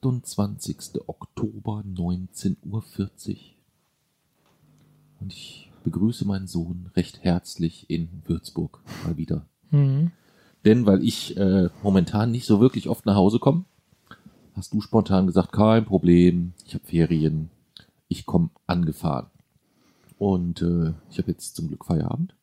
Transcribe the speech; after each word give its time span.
28. 0.00 1.00
Oktober 1.06 1.82
19.40 1.86 2.64
Uhr. 2.72 3.36
Und 5.20 5.32
ich 5.32 5.70
begrüße 5.84 6.26
meinen 6.26 6.46
Sohn 6.46 6.90
recht 6.96 7.22
herzlich 7.22 7.88
in 7.88 8.08
Würzburg 8.26 8.80
mal 9.04 9.16
wieder. 9.16 9.46
Mhm. 9.70 10.10
Denn 10.64 10.84
weil 10.84 11.02
ich 11.02 11.36
äh, 11.36 11.68
momentan 11.82 12.32
nicht 12.32 12.46
so 12.46 12.60
wirklich 12.60 12.88
oft 12.88 13.06
nach 13.06 13.14
Hause 13.14 13.38
komme, 13.38 13.64
hast 14.54 14.72
du 14.72 14.80
spontan 14.80 15.26
gesagt, 15.26 15.52
kein 15.52 15.84
Problem, 15.84 16.54
ich 16.66 16.74
habe 16.74 16.84
Ferien, 16.84 17.50
ich 18.08 18.26
komme 18.26 18.50
angefahren. 18.66 19.26
Und 20.18 20.62
äh, 20.62 20.92
ich 21.10 21.18
habe 21.18 21.30
jetzt 21.30 21.56
zum 21.56 21.68
Glück 21.68 21.84
Feierabend. 21.84 22.34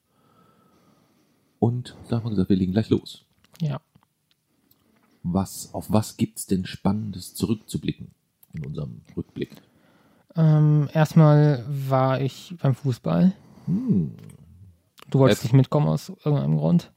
Und 1.59 1.95
da 2.07 2.17
haben 2.17 2.25
wir 2.25 2.29
gesagt, 2.31 2.49
wir 2.49 2.57
legen 2.57 2.71
gleich 2.71 2.89
los. 2.89 3.25
Ja. 3.59 3.81
Was, 5.23 5.73
auf 5.73 5.91
was 5.91 6.17
gibt's 6.17 6.45
denn 6.47 6.65
Spannendes 6.65 7.33
zurückzublicken 7.33 8.09
in 8.53 8.65
unserem 8.65 9.01
Rückblick? 9.15 9.55
Ähm, 10.35 10.89
erstmal 10.93 11.63
war 11.67 12.19
ich 12.21 12.55
beim 12.61 12.75
Fußball. 12.75 13.33
Hm. 13.65 14.15
Du 15.09 15.19
wolltest 15.19 15.43
Äh, 15.43 15.45
nicht 15.45 15.53
mitkommen 15.53 15.87
aus 15.87 16.09
irgendeinem 16.09 16.57
Grund. 16.57 16.91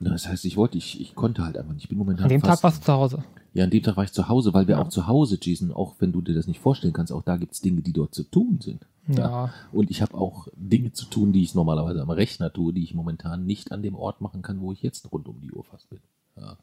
Na, 0.00 0.10
Das 0.10 0.28
heißt, 0.28 0.44
ich 0.44 0.56
wollte, 0.56 0.78
ich, 0.78 1.00
ich 1.00 1.14
konnte 1.14 1.44
halt 1.44 1.56
einfach 1.58 1.72
nicht. 1.72 1.84
Ich 1.84 1.88
bin 1.88 1.98
momentan 1.98 2.24
An 2.24 2.28
dem 2.30 2.40
fast, 2.40 2.60
Tag 2.60 2.62
warst 2.64 2.82
du 2.82 2.84
zu 2.86 2.92
Hause. 2.92 3.24
Ja, 3.54 3.64
an 3.64 3.70
dem 3.70 3.82
Tag 3.82 3.96
war 3.96 4.04
ich 4.04 4.12
zu 4.12 4.28
Hause, 4.28 4.52
weil 4.54 4.68
wir 4.68 4.76
Ja. 4.76 4.82
auch 4.82 4.88
zu 4.88 5.06
Hause, 5.06 5.38
Jason, 5.40 5.72
auch 5.72 5.94
wenn 5.98 6.12
du 6.12 6.20
dir 6.20 6.34
das 6.34 6.46
nicht 6.46 6.60
vorstellen 6.60 6.92
kannst, 6.92 7.12
auch 7.12 7.22
da 7.22 7.36
gibt's 7.38 7.60
Dinge, 7.62 7.80
die 7.80 7.92
dort 7.94 8.14
zu 8.14 8.22
tun 8.22 8.60
sind. 8.60 8.86
Ja. 9.08 9.52
Und 9.72 9.90
ich 9.90 10.02
habe 10.02 10.14
auch 10.14 10.48
Dinge 10.56 10.92
zu 10.92 11.06
tun, 11.06 11.32
die 11.32 11.42
ich 11.42 11.54
normalerweise 11.54 12.02
am 12.02 12.10
Rechner 12.10 12.52
tue, 12.52 12.72
die 12.72 12.82
ich 12.82 12.94
momentan 12.94 13.46
nicht 13.46 13.72
an 13.72 13.82
dem 13.82 13.94
Ort 13.94 14.20
machen 14.20 14.42
kann, 14.42 14.60
wo 14.60 14.72
ich 14.72 14.82
jetzt 14.82 15.10
rund 15.12 15.28
um 15.28 15.40
die 15.40 15.52
Uhr 15.52 15.64
fast 15.64 15.88
bin. 15.88 16.00
Ja. 16.36 16.56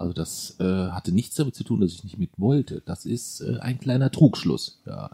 Also 0.00 0.14
das 0.14 0.58
äh, 0.60 0.88
hatte 0.92 1.12
nichts 1.12 1.34
damit 1.36 1.54
zu 1.54 1.62
tun, 1.62 1.82
dass 1.82 1.92
ich 1.92 2.04
nicht 2.04 2.18
mit 2.18 2.30
wollte. 2.38 2.80
Das 2.86 3.04
ist 3.04 3.42
äh, 3.42 3.58
ein 3.60 3.78
kleiner 3.78 4.10
Trugschluss. 4.10 4.80
Ja, 4.86 5.10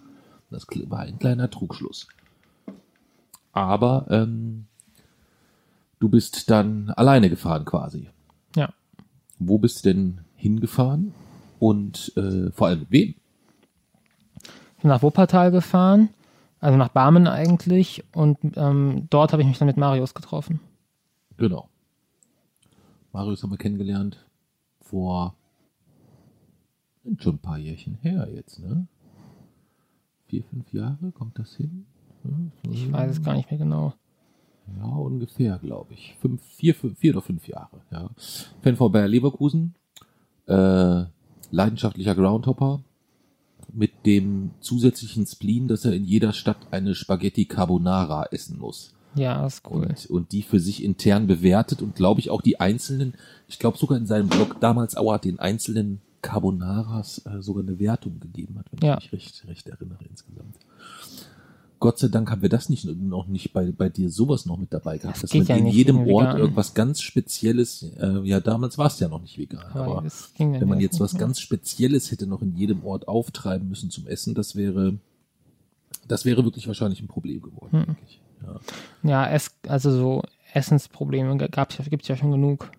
das 0.49 0.65
war 0.87 1.01
ein 1.01 1.19
kleiner 1.19 1.51
Trugschluss. 1.51 2.07
Aber 3.51 4.07
ähm, 4.11 4.67
du 5.99 6.09
bist 6.09 6.51
dann 6.51 6.91
alleine 6.91 7.29
gefahren 7.29 7.65
quasi. 7.65 8.11
Ja. 8.55 8.73
Wo 9.41 9.59
bist 9.59 9.85
du 9.85 9.93
denn 9.93 10.21
hingefahren? 10.37 11.13
Und 11.59 12.13
äh, 12.17 12.53
vor 12.53 12.69
allem 12.69 12.79
mit 12.79 12.93
wem? 12.93 13.15
Ich 14.77 14.83
bin 14.83 14.91
nach 14.91 15.03
Wuppertal 15.03 15.51
gefahren, 15.51 16.11
also 16.61 16.79
nach 16.79 16.91
Barmen 16.91 17.27
eigentlich. 17.27 18.05
Und 18.15 18.39
ähm, 18.55 19.09
dort 19.11 19.33
habe 19.33 19.43
ich 19.43 19.49
mich 19.49 19.59
dann 19.59 19.67
mit 19.67 19.79
Marius 19.79 20.15
getroffen. 20.15 20.61
Genau. 21.39 21.69
Marius 23.13 23.43
haben 23.43 23.51
wir 23.51 23.59
kennengelernt 23.59 24.26
vor 24.91 25.35
sind 27.05 27.23
schon 27.23 27.37
ein 27.37 27.39
paar 27.41 27.59
Jährchen 27.59 27.95
her 28.01 28.29
jetzt, 28.35 28.59
ne? 28.59 28.87
Vier, 30.27 30.43
fünf 30.45 30.73
Jahre, 30.73 31.13
kommt 31.13 31.39
das 31.39 31.55
hin? 31.55 31.87
So- 32.25 32.71
Ich 32.73 32.91
weiß 32.93 33.13
es 33.13 33.23
gar 33.23 33.35
nicht 33.37 33.49
mehr 33.51 33.59
genau. 33.59 33.95
Ja, 34.79 34.87
ungefähr, 34.87 35.59
glaube 35.59 35.95
ich. 35.95 36.17
Fünf, 36.21 36.43
vier, 36.43 36.75
fünf, 36.75 36.99
vier 36.99 37.13
oder 37.13 37.23
fünf 37.23 37.47
Jahre, 37.47 37.81
ja. 37.93 38.11
Fan 38.63 38.75
von 38.75 38.91
Bayer 38.91 39.07
Leverkusen, 39.07 39.75
äh, 40.49 41.05
leidenschaftlicher 41.53 42.17
Groundhopper, 42.17 42.83
mit 43.73 43.93
dem 44.05 44.51
zusätzlichen 44.61 45.27
Spleen, 45.27 45.69
dass 45.69 45.85
er 45.85 45.93
in 45.93 46.05
jeder 46.05 46.33
Stadt 46.33 46.73
eine 46.73 46.95
Spaghetti 46.97 47.45
Carbonara 47.45 48.25
essen 48.33 48.59
muss. 48.59 48.96
Ja, 49.17 49.47
ist 49.47 49.63
cool. 49.71 49.87
und, 49.87 50.07
und 50.11 50.33
die 50.33 50.43
für 50.43 50.61
sich 50.61 50.83
intern 50.85 51.27
bewertet 51.27 51.83
und 51.83 51.95
glaube 51.97 52.21
ich 52.21 52.31
auch 52.31 52.43
die 52.43 52.61
einzelnen, 52.61 53.15
ich 53.49 53.59
glaube 53.59 53.79
sogar 53.79 53.99
in 53.99 54.07
seinem 54.07 54.29
Blog 54.29 54.57
damals 54.61 54.97
Auer 54.97 55.19
den 55.19 55.39
einzelnen 55.39 56.01
Carbonaras 56.23 57.23
äh, 57.27 57.41
sogar 57.41 57.63
eine 57.63 57.79
Wertung 57.79 58.19
gegeben 58.21 58.59
hat, 58.59 58.67
wenn 58.73 58.87
Ja. 58.89 58.99
ich 58.99 59.13
mich 59.13 59.23
recht, 59.25 59.45
recht 59.49 59.69
erinnere 59.69 60.05
insgesamt. 60.09 60.57
Gott 61.79 61.99
sei 61.99 62.09
Dank 62.09 62.31
haben 62.31 62.41
wir 62.41 62.49
das 62.49 62.71
nicht 62.71 62.85
noch 62.87 63.27
nicht 63.27 63.53
bei, 63.53 63.71
bei 63.71 63.91
dir 63.91 64.11
sowas 64.11 64.47
noch 64.47 64.57
mit 64.57 64.73
dabei 64.73 64.97
gehabt, 64.97 65.23
Das 65.23 65.31
dass 65.31 65.35
man 65.35 65.47
ja 65.47 65.57
in 65.57 65.67
jedem 65.67 65.99
Ort 66.09 66.29
vegan. 66.29 66.39
irgendwas 66.39 66.73
ganz 66.73 67.03
Spezielles, 67.03 67.83
äh, 68.01 68.21
ja 68.25 68.41
damals 68.41 68.79
war 68.79 68.87
es 68.87 68.99
ja 68.99 69.09
noch 69.09 69.21
nicht 69.21 69.37
vegan, 69.37 69.63
Aber 69.73 69.99
aber 69.99 70.05
wenn 70.39 70.69
man 70.69 70.81
jetzt 70.81 71.01
was 71.01 71.13
mehr. 71.13 71.21
ganz 71.21 71.39
Spezielles 71.39 72.11
hätte 72.11 72.27
noch 72.27 72.41
in 72.41 72.57
jedem 72.57 72.83
Ort 72.85 73.09
auftreiben 73.09 73.69
müssen 73.69 73.91
zum 73.91 74.07
Essen, 74.07 74.35
das 74.35 74.57
wäre, 74.57 74.95
das 76.09 76.25
wäre 76.25 76.45
wirklich 76.45 76.67
wahrscheinlich 76.67 77.01
ein 77.03 77.09
Problem 77.09 77.43
geworden, 77.43 77.73
Hm. 77.73 77.85
denke 77.87 78.01
ich. 78.09 78.21
Ja. 78.47 78.61
Ja, 79.03 79.31
es, 79.31 79.51
also 79.69 79.91
so 79.91 80.23
Essensprobleme 80.53 81.37
ja, 81.39 81.65
gibt's 81.91 82.09
ja 82.09 82.17
schon 82.17 82.31
genug. 82.33 82.71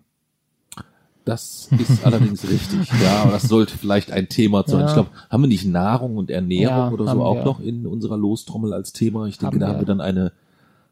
Das 1.24 1.68
ist 1.78 2.04
allerdings 2.06 2.48
richtig. 2.48 2.90
Ja, 3.02 3.22
aber 3.22 3.32
das 3.32 3.42
sollte 3.44 3.76
vielleicht 3.76 4.10
ein 4.10 4.28
Thema 4.28 4.64
sein. 4.66 4.80
Ja. 4.80 4.86
Ich 4.86 4.92
glaube, 4.94 5.10
haben 5.28 5.42
wir 5.42 5.48
nicht 5.48 5.66
Nahrung 5.66 6.16
und 6.16 6.30
Ernährung 6.30 6.76
Ja, 6.76 6.90
oder 6.90 7.04
so 7.06 7.22
auch 7.22 7.36
wir. 7.36 7.44
noch 7.44 7.60
in 7.60 7.86
unserer 7.86 8.16
Lostrommel 8.16 8.72
als 8.72 8.92
Thema? 8.92 9.26
Ich 9.26 9.36
denke, 9.38 9.54
Haben 9.56 9.60
da 9.60 9.66
wir. 9.66 9.72
haben 9.74 9.80
wir 9.80 9.86
dann 9.86 10.00
eine, 10.00 10.32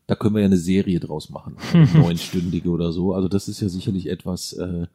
da 0.06 0.14
können 0.14 0.34
wir 0.34 0.40
ja 0.42 0.46
eine 0.46 0.58
Serie 0.58 1.00
draus 1.00 1.30
machen. 1.30 1.56
Neunstündige 1.94 2.68
oder 2.68 2.92
so. 2.92 3.14
Also 3.14 3.28
das 3.28 3.48
ist 3.48 3.60
ja 3.60 3.68
sicherlich 3.70 4.08
etwas, 4.10 4.52
äh, 4.52 4.86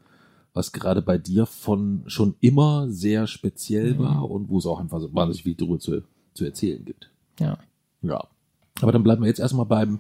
was 0.53 0.73
gerade 0.73 1.01
bei 1.01 1.17
dir 1.17 1.45
von 1.47 2.03
schon 2.05 2.35
immer 2.39 2.87
sehr 2.89 3.25
speziell 3.25 3.95
Mhm. 3.95 3.99
war 3.99 4.29
und 4.29 4.49
wo 4.49 4.59
es 4.59 4.65
auch 4.67 4.79
einfach 4.79 4.99
so 4.99 5.13
wahnsinnig 5.13 5.43
viel 5.43 5.55
darüber 5.55 5.79
zu, 5.79 6.03
zu 6.35 6.45
erzählen 6.45 6.85
gibt. 6.85 7.09
Ja. 7.39 7.57
Ja. 8.03 8.23
Aber 8.81 8.91
dann 8.91 9.03
bleiben 9.03 9.21
wir 9.21 9.27
jetzt 9.27 9.39
erstmal 9.39 9.65
beim 9.65 9.99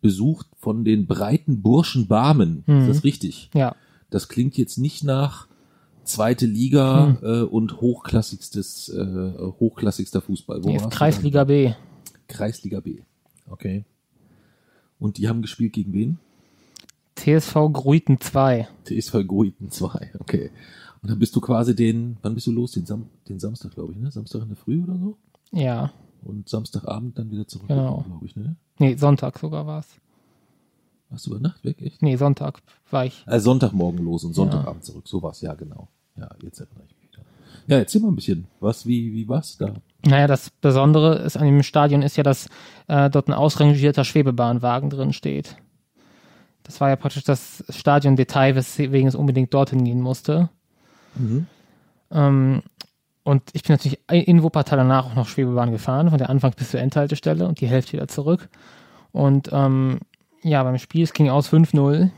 Besuch 0.00 0.44
von 0.58 0.84
den 0.84 1.06
breiten 1.06 1.62
Burschen 1.62 2.06
Barmen. 2.08 2.62
Mhm. 2.66 2.80
Ist 2.82 2.88
das 2.88 3.04
richtig? 3.04 3.50
Ja. 3.54 3.74
Das 4.10 4.28
klingt 4.28 4.56
jetzt 4.56 4.78
nicht 4.78 5.02
nach 5.04 5.48
zweite 6.04 6.46
Liga 6.46 7.16
Hm. 7.20 7.26
äh, 7.26 7.42
und 7.42 7.80
hochklassigstes, 7.80 8.90
äh, 8.90 9.32
hochklassigster 9.58 10.20
Fußball. 10.20 10.62
Wo 10.62 10.68
Nee, 10.68 10.78
Kreisliga 10.90 11.44
B. 11.44 11.72
Kreisliga 12.28 12.80
B. 12.80 12.98
Okay. 13.48 13.84
Und 14.98 15.16
die 15.18 15.28
haben 15.28 15.42
gespielt 15.42 15.72
gegen 15.72 15.92
wen? 15.92 16.18
TSV 17.16 17.54
Gruiten 17.72 18.20
2. 18.20 18.68
TSV 18.84 19.24
Gruiten 19.26 19.70
2. 19.70 20.12
Okay. 20.18 20.50
Und 21.02 21.10
dann 21.10 21.18
bist 21.18 21.34
du 21.36 21.40
quasi 21.40 21.74
den, 21.74 22.16
wann 22.22 22.34
bist 22.34 22.46
du 22.46 22.52
los? 22.52 22.72
Den, 22.72 22.86
Sam 22.86 23.06
den 23.28 23.38
Samstag, 23.38 23.72
glaube 23.74 23.92
ich, 23.92 23.98
ne? 23.98 24.10
Samstag 24.10 24.42
in 24.42 24.48
der 24.48 24.56
Früh 24.56 24.82
oder 24.82 24.96
so? 24.98 25.16
Ja. 25.52 25.92
Und 26.22 26.48
Samstagabend 26.48 27.18
dann 27.18 27.30
wieder 27.30 27.46
zurück, 27.46 27.68
Genau. 27.68 28.02
glaube 28.06 28.26
ich, 28.26 28.34
ne? 28.36 28.56
Nee, 28.78 28.96
Sonntag 28.96 29.38
sogar 29.38 29.66
war's. 29.66 29.86
Warst 31.10 31.26
du 31.26 31.30
über 31.32 31.40
Nacht 31.40 31.64
weg, 31.64 31.80
echt? 31.82 32.02
Nee, 32.02 32.16
Sonntag 32.16 32.60
war 32.90 33.04
ich. 33.04 33.24
Äh, 33.26 33.38
Sonntagmorgen 33.38 34.04
los 34.04 34.24
und 34.24 34.32
Sonntagabend 34.34 34.84
zurück. 34.84 35.06
So 35.06 35.22
war's, 35.22 35.40
ja, 35.42 35.54
genau. 35.54 35.88
Ja, 36.16 36.28
jetzt 36.42 36.60
erinnere 36.60 36.84
ich 36.88 36.96
mich 36.96 37.12
wieder. 37.12 37.22
Ja, 37.66 37.78
erzähl 37.78 38.00
mal 38.00 38.08
ein 38.08 38.16
bisschen. 38.16 38.46
Was, 38.60 38.86
wie, 38.86 39.12
wie 39.12 39.28
war's 39.28 39.56
da? 39.58 39.74
Naja, 40.06 40.26
das 40.26 40.50
Besondere 40.50 41.16
ist 41.18 41.36
an 41.36 41.44
dem 41.46 41.62
Stadion 41.62 42.02
ist 42.02 42.16
ja, 42.16 42.22
dass 42.22 42.48
äh, 42.88 43.10
dort 43.10 43.28
ein 43.28 43.32
ausrangierter 43.34 44.04
Schwebebahnwagen 44.04 44.90
drin 44.90 45.12
steht. 45.12 45.56
Das 46.62 46.80
war 46.80 46.88
ja 46.88 46.96
praktisch 46.96 47.24
das 47.24 47.62
Stadion-Detail, 47.68 48.56
weswegen 48.56 49.06
es 49.06 49.14
unbedingt 49.14 49.52
dorthin 49.52 49.84
gehen 49.84 50.00
musste. 50.00 50.48
Mhm. 51.14 51.46
Ähm, 52.10 52.62
und 53.24 53.42
ich 53.54 53.62
bin 53.62 53.74
natürlich 53.74 53.98
in 54.10 54.42
Wuppertal 54.42 54.78
danach 54.78 55.06
auch 55.06 55.14
noch 55.14 55.28
Schwebebahn 55.28 55.72
gefahren, 55.72 56.10
von 56.10 56.18
der 56.18 56.28
Anfangs- 56.28 56.56
bis 56.56 56.70
zur 56.70 56.80
Endhaltestelle 56.80 57.48
und 57.48 57.60
die 57.60 57.66
Hälfte 57.66 57.94
wieder 57.94 58.06
zurück. 58.06 58.50
Und 59.12 59.48
ähm, 59.50 60.00
ja, 60.42 60.62
beim 60.62 60.76
Spiel, 60.78 61.02
es 61.02 61.14
ging 61.14 61.30
aus 61.30 61.50
5-0. 61.50 62.10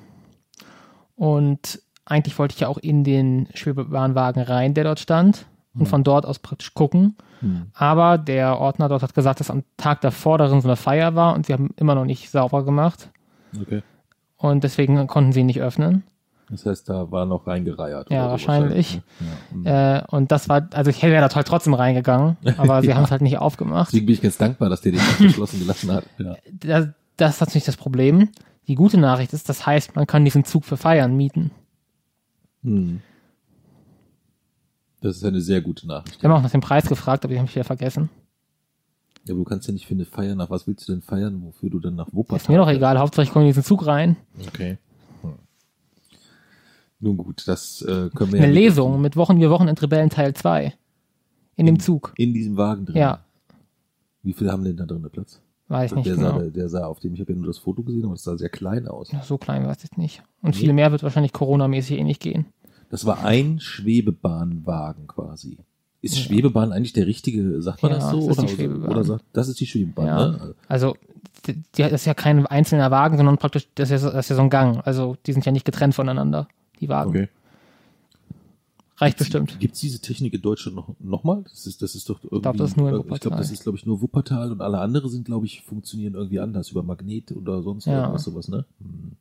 Und 1.15 1.81
eigentlich 2.05 2.39
wollte 2.39 2.55
ich 2.55 2.61
ja 2.61 2.69
auch 2.69 2.79
in 2.79 3.05
den 3.05 3.49
Schwebebahnwagen 3.55 4.43
rein, 4.43 4.75
der 4.75 4.85
dort 4.85 4.99
stand, 4.99 5.47
und 5.79 5.87
von 5.87 6.03
dort 6.03 6.27
aus 6.27 6.41
praktisch 6.41 6.75
gucken. 6.75 7.17
Hm. 7.41 7.67
Aber 7.75 8.19
der 8.19 8.59
Ordner 8.59 8.89
dort 8.89 9.03
hat 9.03 9.15
gesagt, 9.15 9.41
dass 9.41 9.51
am 9.51 9.63
Tag 9.77 10.01
davor 10.01 10.39
darin 10.39 10.61
so 10.61 10.69
eine 10.69 10.77
Feier 10.77 11.15
war 11.15 11.35
und 11.35 11.47
sie 11.47 11.53
haben 11.53 11.71
immer 11.77 11.95
noch 11.95 12.05
nicht 12.05 12.31
sauber 12.31 12.65
gemacht. 12.65 13.11
Okay. 13.61 13.83
Und 14.39 14.65
deswegen 14.65 15.07
konnten 15.07 15.33
sie 15.33 15.41
ihn 15.41 15.47
nicht 15.47 15.61
öffnen. 15.61 16.03
Das 16.49 16.65
heißt, 16.65 16.89
da 16.89 17.11
war 17.11 17.27
noch 17.27 17.47
reingereiert. 17.49 18.09
Ja, 18.11 18.29
wahrscheinlich. 18.31 19.01
ne? 19.53 19.65
Ja. 19.65 19.99
Äh, 19.99 20.05
und 20.09 20.31
das 20.31 20.49
war, 20.49 20.69
also 20.73 20.91
ich 20.91 21.03
wäre 21.03 21.27
da 21.29 21.35
halt 21.35 21.47
trotzdem 21.49 21.75
reingegangen, 21.75 22.37
aber 22.57 22.83
sie 22.83 22.89
Ja. 22.89 22.97
haben 22.97 23.05
es 23.05 23.11
halt 23.11 23.23
nicht 23.23 23.39
aufgemacht. 23.39 23.89
Deswegen 23.89 24.07
bin 24.07 24.15
ich 24.15 24.23
ganz 24.23 24.39
dankbar, 24.39 24.69
dass 24.69 24.81
der 24.81 24.93
den 24.93 25.01
geschlossen 25.19 25.59
gelassen 25.59 25.91
hat. 25.93 26.05
Ja. 26.19 26.37
Das, 26.53 26.89
das 27.17 27.35
ist 27.35 27.41
natürlich 27.41 27.65
das 27.65 27.77
Problem. 27.77 28.29
Die 28.69 28.77
gute 28.77 28.99
Nachricht 28.99 29.33
ist, 29.33 29.49
das 29.49 29.67
heißt, 29.67 29.97
man 29.97 30.07
kann 30.07 30.25
diesen 30.25 30.45
Zug 30.45 30.65
für 30.65 30.77
Feiern 30.77 31.17
mieten. 31.17 31.51
Hm. 32.63 33.01
Das 35.01 35.17
ist 35.17 35.25
eine 35.25 35.41
sehr 35.41 35.61
gute 35.61 35.87
Nachricht. 35.87 36.21
Wir 36.23 36.29
haben 36.31 36.37
auch 36.39 36.43
nach 36.43 36.51
dem 36.51 36.61
Preis 36.61 36.87
gefragt, 36.87 37.25
aber 37.25 37.33
die 37.35 37.39
habe 37.39 37.49
ich 37.49 37.55
wieder 37.55 37.65
vergessen. 37.65 38.09
Ja, 39.25 39.35
aber 39.35 39.41
du 39.43 39.45
kannst 39.45 39.67
ja 39.67 39.73
nicht 39.73 39.87
für 39.87 39.95
eine 39.95 40.05
Feier 40.05 40.35
nach, 40.37 40.51
was 40.51 40.67
willst 40.67 40.89
du 40.89 40.93
denn 40.93 41.03
feiern, 41.03 41.43
wofür 41.43 41.71
du 41.71 41.81
dann 41.81 41.97
nach 41.97 42.09
Wuppertal 42.13 42.37
Ist 42.39 42.49
mir 42.49 42.59
doch 42.59 42.69
egal, 42.69 42.99
Hauptsache 42.99 43.25
ich 43.25 43.33
komme 43.33 43.45
in 43.45 43.49
diesen 43.49 43.65
Zug 43.65 43.85
rein. 43.87 44.17
Okay. 44.49 44.79
Nun 47.07 47.17
gut, 47.17 47.45
das 47.47 47.83
äh, 47.83 48.11
können 48.15 48.33
wir 48.33 48.41
Eine 48.43 48.49
ja 48.49 48.53
Lesung 48.53 49.01
mit 49.01 49.17
Wochen, 49.17 49.39
wir 49.39 49.51
Wochen 49.51 49.69
in 49.69 49.77
Rebellen 49.79 50.11
Teil 50.11 50.35
2. 50.35 50.75
In 51.57 51.67
dem 51.67 51.79
Zug. 51.81 52.13
in 52.19 52.35
diesem 52.35 52.57
Wagen 52.57 52.85
drin. 52.87 52.97
Ja, 52.97 53.21
Wie 54.23 54.33
viele 54.35 54.53
haben 54.53 54.65
denn 54.65 54.77
da 54.77 54.85
drin 54.85 55.07
Platz? 55.11 55.41
weiß 55.69 55.95
nicht 55.95 56.07
der, 56.07 56.17
genau. 56.17 56.39
sah, 56.41 56.45
der 56.51 56.69
sah 56.69 56.87
auf 56.87 57.01
dem, 57.01 57.15
ich 57.15 57.21
habe 57.21 57.33
ja 57.33 57.39
nur 57.39 57.47
das 57.47 57.59
Foto 57.59 57.83
gesehen, 57.83 58.05
aber 58.05 58.15
es 58.15 58.23
sah 58.25 58.37
sehr 58.37 58.49
klein 58.51 58.87
aus. 58.87 59.11
So 59.25 59.39
klein 59.39 59.67
weiß 59.67 59.83
ich 59.85 59.97
nicht. 59.97 60.23
Und 60.43 60.55
viel 60.55 60.73
mehr 60.73 60.93
wird 60.93 61.03
wahrscheinlich 61.03 61.33
Corona-mäßig 61.33 61.99
eh 61.99 62.05
nicht 62.05 62.21
gehen. 62.21 62.47
Das 62.91 63.05
war 63.07 63.25
ein 63.25 63.59
Schwebebahnwagen 63.61 65.07
quasi. 65.07 65.59
Ist 66.03 66.17
Ja. 66.17 66.23
Schwebebahn 66.25 66.73
eigentlich 66.73 66.93
der 66.93 67.07
richtige, 67.07 67.61
sagt 67.63 67.83
man 67.83 67.93
Ja, 67.93 67.99
das 67.99 68.11
so? 68.11 68.29
das 68.29 68.29
ist 68.29 68.37
die 68.37 68.43
oder, 68.45 68.49
Schwebebahn. 68.55 68.91
oder 68.91 69.05
sagt, 69.05 69.25
das 69.33 69.49
ist 69.49 69.59
die 69.61 69.67
Schwebebahn, 69.67 70.07
Ja. 70.07 70.29
ne? 70.29 70.55
Also, 70.69 70.97
das 71.77 71.93
ist 71.93 72.05
ja 72.07 72.15
kein 72.15 72.47
einzelner 72.47 72.91
Wagen, 72.91 73.17
sondern 73.17 73.39
praktisch, 73.39 73.65
ja, 73.65 73.85
das 73.87 73.91
ist 73.91 74.03
ja 74.31 74.37
so 74.37 74.43
ein 74.43 74.51
Gang. 74.51 74.87
Also, 74.87 75.17
die 75.27 75.33
sind 75.33 75.45
ja 75.47 75.53
nicht 75.53 75.65
getrennt 75.65 75.95
voneinander, 75.95 76.47
die 76.81 76.89
Wagen. 76.89 77.11
Okay. 77.11 77.29
Reicht 78.99 79.19
bestimmt. 79.19 79.61
Gibt 79.61 79.75
es 79.75 79.81
diese 79.81 80.01
Technik 80.01 80.33
in 80.33 80.41
Deutschland 80.41 80.75
noch, 80.75 80.95
noch 81.01 81.23
mal? 81.23 81.43
Das 81.43 81.67
ist, 81.67 81.83
das 81.83 81.95
ist 81.95 82.09
doch 82.09 82.23
irgendwie. 82.25 82.41
glaub, 82.41 82.57
das 82.57 82.71
ist 82.71 82.77
nur 82.79 82.87
äh, 82.89 82.93
Ich 82.93 82.95
glaube, 82.97 83.11
Wuppertal. 83.11 83.39
das 83.39 83.51
ist, 83.51 83.63
glaube 83.63 83.77
ich, 83.77 83.85
nur 83.85 84.01
Wuppertal 84.01 84.53
und 84.53 84.63
alle 84.63 84.79
anderen 84.79 85.11
sind, 85.11 85.25
glaube 85.27 85.45
ich, 85.45 85.61
funktionieren 85.63 86.15
irgendwie 86.15 86.41
anders 86.41 86.71
über 86.71 86.83
Magnet 86.83 87.31
oder 87.33 87.63
sonst 87.63 87.85
Ja. 87.85 88.01
irgendwas 88.01 88.25
sowas, 88.25 88.49
ne? 88.49 88.65
Hm. 88.81 89.17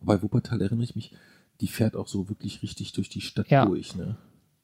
Bei 0.00 0.22
Wuppertal 0.22 0.62
erinnere 0.62 0.84
ich 0.84 0.94
mich, 0.96 1.12
die 1.60 1.66
fährt 1.66 1.96
auch 1.96 2.08
so 2.08 2.28
wirklich 2.30 2.62
richtig 2.62 2.92
durch 2.92 3.10
die 3.10 3.20
Stadt 3.20 3.48
Ja. 3.50 3.66
durch, 3.66 3.94
ne? 3.94 4.16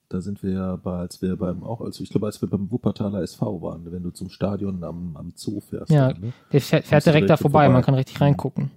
Da 0.09 0.21
sind 0.21 0.43
wir 0.43 0.53
ja 0.53 0.77
bei, 0.77 0.97
als 0.99 1.21
wir 1.21 1.37
beim, 1.37 1.65
auch, 1.65 1.81
also 1.83 2.03
ich 2.03 2.09
glaube, 2.11 2.27
als 2.27 2.41
wir 2.41 2.49
beim 2.49 2.71
Wuppertaler 2.71 3.21
SV 3.23 3.61
waren, 3.63 3.91
wenn 3.91 4.03
du 4.03 4.11
zum 4.11 4.31
Stadion 4.31 4.85
am, 4.85 5.17
am 5.17 5.33
Zoo 5.35 5.61
fährst. 5.61 5.91
Ja. 5.91 6.13
dann, 6.13 6.21
ne? 6.23 6.33
Der 6.53 6.61
fährt, 6.63 6.87
fährt 6.87 7.05
du 7.05 7.11
direkt 7.11 7.25
da 7.25 7.27
direkt 7.35 7.43
vorbei, 7.43 7.65
vorbei. 7.65 7.73
man 7.75 7.83
kann 7.83 7.95
richtig 7.95 8.21
reingucken. 8.21 8.71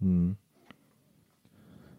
Hm. 0.00 0.36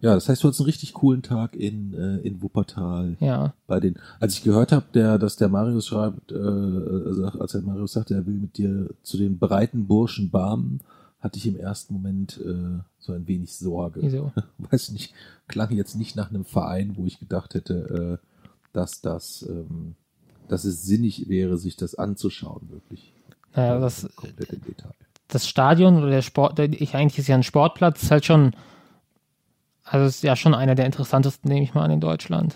Ja, 0.06 0.14
das 0.14 0.30
heißt, 0.30 0.44
du 0.44 0.48
hattest 0.48 0.62
einen 0.62 0.68
richtig 0.68 0.94
coolen 0.94 1.24
Tag 1.24 1.56
in, 1.56 1.96
äh, 1.96 2.18
in 2.18 2.40
Wuppertal. 2.44 3.18
Ja. 3.20 3.56
bei 3.66 3.80
den, 3.80 3.98
als 4.20 4.36
ich 4.36 4.44
gehört 4.44 4.72
habe, 4.72 4.86
der, 4.94 5.18
dass 5.18 5.36
der 5.36 5.50
Marius 5.50 5.88
schreibt, 5.88 6.32
äh, 6.32 7.14
sagt, 7.14 7.42
als 7.42 7.54
der 7.54 7.64
Marius 7.64 7.94
sagte, 7.94 8.14
er 8.14 8.28
will 8.28 8.36
mit 8.36 8.60
dir 8.60 8.92
zu 9.02 9.18
den 9.18 9.40
breiten 9.40 9.88
Burschen 9.88 10.30
barmen, 10.30 10.82
hatte 11.22 11.40
ich 11.40 11.48
im 11.48 11.58
ersten 11.58 11.96
Moment 11.96 12.40
äh, 12.40 12.84
so 13.00 13.14
ein 13.14 13.28
wenig 13.28 13.56
Sorge. 13.56 14.04
Wieso? 14.04 14.32
Weiß 14.60 14.92
nicht, 14.92 15.12
klang 15.48 15.72
jetzt 15.72 15.96
nicht 15.96 16.16
nach 16.16 16.30
einem 16.30 16.46
Verein, 16.46 16.98
wo 16.98 17.06
ich 17.08 17.18
gedacht 17.18 17.56
hätte, 17.56 18.20
äh, 18.22 18.28
dass 18.74 19.02
das, 19.02 19.44
ähm, 19.50 19.96
dass 20.48 20.66
es 20.66 20.84
sinnig 20.84 21.30
wäre, 21.30 21.58
sich 21.58 21.78
das 21.78 21.96
anzuschauen, 21.96 22.70
wirklich. 22.70 23.12
Naja, 23.56 23.80
das, 23.80 24.08
komplett 24.16 24.54
im 24.54 24.62
Detail. 24.62 24.94
das 25.30 25.48
Stadion 25.48 25.98
oder 25.98 26.12
der 26.12 26.22
Sport, 26.22 26.60
ich 26.60 26.94
eigentlich 26.94 27.18
ist 27.18 27.28
ja 27.28 27.34
ein 27.34 27.42
Sportplatz, 27.42 28.04
ist 28.04 28.12
halt 28.12 28.26
schon, 28.26 28.54
also 29.86 30.06
ist 30.08 30.24
ja 30.24 30.36
schon 30.36 30.54
einer 30.54 30.76
der 30.76 30.86
interessantesten, 30.86 31.50
nehme 31.50 31.64
ich 31.64 31.74
mal 31.74 31.84
an, 31.84 31.92
in 31.92 32.02
Deutschland. 32.02 32.56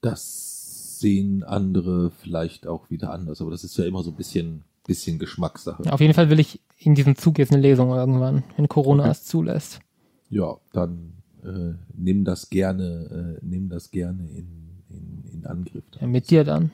Das 0.00 0.98
sehen 0.98 1.44
andere 1.44 2.10
vielleicht 2.10 2.66
auch 2.66 2.90
wieder 2.90 3.12
anders, 3.12 3.40
aber 3.40 3.50
das 3.50 3.62
ist 3.64 3.76
ja 3.76 3.84
immer 3.84 4.02
so 4.02 4.10
ein 4.10 4.16
bisschen, 4.16 4.64
bisschen 4.86 5.18
Geschmackssache. 5.18 5.92
Auf 5.92 6.00
jeden 6.00 6.14
Fall 6.14 6.30
will 6.30 6.40
ich 6.40 6.60
in 6.78 6.94
diesem 6.94 7.16
Zug 7.16 7.38
jetzt 7.38 7.52
eine 7.52 7.60
Lesung 7.60 7.90
irgendwann, 7.90 8.44
wenn 8.56 8.68
Corona 8.68 9.04
Okay. 9.04 9.12
es 9.12 9.24
zulässt. 9.24 9.80
Ja, 10.30 10.56
dann 10.72 11.12
äh, 11.44 11.74
nimm 11.94 12.24
das 12.24 12.48
gerne, 12.50 13.38
äh, 13.42 13.44
nimm 13.44 13.68
das 13.68 13.90
gerne 13.90 14.28
in, 14.30 14.46
in, 14.88 15.24
in 15.32 15.46
Angriff. 15.46 15.84
Ja, 16.00 16.06
mit 16.06 16.30
dir 16.30 16.44
dann. 16.44 16.70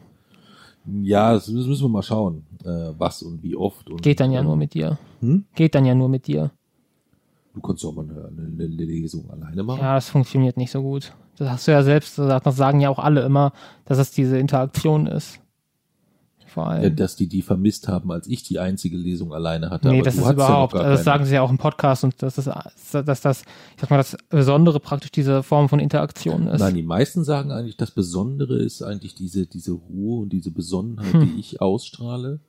Ja, 1.03 1.35
das 1.35 1.49
müssen 1.49 1.83
wir 1.83 1.89
mal 1.89 2.03
schauen, 2.03 2.47
äh, 2.65 2.93
was 2.97 3.23
und 3.23 3.43
wie 3.43 3.57
oft. 3.57 3.91
Und, 3.91 4.03
Geht 4.03 4.21
dann 4.21 4.31
ja 4.33 4.41
ähm, 4.41 4.47
nur 4.47 4.57
mit 4.57 4.73
dir. 4.75 4.99
Hm? 5.21 5.45
Geht 5.55 5.75
dann 5.75 5.85
ja 5.85 5.95
nur 5.95 6.09
mit 6.09 6.27
dir. 6.27 6.51
Du 7.61 7.67
kannst 7.67 7.85
doch 7.85 7.95
mal 7.95 8.05
eine, 8.09 8.65
eine, 8.65 8.67
Lesung 8.67 9.31
alleine 9.31 9.63
machen. 9.63 9.81
Ja, 9.81 9.95
das 9.97 10.09
funktioniert 10.09 10.57
nicht 10.57 10.71
so 10.71 10.83
gut. 10.83 11.13
Das 11.37 11.49
hast 11.51 11.67
du 11.69 11.73
ja 11.73 11.83
selbst 11.83 12.17
gesagt, 12.17 12.47
das 12.47 12.57
sagen 12.57 12.81
ja 12.81 12.89
auch 12.89 12.99
alle 12.99 13.23
immer, 13.23 13.53
dass 13.85 13.99
es 13.99 14.11
diese 14.11 14.39
Interaktion 14.39 15.07
ist. 15.07 15.41
Vor 16.47 16.65
Ja, 16.65 16.71
allem. 16.71 16.97
dass 16.97 17.15
die 17.15 17.29
die 17.29 17.43
vermisst 17.43 17.89
haben, 17.89 18.11
als 18.11 18.27
ich 18.27 18.43
die 18.43 18.59
einzige 18.59 18.97
Lesung 18.97 19.35
alleine 19.35 19.69
hatte. 19.69 19.89
nee, 19.89 20.01
das 20.01 20.17
ist 20.17 20.31
überhaupt, 20.31 20.73
ja 20.73 20.81
also 20.81 20.93
das 20.93 21.05
sagen 21.05 21.27
sie 21.27 21.35
ja 21.35 21.43
auch 21.43 21.51
im 21.51 21.59
Podcast 21.59 22.05
und 22.05 22.23
das 22.23 22.39
ist, 22.39 22.47
dass 22.93 23.21
das, 23.21 23.43
ich 23.75 23.81
sag 23.81 23.91
mal, 23.91 23.99
das 23.99 24.17
Besondere 24.31 24.81
praktisch 24.81 25.13
diese 25.13 25.43
Form 25.43 25.69
von 25.69 25.79
Interaktion 25.79 26.47
ist. 26.47 26.61
Nein, 26.61 26.75
die 26.75 26.83
meisten 26.83 27.23
sagen 27.23 27.53
eigentlich, 27.53 27.77
das 27.77 27.91
Besondere 27.91 28.57
ist 28.59 28.83
eigentlich 28.83 29.15
diese, 29.15 29.47
diese 29.47 29.73
Ruhe 29.73 30.23
und 30.23 30.31
diese 30.33 30.51
Besonnenheit, 30.51 31.13
Hm. 31.13 31.21
die 31.35 31.39
ich 31.39 31.61
ausstrahle, 31.61 32.41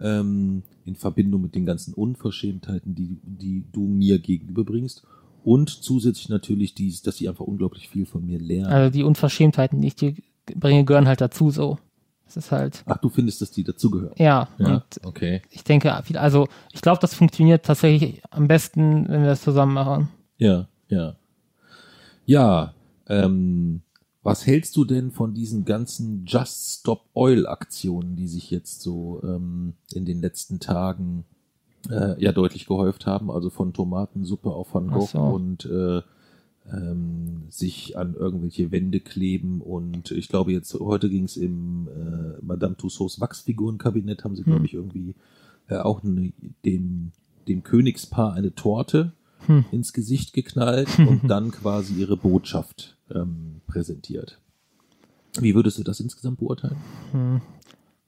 ähm, 0.00 0.62
in 0.84 0.94
Verbindung 0.96 1.42
mit 1.42 1.54
den 1.54 1.66
ganzen 1.66 1.94
Unverschämtheiten, 1.94 2.94
die, 2.94 3.18
die 3.24 3.64
du 3.72 3.82
mir 3.86 4.18
gegenüberbringst. 4.18 5.04
Und 5.44 5.70
zusätzlich 5.70 6.28
natürlich 6.28 6.74
dies, 6.74 7.02
dass 7.02 7.16
die 7.16 7.28
einfach 7.28 7.44
unglaublich 7.44 7.88
viel 7.88 8.04
von 8.06 8.24
mir 8.26 8.38
lernen. 8.40 8.72
Also 8.72 8.92
die 8.92 9.04
Unverschämtheiten, 9.04 9.80
die 9.80 9.88
ich 9.88 9.94
dir 9.94 10.14
bringe, 10.56 10.84
gehören 10.84 11.06
halt 11.06 11.20
dazu 11.20 11.50
so. 11.50 11.78
Das 12.24 12.36
ist 12.36 12.50
halt, 12.50 12.82
Ach, 12.86 12.98
du 12.98 13.08
findest, 13.08 13.40
dass 13.40 13.52
die 13.52 13.62
dazugehören? 13.62 14.14
ja, 14.18 14.48
Ja, 14.58 14.74
und 14.74 14.84
okay. 15.04 15.42
ich 15.50 15.62
denke, 15.62 15.92
also 15.94 16.48
ich 16.72 16.80
glaube, 16.80 16.98
das 17.00 17.14
funktioniert 17.14 17.64
tatsächlich 17.64 18.20
am 18.30 18.48
besten, 18.48 19.08
wenn 19.08 19.20
wir 19.22 19.28
das 19.28 19.42
zusammen 19.42 19.74
machen. 19.74 20.08
Ja, 20.36 20.66
ja. 20.88 21.14
Ja, 22.24 22.74
ähm, 23.08 23.82
was 24.26 24.46
hältst 24.46 24.76
du 24.76 24.84
denn 24.84 25.10
von 25.10 25.34
diesen 25.34 25.64
ganzen 25.64 26.24
Just 26.26 26.80
Stop 26.80 27.04
Oil 27.14 27.46
Aktionen, 27.46 28.16
die 28.16 28.28
sich 28.28 28.50
jetzt 28.50 28.82
so 28.82 29.20
ähm, 29.22 29.74
in 29.92 30.04
den 30.04 30.20
letzten 30.20 30.60
Tagen 30.60 31.24
äh, 31.88 32.22
ja 32.22 32.32
deutlich 32.32 32.66
gehäuft 32.66 33.06
haben? 33.06 33.30
Also 33.30 33.50
von 33.50 33.72
Tomatensuppe 33.72 34.50
auf 34.50 34.74
Van 34.74 34.88
Gogh 34.88 35.06
so. 35.06 35.18
und 35.20 35.64
äh, 35.66 36.02
ähm, 36.72 37.44
sich 37.48 37.96
an 37.96 38.14
irgendwelche 38.14 38.72
Wände 38.72 39.00
kleben 39.00 39.60
und 39.60 40.10
ich 40.10 40.28
glaube 40.28 40.52
jetzt 40.52 40.74
heute 40.74 41.08
ging 41.08 41.24
es 41.24 41.36
im 41.36 41.88
äh, 41.88 42.44
Madame 42.44 42.76
Tussauds 42.76 43.20
Wachsfigurenkabinett 43.20 44.24
haben 44.24 44.34
sie 44.34 44.44
Hm. 44.44 44.52
glaube 44.52 44.66
ich 44.66 44.74
irgendwie 44.74 45.14
äh, 45.68 45.76
auch 45.76 46.02
eine, 46.02 46.32
dem 46.64 47.12
dem 47.46 47.62
Königspaar 47.62 48.32
eine 48.32 48.54
Torte 48.54 49.12
Hm. 49.46 49.64
ins 49.70 49.92
Gesicht 49.92 50.32
geknallt 50.32 50.88
und 50.98 51.28
dann 51.28 51.50
quasi 51.50 51.94
ihre 51.94 52.16
Botschaft 52.16 52.96
ähm, 53.14 53.60
präsentiert. 53.66 54.40
Wie 55.38 55.54
würdest 55.54 55.78
du 55.78 55.82
das 55.82 56.00
insgesamt 56.00 56.38
beurteilen? 56.38 56.76
Hm. 57.12 57.40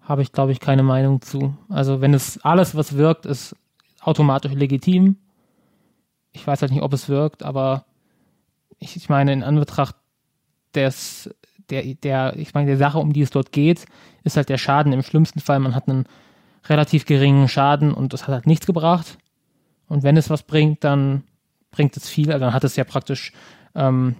Habe 0.00 0.22
ich, 0.22 0.32
glaube 0.32 0.52
ich, 0.52 0.60
keine 0.60 0.82
Meinung 0.82 1.20
zu. 1.20 1.54
Also 1.68 2.00
wenn 2.00 2.14
es 2.14 2.42
alles, 2.42 2.74
was 2.74 2.96
wirkt, 2.96 3.26
ist 3.26 3.54
automatisch 4.00 4.52
legitim. 4.52 5.16
Ich 6.32 6.46
weiß 6.46 6.62
halt 6.62 6.72
nicht, 6.72 6.82
ob 6.82 6.92
es 6.94 7.08
wirkt, 7.08 7.42
aber 7.42 7.84
ich, 8.78 8.96
ich 8.96 9.08
meine, 9.08 9.32
in 9.32 9.42
Anbetracht 9.42 9.96
des, 10.74 11.30
der, 11.68 11.82
der, 11.94 12.36
ich 12.36 12.54
meine, 12.54 12.68
der 12.68 12.78
Sache, 12.78 12.98
um 12.98 13.12
die 13.12 13.22
es 13.22 13.30
dort 13.30 13.52
geht, 13.52 13.84
ist 14.24 14.36
halt 14.36 14.48
der 14.48 14.58
Schaden 14.58 14.92
im 14.92 15.02
schlimmsten 15.02 15.40
Fall, 15.40 15.58
man 15.58 15.74
hat 15.74 15.88
einen 15.88 16.06
relativ 16.66 17.04
geringen 17.04 17.48
Schaden 17.48 17.92
und 17.92 18.12
das 18.12 18.22
hat 18.22 18.34
halt 18.34 18.46
nichts 18.46 18.66
gebracht. 18.66 19.18
Und 19.88 20.02
wenn 20.02 20.16
es 20.16 20.30
was 20.30 20.42
bringt, 20.42 20.84
dann 20.84 21.24
bringt 21.70 21.96
es 21.96 22.08
viel. 22.08 22.32
Also 22.32 22.44
dann 22.44 22.54
hat 22.54 22.64
es 22.64 22.76
ja 22.76 22.84
praktisch 22.84 23.32
ähm, 23.74 24.16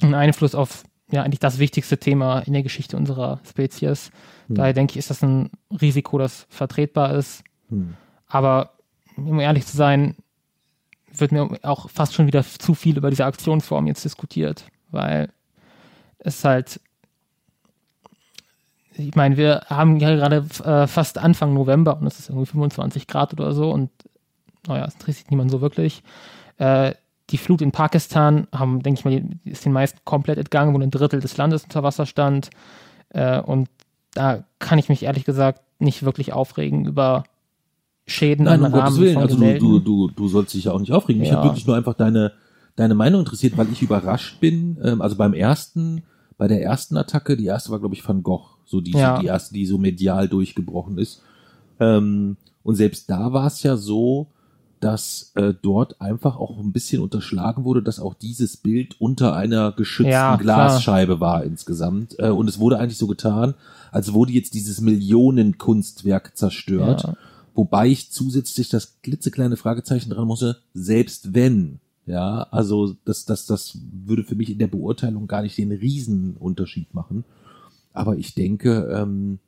einen 0.00 0.14
Einfluss 0.14 0.54
auf 0.54 0.84
ja 1.10 1.22
eigentlich 1.22 1.40
das 1.40 1.58
wichtigste 1.58 1.98
Thema 1.98 2.40
in 2.40 2.52
der 2.52 2.62
Geschichte 2.62 2.96
unserer 2.96 3.40
Spezies. 3.48 4.10
Daher 4.48 4.72
denke 4.72 4.92
ich, 4.92 4.96
ist 4.96 5.10
das 5.10 5.22
ein 5.22 5.50
Risiko, 5.80 6.18
das 6.18 6.46
vertretbar 6.48 7.14
ist. 7.14 7.44
Hm. 7.68 7.94
Aber 8.26 8.74
um 9.16 9.38
ehrlich 9.40 9.66
zu 9.66 9.76
sein, 9.76 10.16
wird 11.12 11.32
mir 11.32 11.48
auch 11.62 11.90
fast 11.90 12.14
schon 12.14 12.26
wieder 12.26 12.44
zu 12.44 12.74
viel 12.74 12.96
über 12.96 13.10
diese 13.10 13.24
Aktionsform 13.24 13.86
jetzt 13.86 14.04
diskutiert, 14.04 14.66
weil 14.90 15.30
es 16.18 16.44
halt, 16.44 16.80
ich 18.92 19.14
meine, 19.14 19.36
wir 19.36 19.62
haben 19.68 19.98
ja 19.98 20.14
gerade 20.14 20.46
äh, 20.64 20.86
fast 20.86 21.18
Anfang 21.18 21.54
November 21.54 21.98
und 21.98 22.06
es 22.06 22.18
ist 22.18 22.28
irgendwie 22.28 22.46
25 22.46 23.06
Grad 23.06 23.32
oder 23.32 23.52
so 23.52 23.70
und 23.70 23.90
naja, 24.66 24.84
es 24.84 24.94
interessiert 24.94 25.30
niemand 25.30 25.50
so 25.50 25.60
wirklich. 25.60 26.02
Äh, 26.60 26.94
die 27.30 27.38
Flut 27.38 27.62
in 27.62 27.72
Pakistan 27.72 28.46
haben, 28.52 28.82
denke 28.82 28.98
ich 28.98 29.04
mal, 29.04 29.22
ist 29.44 29.64
den 29.64 29.72
meisten 29.72 29.98
komplett 30.04 30.36
entgangen, 30.38 30.74
wo 30.74 30.78
ein 30.78 30.90
Drittel 30.90 31.20
des 31.20 31.36
Landes 31.36 31.64
unter 31.64 31.82
Wasser 31.82 32.04
stand. 32.04 32.50
Äh, 33.10 33.40
und 33.40 33.68
da 34.14 34.44
kann 34.58 34.78
ich 34.78 34.88
mich 34.88 35.04
ehrlich 35.04 35.24
gesagt 35.24 35.62
nicht 35.78 36.02
wirklich 36.02 36.32
aufregen 36.32 36.84
über 36.86 37.24
Schäden 38.06 38.44
Nein, 38.44 38.58
um 38.60 38.66
an 38.66 38.72
Gottes 38.72 38.84
Rahmen 38.94 39.00
Willen. 39.00 39.14
von 39.14 39.22
Also 39.22 39.36
du, 39.36 39.58
du, 39.58 39.78
du, 39.78 40.10
du 40.10 40.28
sollst 40.28 40.54
dich 40.54 40.64
ja 40.64 40.72
auch 40.72 40.80
nicht 40.80 40.92
aufregen. 40.92 41.20
Mich 41.20 41.30
Ja. 41.30 41.36
hat 41.36 41.44
wirklich 41.44 41.66
nur 41.66 41.76
einfach 41.76 41.94
deine, 41.94 42.32
deine 42.76 42.94
Meinung 42.94 43.20
interessiert, 43.20 43.56
weil 43.56 43.70
ich 43.72 43.80
überrascht 43.80 44.40
bin. 44.40 44.78
Ähm, 44.82 45.00
also 45.00 45.16
beim 45.16 45.32
ersten, 45.32 46.02
bei 46.36 46.48
der 46.48 46.62
ersten 46.62 46.96
Attacke, 46.96 47.36
die 47.36 47.46
erste 47.46 47.70
war, 47.70 47.78
glaube 47.78 47.94
ich, 47.94 48.06
Van 48.06 48.22
Gogh, 48.22 48.58
so 48.64 48.80
die, 48.80 48.92
Ja. 48.92 49.18
die 49.20 49.26
erste, 49.26 49.54
die 49.54 49.64
so 49.66 49.78
medial 49.78 50.28
durchgebrochen 50.28 50.98
ist. 50.98 51.22
Ähm, 51.78 52.36
und 52.64 52.74
selbst 52.74 53.08
da 53.08 53.32
war 53.32 53.46
es 53.46 53.62
ja 53.62 53.76
so, 53.76 54.26
dass 54.80 55.32
äh, 55.34 55.52
dort 55.60 56.00
einfach 56.00 56.36
auch 56.36 56.58
ein 56.58 56.72
bisschen 56.72 57.02
unterschlagen 57.02 57.64
wurde, 57.64 57.82
dass 57.82 58.00
auch 58.00 58.14
dieses 58.14 58.56
Bild 58.56 59.00
unter 59.00 59.34
einer 59.34 59.72
geschützten 59.72 60.12
Ja, 60.12 60.36
klar. 60.36 60.68
Glasscheibe 60.68 61.20
war 61.20 61.44
insgesamt. 61.44 62.18
Äh, 62.18 62.30
und 62.30 62.48
es 62.48 62.58
wurde 62.58 62.78
eigentlich 62.78 62.98
so 62.98 63.06
getan, 63.06 63.54
als 63.92 64.12
wurde 64.12 64.32
jetzt 64.32 64.54
dieses 64.54 64.80
Millionenkunstwerk 64.80 66.36
zerstört. 66.36 67.04
Ja. 67.04 67.16
Wobei 67.54 67.88
ich 67.88 68.10
zusätzlich 68.10 68.68
das 68.68 69.00
klitzekleine 69.02 69.56
Fragezeichen 69.56 70.10
dran 70.10 70.26
musste, 70.26 70.58
selbst 70.72 71.34
wenn. 71.34 71.80
Ja, 72.06 72.46
also 72.50 72.96
das, 73.04 73.26
das, 73.26 73.46
das 73.46 73.78
würde 73.92 74.24
für 74.24 74.34
mich 74.34 74.50
in 74.50 74.58
der 74.58 74.66
Beurteilung 74.66 75.28
gar 75.28 75.42
nicht 75.42 75.58
den 75.58 75.70
Riesenunterschied 75.70 76.94
machen. 76.94 77.24
Aber 77.92 78.16
ich 78.16 78.34
denke, 78.34 78.88
ähm, 78.92 79.40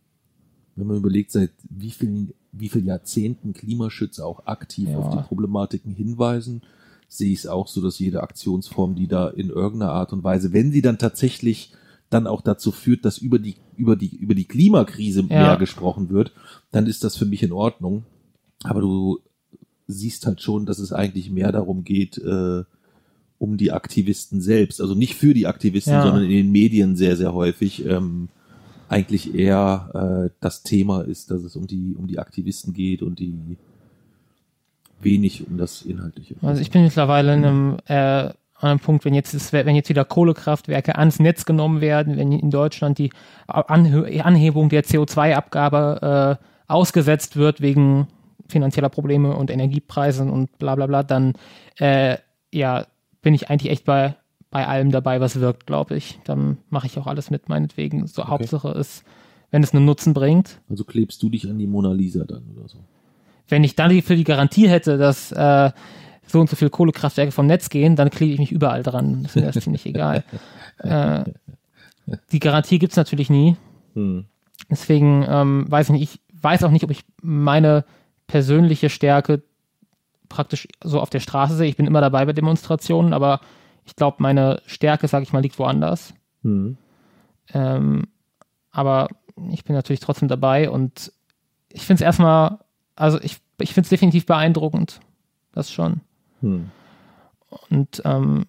wenn 0.76 0.87
man 0.87 0.97
überlegt, 0.97 1.31
seit 1.33 1.50
wie 1.69 1.91
vielen, 1.91 2.33
wie 2.52 2.69
viel 2.69 2.85
Jahrzehnten 2.87 3.52
Klimaschützer 3.52 4.25
auch 4.26 4.47
aktiv 4.47 4.88
Ja. 4.88 4.99
auf 4.99 5.11
die 5.17 5.23
Problematiken 5.23 5.93
hinweisen, 5.95 6.62
sehe 7.09 7.33
ich 7.33 7.41
es 7.41 7.47
auch 7.47 7.69
so, 7.69 7.81
dass 7.83 7.99
jede 7.99 8.23
Aktionsform, 8.23 8.95
die 8.95 9.07
da 9.07 9.29
in 9.29 9.50
irgendeiner 9.50 9.93
Art 9.93 10.12
und 10.12 10.25
Weise, 10.25 10.52
wenn 10.52 10.73
sie 10.73 10.81
dann 10.83 10.99
tatsächlich 10.99 11.73
dann 12.09 12.26
auch 12.26 12.41
dazu 12.43 12.73
führt, 12.73 13.05
dass 13.05 13.19
über 13.19 13.38
die, 13.38 13.57
über 13.76 13.97
die, 13.97 14.14
über 14.17 14.35
die 14.35 14.45
Klimakrise 14.45 15.21
Ja. 15.21 15.26
mehr 15.29 15.57
gesprochen 15.57 16.09
wird, 16.11 16.33
dann 16.71 16.87
ist 16.87 17.05
das 17.05 17.17
für 17.17 17.25
mich 17.26 17.43
in 17.43 17.52
Ordnung. 17.52 18.05
Aber 18.64 18.81
du 18.81 19.19
siehst 19.87 20.26
halt 20.26 20.41
schon, 20.41 20.64
dass 20.67 20.79
es 20.79 20.93
eigentlich 20.93 21.31
mehr 21.31 21.52
darum 21.52 21.85
geht, 21.85 22.17
äh, 22.19 22.64
um 23.38 23.57
die 23.57 23.73
Aktivisten 23.73 24.41
selbst. 24.41 24.81
Also 24.81 24.95
nicht 24.95 25.14
für 25.14 25.35
die 25.35 25.47
Aktivisten, 25.47 25.95
Ja. 25.95 26.02
sondern 26.02 26.25
in 26.25 26.31
den 26.31 26.52
Medien 26.52 26.97
sehr, 26.97 27.17
sehr 27.17 27.35
häufig. 27.35 27.85
Ähm, 27.85 28.29
eigentlich 28.92 29.34
eher 29.34 30.26
äh, 30.28 30.30
das 30.40 30.62
Thema 30.62 31.02
ist, 31.02 31.30
dass 31.30 31.42
es 31.42 31.56
um 31.56 31.66
die, 31.66 31.96
um 31.99 32.06
die 32.06 32.18
Aktivisten 32.18 32.72
geht 32.75 33.02
und 33.02 33.18
die 33.18 33.56
wenig 35.00 35.46
um 35.46 35.58
das 35.58 35.82
Inhaltliche. 35.82 36.37
Also 36.42 36.61
ich 36.61 36.70
bin 36.70 36.82
mittlerweile 36.82 37.34
in 37.34 37.44
einem, 37.44 37.76
äh, 37.87 37.94
an 37.94 38.34
einem 38.61 38.80
Punkt, 38.80 39.04
wenn 39.04 39.14
jetzt, 39.14 39.34
das, 39.34 39.52
wenn 39.52 39.75
jetzt 39.75 39.88
wieder 39.88 40.04
Kohlekraftwerke 40.04 40.96
ans 40.96 41.18
Netz 41.18 41.44
genommen 41.44 41.80
werden, 41.80 42.16
wenn 42.16 42.30
in 42.32 42.50
Deutschland 42.50 42.99
die 42.99 43.11
Anhö 43.46 44.20
Anhebung 44.20 44.68
der 44.68 44.84
CO2-Abgabe 44.84 46.38
äh, 46.38 46.44
ausgesetzt 46.68 47.37
wird 47.37 47.61
wegen 47.61 48.06
finanzieller 48.49 48.90
Probleme 48.90 49.34
und 49.34 49.50
Energiepreisen 49.50 50.30
und 50.30 50.58
bla 50.58 50.75
bla 50.75 50.87
bla, 50.87 51.02
dann 51.02 51.32
äh, 51.78 52.18
ja, 52.52 52.87
bin 53.22 53.34
ich 53.34 53.50
eigentlich 53.50 53.72
echt 53.72 53.84
bei, 53.84 54.14
bei 54.52 54.68
allem 54.68 54.92
dabei, 54.92 55.21
was 55.21 55.40
wirkt, 55.40 55.66
glaube 55.66 55.97
ich. 55.97 56.21
Dann 56.25 56.59
mache 56.71 56.87
ich 56.87 56.97
auch 56.99 57.09
alles 57.09 57.30
mit, 57.30 57.49
meinetwegen. 57.49 58.06
So 58.06 58.28
Hauptsache 58.28 58.68
ist, 58.68 59.02
wenn 59.50 59.62
es 59.64 59.75
einen 59.75 59.85
Nutzen 59.87 60.14
bringt. 60.14 60.61
Also 60.71 60.85
klebst 60.85 61.21
du 61.23 61.28
dich 61.30 61.49
an 61.50 61.59
die 61.59 61.66
Mona 61.66 61.92
Lisa 61.92 62.25
dann 62.25 62.44
oder 62.56 62.68
so? 62.68 62.78
Wenn 63.49 63.64
ich 63.64 63.75
dann 63.75 63.90
die- 63.90 64.02
für 64.02 64.14
die 64.14 64.25
Garantie 64.25 64.68
hätte, 64.68 64.99
dass 64.99 65.32
äh, 65.32 65.71
so 66.26 66.38
und 66.40 66.49
so 66.49 66.54
viele 66.56 66.71
Kohlekraftwerke 66.71 67.32
vom 67.32 67.47
Netz 67.47 67.68
gehen, 67.71 67.97
dann 67.97 68.11
klebe 68.11 68.32
ich 68.35 68.38
mich 68.38 68.52
überall 68.52 68.82
dran. 68.82 69.23
Das 69.25 69.32
ist 69.35 69.42
mir 69.42 69.50
das 69.50 69.64
ziemlich 69.64 69.87
egal. 69.87 70.23
Äh, 70.78 71.25
die 72.32 72.40
Garantie 72.40 72.78
gibt's 72.80 72.97
natürlich 72.97 73.30
nie. 73.30 73.56
Hm. 73.94 74.25
Deswegen 74.68 75.25
ähm, 75.28 75.64
weiß 75.71 75.90
ich 75.90 75.92
nicht, 75.92 76.02
ich 76.32 76.42
weiß 76.42 76.64
auch 76.64 76.71
nicht, 76.71 76.82
ob 76.82 76.90
ich 76.90 77.04
meine 77.23 77.85
persönliche 78.26 78.90
Stärke 78.90 79.42
praktisch 80.28 80.66
so 80.82 80.99
auf 81.00 81.11
der 81.11 81.21
Straße 81.21 81.54
sehe. 81.54 81.68
Ich 81.68 81.76
bin 81.76 81.87
immer 81.87 82.00
dabei 82.00 82.25
bei 82.25 82.32
Demonstrationen, 82.32 83.12
aber 83.12 83.40
ich 83.84 83.96
glaube, 83.96 84.18
meine 84.20 84.62
Stärke, 84.66 85.08
sage 85.08 85.24
ich 85.24 85.32
mal, 85.32 85.40
liegt 85.40 85.58
woanders. 85.58 86.14
Hm. 86.42 86.76
Ähm, 87.52 88.04
aber 88.70 89.08
ich 89.50 89.64
bin 89.64 89.74
natürlich 89.74 90.00
trotzdem 90.00 90.28
dabei 90.28 90.70
und 90.70 91.12
ich 91.68 91.82
finde 91.82 92.02
es 92.02 92.06
erstmal, 92.06 92.58
also 92.96 93.20
ich, 93.20 93.38
ich 93.58 93.74
finde 93.74 93.86
es 93.86 93.90
definitiv 93.90 94.26
beeindruckend. 94.26 95.00
Das 95.52 95.70
schon. 95.70 96.00
Hm. 96.40 96.70
Und 97.68 98.02
ähm, 98.04 98.46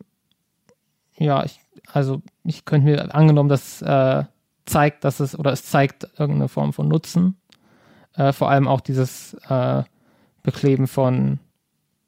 ja, 1.18 1.44
ich, 1.44 1.60
also 1.92 2.22
ich 2.44 2.66
könnte 2.66 2.86
mir 2.86 3.14
angenommen, 3.14 3.50
das 3.50 3.82
äh, 3.82 4.24
zeigt, 4.66 5.04
dass 5.04 5.20
es, 5.20 5.38
oder 5.38 5.52
es 5.52 5.66
zeigt 5.66 6.08
irgendeine 6.18 6.48
Form 6.48 6.74
von 6.74 6.88
Nutzen. 6.88 7.38
Äh, 8.16 8.32
vor 8.32 8.50
allem 8.50 8.68
auch 8.68 8.82
dieses 8.82 9.34
äh, 9.50 9.84
Bekleben 10.44 10.88
von 10.88 11.40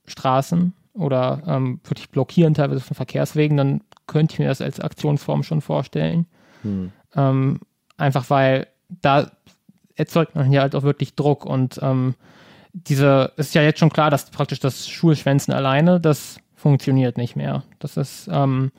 Straßen 0.06 0.74
oder 0.96 1.44
ähm, 1.46 1.80
wirklich 1.84 2.10
blockieren 2.10 2.54
teilweise 2.54 2.82
von 2.82 2.96
Verkehrswegen, 2.96 3.58
dann 3.58 3.82
könnte 4.08 4.34
ich 4.34 4.40
mir 4.40 4.48
das 4.48 4.62
als 4.62 4.80
Aktionsform 4.80 5.44
schon 5.44 5.62
vorstellen. 5.62 6.26
Hm. 6.64 6.92
Ähm, 7.16 7.60
einfach 7.98 8.30
weil 8.30 8.68
da 8.90 9.32
erzeugt 9.96 10.36
man 10.36 10.52
ja 10.52 10.62
halt 10.62 10.76
auch 10.76 10.84
wirklich 10.84 11.16
Druck 11.16 11.46
und 11.46 11.80
ähm, 11.82 12.16
diese, 12.74 13.32
es 13.38 13.48
ist 13.48 13.56
ja 13.56 13.62
jetzt 13.62 13.80
schon 13.80 13.90
klar, 13.90 14.10
dass 14.10 14.30
praktisch 14.30 14.60
das 14.60 14.88
Schulschwänzen 14.88 15.54
alleine, 15.54 16.02
das 16.02 16.38
funktioniert 16.56 17.18
nicht 17.18 17.36
mehr. 17.36 17.64
Das 17.80 17.96
ist, 17.96 18.28
ähm, 18.32 18.72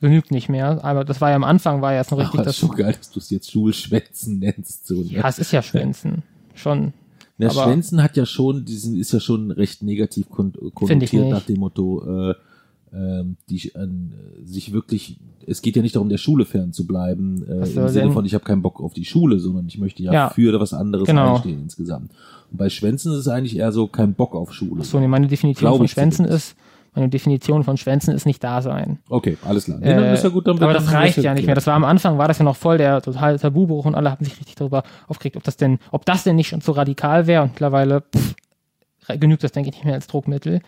genügt 0.00 0.30
nicht 0.30 0.48
mehr. 0.48 0.84
Aber 0.84 1.04
das 1.04 1.20
war 1.20 1.30
ja 1.30 1.36
am 1.36 1.44
Anfang, 1.44 1.82
war 1.82 1.92
ja 1.92 1.98
erst 1.98 2.10
noch 2.10 2.18
richtig, 2.18 2.40
Ach, 2.40 2.44
das 2.44 2.56
das, 2.56 2.62
ist 2.62 2.68
so 2.68 2.68
geil, 2.68 2.94
dass 2.96 3.10
du 3.10 3.20
es 3.20 3.30
jetzt 3.30 3.50
Schulschwänzen 3.50 4.38
nennst. 4.38 4.86
So, 4.86 4.94
ne? 4.94 5.04
ja, 5.04 5.28
es 5.28 5.38
ist 5.38 5.52
ja 5.52 5.62
Schwänzen. 5.62 6.22
Schon. 6.54 6.92
Der 7.38 7.50
aber- 7.50 7.64
Schwänzen 7.64 8.02
hat 8.02 8.16
ja 8.16 8.24
schon, 8.26 8.64
diesen 8.64 8.96
ist 8.98 9.12
ja 9.12 9.20
schon 9.20 9.50
recht 9.50 9.82
negativ 9.82 10.28
konnotiert 10.30 11.28
nach 11.28 11.42
dem 11.42 11.60
Motto, 11.60 12.30
äh, 12.30 12.34
ähm, 12.94 13.36
die 13.50 13.68
äh, 13.74 13.88
sich 14.44 14.72
wirklich, 14.72 15.18
es 15.46 15.60
geht 15.60 15.76
ja 15.76 15.82
nicht 15.82 15.96
darum, 15.96 16.08
der 16.08 16.16
Schule 16.18 16.44
fern 16.46 16.72
zu 16.72 16.86
bleiben, 16.86 17.44
äh, 17.46 17.60
Was 17.60 17.74
im 17.74 17.88
Sinne 17.88 18.12
von, 18.12 18.24
ich 18.24 18.32
habe 18.32 18.44
keinen 18.44 18.62
Bock 18.62 18.80
auf 18.80 18.94
die 18.94 19.04
Schule, 19.04 19.38
sondern 19.38 19.66
ich 19.66 19.76
möchte 19.78 20.02
ja, 20.02 20.12
Ja. 20.12 20.30
für 20.30 20.58
was 20.60 20.72
anderes 20.72 21.06
Genau. 21.06 21.34
einstehen 21.34 21.60
insgesamt. 21.62 22.10
Und 22.50 22.58
bei 22.58 22.70
Schwänzen 22.70 23.12
ist 23.12 23.18
es 23.18 23.28
eigentlich 23.28 23.56
eher 23.56 23.72
so 23.72 23.86
kein 23.86 24.14
Bock 24.14 24.34
auf 24.34 24.52
Schule. 24.54 24.82
So, 24.84 24.98
nee, 25.00 25.08
meine 25.08 25.26
Definition 25.26 25.60
Glaube 25.68 25.78
von 25.78 25.88
Schwänzen 25.88 26.24
ist, 26.24 26.54
meine 26.96 27.08
Definition 27.08 27.62
von 27.62 27.76
Schwänzen 27.76 28.14
ist 28.14 28.26
nicht 28.26 28.42
da 28.42 28.62
sein. 28.62 28.98
Okay, 29.08 29.38
alles 29.44 29.66
klar. 29.66 29.78
Nee, 29.78 29.94
dann 29.94 30.04
Äh, 30.04 30.14
ist 30.14 30.24
ja 30.24 30.30
gut, 30.30 30.46
dann 30.48 30.56
aber 30.56 30.72
dann 30.72 30.82
das 30.84 30.92
reicht 30.92 31.18
ja 31.18 31.34
nicht 31.34 31.46
mehr. 31.46 31.54
Das 31.54 31.66
war 31.66 31.74
am 31.74 31.84
Anfang, 31.84 32.18
war 32.18 32.26
das 32.26 32.38
ja 32.38 32.44
noch 32.44 32.56
voll 32.56 32.78
der 32.78 33.00
totale 33.02 33.38
Tabubruch 33.38 33.84
und 33.84 33.94
alle 33.94 34.10
haben 34.10 34.24
sich 34.24 34.38
richtig 34.38 34.56
darüber 34.56 34.82
aufgeregt, 35.06 35.36
ob 35.36 35.44
das 35.44 35.56
denn, 35.56 35.78
ob 35.92 36.04
das 36.06 36.24
denn 36.24 36.36
nicht 36.36 36.48
schon 36.48 36.60
so 36.60 36.72
radikal 36.72 37.26
wäre. 37.26 37.42
Und 37.42 37.50
mittlerweile 37.52 38.00
pff, 38.00 38.34
genügt 39.20 39.44
das, 39.44 39.52
denke 39.52 39.70
ich, 39.70 39.76
nicht 39.76 39.84
mehr 39.84 39.94
als 39.94 40.06
Druckmittel. 40.08 40.60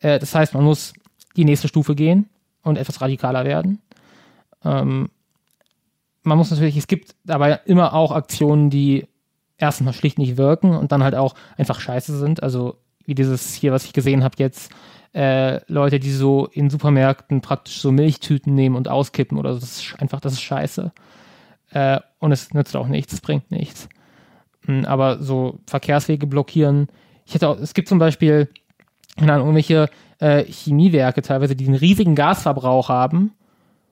Äh, 0.00 0.18
das 0.18 0.34
heißt, 0.34 0.54
man 0.54 0.62
muss 0.64 0.92
die 1.36 1.44
nächste 1.44 1.68
Stufe 1.68 1.94
gehen 1.94 2.28
und 2.62 2.76
etwas 2.78 3.00
radikaler 3.00 3.44
werden. 3.44 3.80
Ähm, 4.64 5.08
man 6.22 6.38
muss 6.38 6.50
natürlich, 6.50 6.76
es 6.76 6.86
gibt 6.86 7.16
aber 7.26 7.66
immer 7.66 7.94
auch 7.94 8.12
Aktionen, 8.12 8.70
die 8.70 9.06
erstens 9.58 9.84
mal 9.86 9.92
schlicht 9.92 10.18
nicht 10.18 10.36
wirken 10.36 10.76
und 10.76 10.92
dann 10.92 11.02
halt 11.02 11.14
auch 11.14 11.34
einfach 11.56 11.80
scheiße 11.80 12.16
sind. 12.18 12.42
Also 12.42 12.76
wie 13.04 13.14
dieses 13.14 13.54
hier, 13.54 13.72
was 13.72 13.84
ich 13.84 13.92
gesehen 13.92 14.22
habe 14.22 14.34
jetzt, 14.38 14.70
äh, 15.14 15.60
Leute, 15.70 16.00
die 16.00 16.10
so 16.10 16.46
in 16.46 16.70
Supermärkten 16.70 17.40
praktisch 17.40 17.80
so 17.80 17.92
Milchtüten 17.92 18.54
nehmen 18.54 18.76
und 18.76 18.88
auskippen 18.88 19.38
oder 19.38 19.54
so. 19.54 19.60
Das 19.60 19.78
ist 19.78 19.94
einfach, 20.00 20.20
das 20.20 20.34
ist 20.34 20.42
scheiße. 20.42 20.92
Äh, 21.70 22.00
und 22.18 22.32
es 22.32 22.52
nützt 22.54 22.76
auch 22.76 22.88
nichts, 22.88 23.12
es 23.12 23.20
bringt 23.20 23.50
nichts. 23.50 23.88
Mm, 24.66 24.84
Aber 24.84 25.22
so 25.22 25.58
Verkehrswege 25.66 26.26
blockieren. 26.26 26.88
Ich 27.26 27.34
hätte 27.34 27.48
auch, 27.48 27.58
es 27.58 27.74
gibt 27.74 27.88
zum 27.88 27.98
Beispiel, 27.98 28.48
Ahnung, 29.16 29.40
irgendwelche 29.40 29.88
äh, 30.18 30.44
Chemiewerke 30.44 31.22
teilweise, 31.22 31.56
die 31.56 31.66
einen 31.66 31.76
riesigen 31.76 32.14
Gasverbrauch 32.14 32.88
haben 32.88 33.32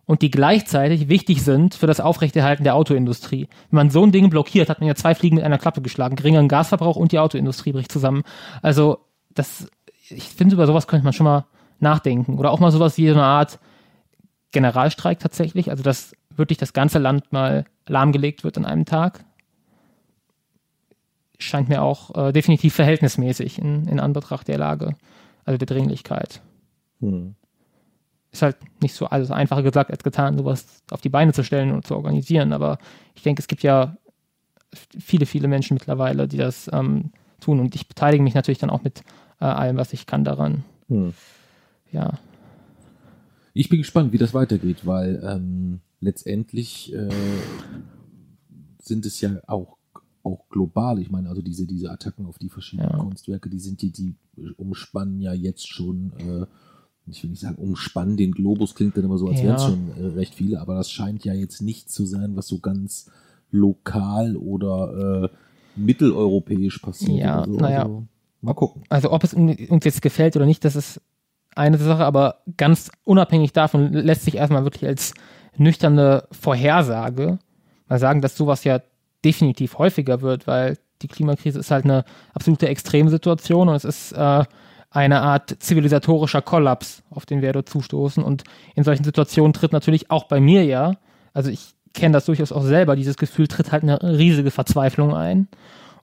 und 0.07 0.23
die 0.23 0.31
gleichzeitig 0.31 1.09
wichtig 1.09 1.43
sind 1.43 1.75
für 1.75 1.87
das 1.87 2.01
Aufrechterhalten 2.01 2.65
der 2.65 2.75
Autoindustrie. 2.75 3.49
Wenn 3.71 3.77
man 3.77 3.91
so 3.91 4.03
ein 4.03 4.13
Ding 4.13 4.31
blockiert, 4.31 4.69
hat 4.69 4.81
man 4.81 4.89
ja 4.89 4.95
zwei 4.95 5.15
Fliegen 5.15 5.37
mit 5.37 5.45
einer 5.45 5.59
Klappe 5.59 5.83
geschlagen. 5.83 6.17
Geringeren 6.17 6.49
Gasverbrauch 6.49 6.97
und 6.97 7.13
die 7.13 7.19
Autoindustrie 7.19 7.73
bricht 7.73 7.93
zusammen. 7.93 8.23
Also, 8.61 8.99
das, 9.35 9.69
ich 10.11 10.29
finde, 10.29 10.55
über 10.55 10.67
sowas 10.67 10.87
könnte 10.87 11.05
man 11.05 11.13
schon 11.13 11.25
mal 11.25 11.47
nachdenken. 11.79 12.39
Oder 12.39 12.51
auch 12.51 12.61
mal 12.61 12.71
sowas 12.73 12.97
wie 12.97 13.09
so 13.09 13.15
eine 13.15 13.25
Art 13.25 13.59
Generalstreik 14.53 15.19
tatsächlich. 15.19 15.71
Also, 15.71 15.83
dass 15.83 16.13
wirklich 16.35 16.59
das 16.59 16.73
ganze 16.73 16.99
Land 16.99 17.33
mal 17.33 17.65
lahmgelegt 17.87 18.45
wird 18.45 18.59
an 18.59 18.65
einem 18.65 18.85
Tag. 18.85 19.25
Scheint 21.39 21.69
mir 21.69 21.83
auch 21.83 22.15
äh, 22.17 22.33
definitiv 22.33 22.75
verhältnismäßig 22.75 23.59
in, 23.59 23.87
in 23.89 23.99
Anbetracht 24.01 24.49
der 24.49 24.59
Lage, 24.59 24.95
also 25.45 25.57
der 25.57 25.67
Dringlichkeit 25.67 26.43
Hm. 27.01 27.35
ist 28.31 28.43
halt 28.43 28.57
nicht 28.83 28.95
so 28.95 29.07
alles 29.07 29.31
einfacher 29.31 29.63
gesagt 29.63 29.91
als 29.91 30.05
getan, 30.05 30.37
sowas 30.37 30.83
auf 30.91 31.01
die 31.01 31.09
Beine 31.09 31.33
zu 31.33 31.43
stellen 31.43 31.73
und 31.73 31.87
zu 31.87 31.97
organisieren. 31.97 32.53
Aber 32.53 32.79
ich 33.15 33.23
denke, 33.23 33.41
es 33.41 33.49
gibt 33.49 33.63
ja 33.63 33.97
viele, 34.99 35.27
viele 35.27 35.49
Menschen 35.49 35.75
mittlerweile, 35.75 36.29
die 36.29 36.37
das 36.37 36.71
ähm, 36.73 37.13
tun. 37.41 37.59
Und 37.59 37.75
ich 37.75 37.89
beteilige 37.89 38.23
mich 38.23 38.35
natürlich 38.35 38.59
dann 38.59 38.71
auch 38.71 38.83
mit 38.83 39.03
äh, 39.41 39.45
allem, 39.45 39.77
was 39.77 39.93
ich 39.93 40.07
kann 40.07 40.25
daran. 40.25 40.65
Hm. 40.89 41.13
Ja. 41.93 42.19
Ich 43.53 43.69
bin 43.69 43.79
gespannt, 43.79 44.13
wie 44.13 44.19
das 44.19 44.33
weitergeht, 44.35 44.87
weil 44.87 45.21
ähm, 45.25 45.81
letztendlich 46.01 46.93
äh, 46.95 47.09
sind 48.81 49.07
es 49.07 49.21
ja 49.21 49.31
auch 49.47 49.77
auch 50.23 50.49
global. 50.51 50.99
Ich 50.99 51.11
meine, 51.11 51.31
also 51.31 51.41
diese 51.41 51.67
diese 51.67 51.91
Attacken 51.91 52.27
auf 52.27 52.39
die 52.39 52.51
verschiedenen 52.51 52.91
Ja. 52.91 52.99
Kunstwerke, 52.99 53.49
die 53.49 53.59
sind 53.59 53.81
die 53.83 53.91
die 53.91 54.15
umspannen 54.57 55.21
ja 55.21 55.33
jetzt 55.33 55.67
schon. 55.69 56.13
Äh, 56.19 56.47
ich 57.11 57.23
will 57.25 57.31
nicht 57.31 57.41
sagen 57.41 57.57
umspannen 57.57 58.17
den 58.17 58.31
Globus 58.33 58.75
klingt 58.75 58.97
dann 58.97 59.05
immer 59.05 59.19
so, 59.19 59.29
als 59.29 59.41
Ja. 59.41 59.47
wären 59.47 59.57
es 59.57 59.65
schon 59.65 59.91
äh, 59.97 60.07
recht 60.15 60.35
viele, 60.35 60.61
aber 60.61 60.75
das 60.75 60.91
scheint 60.93 61.25
ja 61.25 61.33
jetzt 61.35 61.61
nicht 61.63 61.91
zu 61.91 62.05
sein, 62.05 62.37
was 62.37 62.47
so 62.47 62.59
ganz 62.59 63.11
lokal 63.51 64.37
oder 64.37 65.25
äh, 65.25 65.29
mitteleuropäisch 65.75 66.79
passiert. 66.79 67.19
Ja, 67.19 67.39
oder 67.43 67.47
so. 67.47 67.59
naja. 67.59 67.83
Also, 67.83 68.07
mal 68.41 68.55
gucken. 68.55 68.85
Also 68.89 69.13
ob 69.13 69.25
es 69.25 69.35
uns 69.35 69.85
jetzt 69.85 70.03
gefällt 70.03 70.37
oder 70.37 70.47
nicht, 70.47 70.65
das 70.65 70.77
ist 70.77 71.01
eine 71.55 71.79
Sache, 71.79 72.05
aber 72.05 72.43
ganz 72.57 72.91
unabhängig 73.05 73.53
davon 73.53 73.93
lässt 73.93 74.25
sich 74.25 74.37
erstmal 74.37 74.65
wirklich 74.65 74.87
als 74.87 75.15
nüchterne 75.57 76.25
Vorhersage 76.31 77.39
mal 77.89 77.99
sagen, 77.99 78.23
dass 78.23 78.37
sowas 78.37 78.65
ja 78.65 78.81
definitiv 79.25 79.79
häufiger 79.79 80.23
wird, 80.23 80.47
weil 80.47 80.79
die 81.03 81.09
Klimakrise 81.09 81.59
ist 81.59 81.71
halt 81.71 81.85
eine 81.85 82.05
absolute 82.33 82.69
Extremsituation 82.69 83.69
und 83.69 83.75
es 83.75 83.85
ist 83.85 84.13
äh, 84.13 84.45
eine 84.91 85.23
Art 85.23 85.57
zivilisatorischer 85.61 86.43
Kollaps, 86.43 87.03
auf 87.11 87.27
den 87.27 87.43
wir 87.43 87.53
dort 87.53 87.69
zustoßen. 87.69 88.23
Und 88.23 88.45
in 88.75 88.85
solchen 88.85 89.05
Situationen 89.05 89.53
tritt 89.53 89.73
natürlich 89.73 90.11
auch 90.11 90.25
bei 90.25 90.41
mir 90.41 90.65
ja, 90.65 90.95
also 91.33 91.51
ich 91.51 91.75
kenne 91.95 92.13
das 92.13 92.27
durchaus 92.27 92.53
auch 92.53 92.63
selber, 92.63 92.97
dieses 92.97 93.17
Gefühl 93.17 93.49
tritt 93.49 93.73
halt 93.73 93.83
eine 93.83 94.03
riesige 94.03 94.51
Verzweiflung 94.51 95.15
ein. 95.15 95.49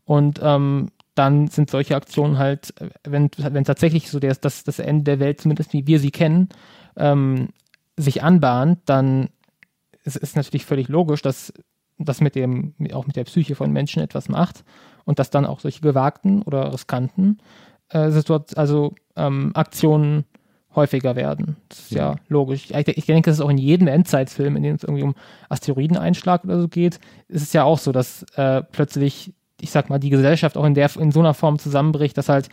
Und 0.06 0.40
ähm, 0.42 0.90
dann 1.18 1.48
sind 1.48 1.70
solche 1.70 1.96
Aktionen 1.96 2.38
halt, 2.38 2.74
wenn, 3.04 3.30
wenn 3.38 3.64
tatsächlich 3.64 4.10
so 4.10 4.20
das, 4.20 4.40
das, 4.40 4.64
das 4.64 4.80
Ende 4.80 5.04
der 5.04 5.20
Welt, 5.20 5.42
zumindest 5.42 5.74
wie 5.74 5.88
wir 5.88 6.00
sie 6.00 6.12
kennen, 6.12 6.50
ähm, 6.96 7.50
sich 7.96 8.24
anbahnt, 8.24 8.80
dann 8.86 9.30
ist 10.04 10.18
es 10.22 10.36
natürlich 10.36 10.66
völlig 10.66 10.88
logisch, 10.88 11.22
dass 11.22 11.54
das 11.98 12.22
mit 12.22 12.36
dem, 12.36 12.74
auch 12.94 13.08
mit 13.08 13.16
der 13.16 13.24
Psyche 13.24 13.56
von 13.56 13.72
Menschen 13.72 14.02
etwas 14.02 14.30
macht 14.30 14.64
und 15.06 15.20
dass 15.20 15.30
dann 15.30 15.46
auch 15.46 15.60
solche 15.60 15.82
gewagten 15.82 16.42
oder 16.44 16.72
riskanten 16.74 17.40
äh, 17.90 18.12
also 18.56 18.94
ähm, 19.16 19.52
Aktionen 19.56 20.26
häufiger 20.76 21.16
werden. 21.16 21.58
Das 21.70 21.80
ist 21.80 21.92
ja, 21.92 22.12
ja 22.12 22.16
logisch. 22.28 22.70
Ich, 22.70 22.88
ich, 22.88 23.06
denke, 23.06 23.30
das 23.30 23.40
ist 23.40 23.42
auch 23.42 23.50
in 23.50 23.58
jedem 23.58 23.88
Endzeitfilm, 23.88 24.56
in 24.56 24.64
dem 24.64 24.76
es 24.76 24.84
irgendwie 24.84 25.04
um 25.04 25.16
Asteroideneinschlag 25.50 26.44
oder 26.44 26.62
so 26.62 26.68
geht, 26.68 27.00
ist 27.28 27.42
es 27.42 27.54
ja 27.54 27.64
auch 27.64 27.80
so, 27.80 27.92
dass 27.92 28.24
äh, 28.36 28.62
plötzlich, 28.64 29.34
ich 29.62 29.72
sag 29.72 29.90
mal, 29.90 30.00
die 30.00 30.10
Gesellschaft 30.10 30.58
auch 30.58 30.66
in 30.66 30.74
der 30.74 30.96
in 30.98 31.12
so 31.12 31.20
einer 31.20 31.34
Form 31.34 31.60
zusammenbricht, 31.60 32.18
dass 32.18 32.30
halt 32.30 32.50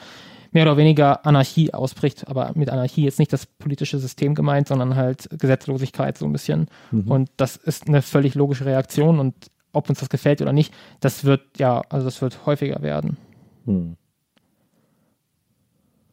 mehr 0.52 0.64
oder 0.64 0.76
weniger 0.76 1.26
Anarchie 1.26 1.74
ausbricht, 1.74 2.28
aber 2.28 2.52
mit 2.54 2.70
Anarchie 2.70 3.02
jetzt 3.02 3.18
nicht 3.18 3.32
das 3.32 3.44
politische 3.46 3.98
System 3.98 4.34
gemeint, 4.34 4.68
sondern 4.68 4.94
halt 4.94 5.28
Gesetzlosigkeit 5.30 6.16
so 6.16 6.26
ein 6.26 6.32
bisschen. 6.32 6.68
Mhm. 6.92 7.10
Und 7.10 7.30
das 7.36 7.56
ist 7.56 7.88
eine 7.88 8.02
völlig 8.02 8.36
logische 8.36 8.64
Reaktion 8.64 9.18
und 9.18 9.34
ob 9.72 9.88
uns 9.88 9.98
das 9.98 10.08
gefällt 10.08 10.40
oder 10.40 10.52
nicht, 10.52 10.72
das 11.00 11.24
wird 11.24 11.58
ja, 11.58 11.82
also 11.88 12.04
das 12.04 12.22
wird 12.22 12.46
häufiger 12.46 12.82
werden. 12.82 13.16
Mhm. 13.64 13.96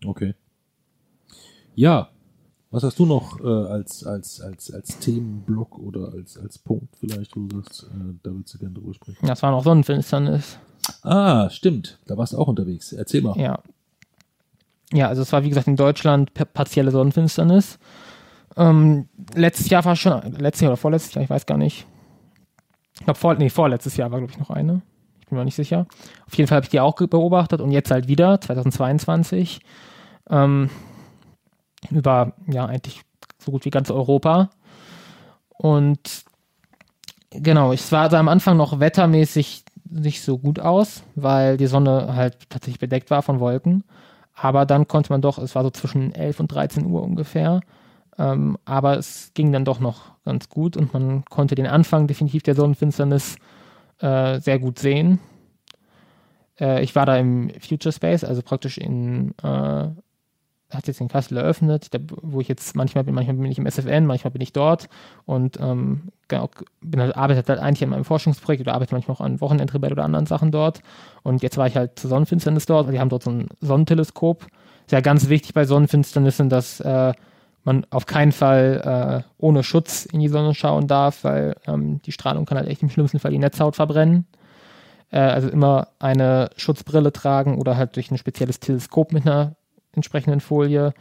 Okay. 0.05 0.33
Ja, 1.75 2.10
was 2.71 2.83
hast 2.83 2.97
du 2.99 3.05
noch 3.05 3.39
äh, 3.39 3.47
als, 3.47 4.05
als, 4.05 4.41
als, 4.41 4.73
als 4.73 4.97
Themenblock 4.99 5.77
oder 5.77 6.13
als, 6.13 6.37
als 6.37 6.57
Punkt 6.57 6.95
vielleicht, 6.97 7.35
wo 7.35 7.41
du 7.41 7.57
sagst, 7.57 7.83
äh, 7.83 8.13
da 8.23 8.31
würdest 8.31 8.53
du 8.53 8.57
gerne 8.59 8.73
drüber 8.73 8.93
sprechen? 8.93 9.27
Das 9.27 9.43
war 9.43 9.51
noch 9.51 9.63
Sonnenfinsternis. 9.63 10.57
Ah, 11.03 11.49
stimmt. 11.49 11.99
Da 12.07 12.17
warst 12.17 12.33
du 12.33 12.37
auch 12.37 12.47
unterwegs. 12.47 12.91
Erzähl 12.93 13.21
mal. 13.21 13.37
Ja, 13.37 13.59
ja, 14.93 15.07
also 15.07 15.21
es 15.21 15.31
war 15.31 15.43
wie 15.43 15.49
gesagt 15.49 15.67
in 15.67 15.75
Deutschland 15.75 16.33
partielle 16.33 16.91
Sonnenfinsternis. 16.91 17.79
Ähm, 18.57 19.07
letztes 19.33 19.69
Jahr 19.69 19.85
war 19.85 19.95
schon, 19.95 20.21
letztes 20.33 20.61
Jahr 20.61 20.71
oder 20.71 20.77
vorletztes 20.77 21.13
Jahr, 21.13 21.23
ich 21.23 21.29
weiß 21.29 21.45
gar 21.45 21.57
nicht. 21.57 21.87
Ich 22.95 23.05
glaube, 23.05 23.17
vor, 23.17 23.35
nee, 23.35 23.49
vorletztes 23.49 23.95
Jahr 23.95 24.11
war, 24.11 24.19
glaube 24.19 24.33
ich, 24.33 24.39
noch 24.39 24.49
eine. 24.49 24.81
Ich 25.21 25.27
bin 25.27 25.37
mir 25.37 25.45
nicht 25.45 25.55
sicher. 25.55 25.87
Auf 26.27 26.37
jeden 26.37 26.47
Fall 26.47 26.57
habe 26.57 26.65
ich 26.65 26.69
die 26.69 26.81
auch 26.81 26.95
beobachtet 26.95 27.61
und 27.61 27.71
jetzt 27.71 27.89
halt 27.89 28.09
wieder, 28.09 28.41
2022. 28.41 29.61
Ähm, 30.29 30.69
über, 31.89 32.33
ja, 32.47 32.65
eigentlich 32.65 33.01
so 33.38 33.51
gut 33.51 33.65
wie 33.65 33.69
ganz 33.69 33.89
Europa. 33.89 34.50
Und 35.50 36.25
genau, 37.31 37.73
es 37.73 37.89
sah 37.89 38.07
am 38.07 38.27
Anfang 38.27 38.57
noch 38.57 38.79
wettermäßig 38.79 39.63
nicht 39.89 40.21
so 40.21 40.38
gut 40.38 40.59
aus, 40.59 41.03
weil 41.15 41.57
die 41.57 41.67
Sonne 41.67 42.15
halt 42.15 42.50
tatsächlich 42.50 42.79
bedeckt 42.79 43.11
war 43.11 43.21
von 43.21 43.39
Wolken. 43.39 43.83
Aber 44.33 44.65
dann 44.65 44.88
konnte 44.88 45.11
man 45.11 45.21
doch, 45.21 45.38
es 45.38 45.55
war 45.55 45.63
so 45.63 45.69
zwischen 45.69 46.13
11 46.15 46.39
und 46.39 46.47
13 46.47 46.85
Uhr 46.85 47.03
ungefähr, 47.03 47.59
ähm, 48.17 48.57
aber 48.65 48.97
es 48.97 49.31
ging 49.33 49.51
dann 49.51 49.65
doch 49.65 49.79
noch 49.79 50.11
ganz 50.23 50.50
gut 50.50 50.77
und 50.77 50.93
man 50.93 51.25
konnte 51.25 51.55
den 51.55 51.67
Anfang 51.67 52.07
definitiv 52.07 52.43
der 52.43 52.55
Sonnenfinsternis 52.55 53.35
äh, 54.00 54.39
sehr 54.39 54.59
gut 54.59 54.79
sehen. 54.79 55.19
Äh, 56.59 56.83
ich 56.83 56.95
war 56.95 57.05
da 57.05 57.17
im 57.17 57.51
Future 57.59 57.91
Space, 57.91 58.23
also 58.23 58.41
praktisch 58.41 58.77
in 58.77 59.33
äh, 59.43 59.89
hat 60.71 60.87
jetzt 60.87 61.01
in 61.01 61.07
Kassel 61.07 61.37
eröffnet, 61.37 61.93
der, 61.93 62.01
wo 62.21 62.41
ich 62.41 62.47
jetzt 62.47 62.75
manchmal 62.75 63.03
bin, 63.03 63.13
manchmal 63.13 63.35
bin 63.35 63.51
ich 63.51 63.57
im 63.57 63.65
SFN, 63.65 64.05
manchmal 64.05 64.31
bin 64.31 64.41
ich 64.41 64.53
dort 64.53 64.89
und 65.25 65.59
ähm, 65.59 66.09
genau, 66.27 66.49
bin 66.81 67.01
halt, 67.01 67.15
arbeite 67.15 67.43
halt 67.47 67.59
eigentlich 67.59 67.83
an 67.83 67.89
meinem 67.89 68.05
Forschungsprojekt 68.05 68.61
oder 68.61 68.73
arbeite 68.73 68.95
manchmal 68.95 69.15
auch 69.15 69.21
an 69.21 69.41
Wochenendrebell 69.41 69.91
oder 69.91 70.03
anderen 70.03 70.25
Sachen 70.25 70.51
dort. 70.51 70.81
Und 71.23 71.43
jetzt 71.43 71.57
war 71.57 71.67
ich 71.67 71.75
halt 71.75 71.99
zur 71.99 72.09
Sonnenfinsternis 72.09 72.65
dort, 72.65 72.87
weil 72.87 72.93
die 72.93 72.99
haben 72.99 73.09
dort 73.09 73.23
so 73.23 73.31
ein 73.31 73.47
Sonnenteleskop. 73.59 74.47
Ist 74.85 74.91
ja 74.91 75.01
ganz 75.01 75.29
wichtig 75.29 75.53
bei 75.53 75.65
Sonnenfinsternissen, 75.65 76.49
dass 76.49 76.79
äh, 76.79 77.13
man 77.63 77.85
auf 77.89 78.05
keinen 78.05 78.31
Fall 78.31 79.23
äh, 79.27 79.31
ohne 79.37 79.63
Schutz 79.63 80.05
in 80.05 80.19
die 80.19 80.29
Sonne 80.29 80.55
schauen 80.55 80.87
darf, 80.87 81.23
weil 81.23 81.55
ähm, 81.67 82.01
die 82.01 82.11
Strahlung 82.11 82.46
kann 82.46 82.57
halt 82.57 82.67
echt 82.67 82.81
im 82.81 82.89
schlimmsten 82.89 83.19
Fall 83.19 83.31
die 83.31 83.39
Netzhaut 83.39 83.75
verbrennen. 83.75 84.25
Äh, 85.11 85.19
also 85.19 85.50
immer 85.50 85.89
eine 86.00 86.50
Schutzbrille 86.55 87.13
tragen 87.13 87.59
oder 87.59 87.77
halt 87.77 87.96
durch 87.96 88.09
ein 88.09 88.17
spezielles 88.17 88.59
Teleskop 88.59 89.11
mit 89.11 89.27
einer 89.27 89.55
entsprechenden 89.93 90.39
Folie. 90.39 90.93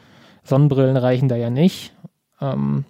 Sonnenbrillen 0.42 0.96
reichen 0.96 1.28
da 1.28 1.36
ja 1.36 1.50
nicht. 1.50 1.94
Ähm, 2.40 2.84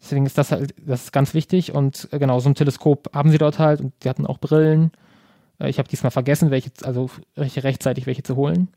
deswegen 0.00 0.26
ist 0.26 0.38
das 0.38 0.52
halt, 0.52 0.74
das 0.84 1.04
ist 1.04 1.12
ganz 1.12 1.34
wichtig. 1.34 1.72
Und 1.74 2.08
äh, 2.12 2.18
genau, 2.18 2.38
so 2.40 2.48
ein 2.48 2.54
Teleskop 2.54 3.10
haben 3.14 3.30
sie 3.30 3.38
dort 3.38 3.58
halt 3.58 3.80
und 3.80 3.92
die 4.02 4.08
hatten 4.08 4.26
auch 4.26 4.38
Brillen. 4.38 4.92
Äh, 5.58 5.70
ich 5.70 5.78
habe 5.78 5.88
diesmal 5.88 6.10
vergessen, 6.10 6.50
welche, 6.50 6.70
also 6.82 7.10
rechtzeitig 7.36 8.06
welche 8.06 8.22
zu 8.22 8.36
holen. 8.36 8.68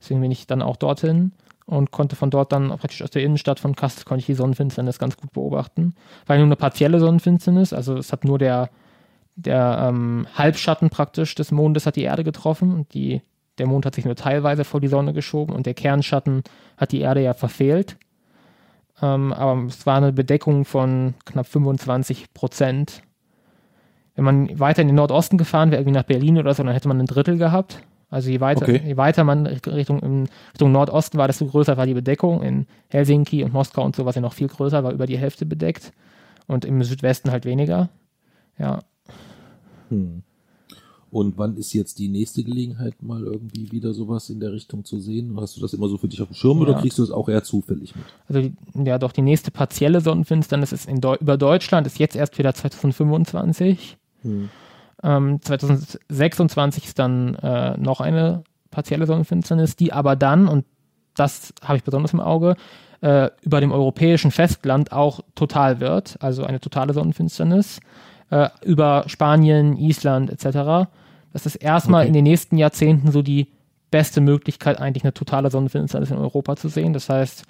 Deswegen 0.00 0.20
bin 0.20 0.30
ich 0.30 0.46
dann 0.46 0.62
auch 0.62 0.76
dorthin 0.76 1.32
und 1.66 1.90
konnte 1.90 2.16
von 2.16 2.30
dort 2.30 2.52
dann 2.52 2.68
praktisch 2.68 3.02
aus 3.02 3.10
der 3.10 3.22
Innenstadt 3.22 3.58
von 3.58 3.74
Kassel 3.74 4.04
konnte 4.04 4.20
ich 4.20 4.26
die 4.26 4.34
Sonnenfinsternis 4.34 4.98
ganz 4.98 5.16
gut 5.16 5.32
beobachten. 5.32 5.94
Weil 6.26 6.38
nur 6.38 6.46
eine 6.46 6.56
partielle 6.56 7.00
Sonnenfinsternis, 7.00 7.72
also 7.72 7.96
es 7.96 8.12
hat 8.12 8.24
nur 8.24 8.38
der, 8.38 8.70
der 9.36 9.88
ähm, 9.88 10.26
Halbschatten 10.34 10.90
praktisch 10.90 11.34
des 11.34 11.52
Mondes 11.52 11.86
hat 11.86 11.96
die 11.96 12.02
Erde 12.02 12.24
getroffen 12.24 12.74
und 12.74 12.92
die 12.92 13.22
der 13.58 13.66
Mond 13.66 13.86
hat 13.86 13.94
sich 13.94 14.04
nur 14.04 14.16
teilweise 14.16 14.64
vor 14.64 14.80
die 14.80 14.88
Sonne 14.88 15.12
geschoben 15.12 15.54
und 15.54 15.66
der 15.66 15.74
Kernschatten 15.74 16.42
hat 16.76 16.92
die 16.92 17.00
Erde 17.00 17.22
ja 17.22 17.34
verfehlt. 17.34 17.96
Ähm, 19.02 19.32
aber 19.32 19.64
es 19.66 19.86
war 19.86 19.96
eine 19.96 20.12
Bedeckung 20.12 20.64
von 20.64 21.14
knapp 21.24 21.46
25 21.46 22.32
Prozent. 22.32 23.02
Wenn 24.14 24.24
man 24.24 24.60
weiter 24.60 24.82
in 24.82 24.88
den 24.88 24.96
Nordosten 24.96 25.38
gefahren 25.38 25.70
wäre, 25.70 25.80
irgendwie 25.80 25.98
nach 25.98 26.04
Berlin 26.04 26.38
oder 26.38 26.54
so, 26.54 26.62
dann 26.62 26.72
hätte 26.72 26.88
man 26.88 27.00
ein 27.00 27.06
Drittel 27.06 27.36
gehabt. 27.36 27.82
Also 28.10 28.30
je 28.30 28.40
weiter, 28.40 28.62
okay. 28.62 28.80
je 28.84 28.96
weiter 28.96 29.24
man 29.24 29.46
Richtung, 29.46 29.98
Richtung 29.98 30.72
Nordosten 30.72 31.18
war, 31.18 31.26
desto 31.26 31.46
größer 31.46 31.76
war 31.76 31.86
die 31.86 31.94
Bedeckung. 31.94 32.42
In 32.42 32.66
Helsinki 32.88 33.42
und 33.42 33.52
Moskau 33.52 33.82
und 33.82 33.96
so 33.96 34.04
war 34.04 34.12
sie 34.12 34.20
noch 34.20 34.34
viel 34.34 34.46
größer, 34.46 34.84
war 34.84 34.92
über 34.92 35.06
die 35.06 35.18
Hälfte 35.18 35.46
bedeckt. 35.46 35.92
Und 36.46 36.64
im 36.64 36.82
Südwesten 36.84 37.32
halt 37.32 37.44
weniger. 37.44 37.88
Ja. 38.58 38.80
Hm. 39.88 40.22
Und 41.14 41.38
wann 41.38 41.56
ist 41.56 41.72
jetzt 41.72 42.00
die 42.00 42.08
nächste 42.08 42.42
Gelegenheit, 42.42 43.00
mal 43.00 43.22
irgendwie 43.22 43.70
wieder 43.70 43.94
sowas 43.94 44.30
in 44.30 44.40
der 44.40 44.52
Richtung 44.52 44.84
zu 44.84 44.98
sehen? 44.98 45.38
Hast 45.40 45.56
du 45.56 45.60
das 45.60 45.72
immer 45.72 45.86
so 45.86 45.96
für 45.96 46.08
dich 46.08 46.20
auf 46.20 46.26
dem 46.26 46.34
Schirm 46.34 46.58
ja. 46.58 46.64
oder 46.64 46.74
kriegst 46.80 46.98
du 46.98 47.02
das 47.02 47.12
auch 47.12 47.28
eher 47.28 47.44
zufällig 47.44 47.94
mit? 47.94 48.04
Also 48.26 48.50
ja, 48.84 48.98
doch 48.98 49.12
die 49.12 49.22
nächste 49.22 49.52
partielle 49.52 50.00
Sonnenfinsternis 50.00 50.72
ist 50.72 50.88
in 50.88 51.00
Deu 51.00 51.14
über 51.14 51.36
Deutschland, 51.36 51.86
ist 51.86 52.00
jetzt 52.00 52.16
erst 52.16 52.36
wieder 52.36 52.52
2025. 52.52 53.96
Hm. 54.22 54.48
Ähm, 55.04 55.38
2026 55.40 56.86
ist 56.86 56.98
dann 56.98 57.36
äh, 57.36 57.78
noch 57.78 58.00
eine 58.00 58.42
partielle 58.72 59.06
Sonnenfinsternis, 59.06 59.76
die 59.76 59.92
aber 59.92 60.16
dann, 60.16 60.48
und 60.48 60.64
das 61.14 61.54
habe 61.62 61.76
ich 61.76 61.84
besonders 61.84 62.12
im 62.12 62.18
Auge, 62.18 62.56
äh, 63.02 63.30
über 63.42 63.60
dem 63.60 63.70
europäischen 63.70 64.32
Festland 64.32 64.90
auch 64.90 65.20
total 65.36 65.78
wird, 65.78 66.16
also 66.18 66.42
eine 66.42 66.58
totale 66.58 66.92
Sonnenfinsternis, 66.92 67.78
äh, 68.30 68.48
über 68.64 69.04
Spanien, 69.06 69.76
Island 69.76 70.28
etc. 70.28 70.90
Das 71.34 71.46
ist 71.46 71.56
erstmal 71.56 72.02
okay. 72.02 72.08
in 72.08 72.14
den 72.14 72.22
nächsten 72.22 72.56
Jahrzehnten 72.56 73.10
so 73.10 73.20
die 73.20 73.48
beste 73.90 74.20
Möglichkeit, 74.20 74.80
eigentlich 74.80 75.02
eine 75.02 75.12
totale 75.12 75.50
Sonnenfinsternis 75.50 76.10
in 76.10 76.16
Europa 76.16 76.54
zu 76.54 76.68
sehen. 76.68 76.92
Das 76.92 77.08
heißt, 77.08 77.44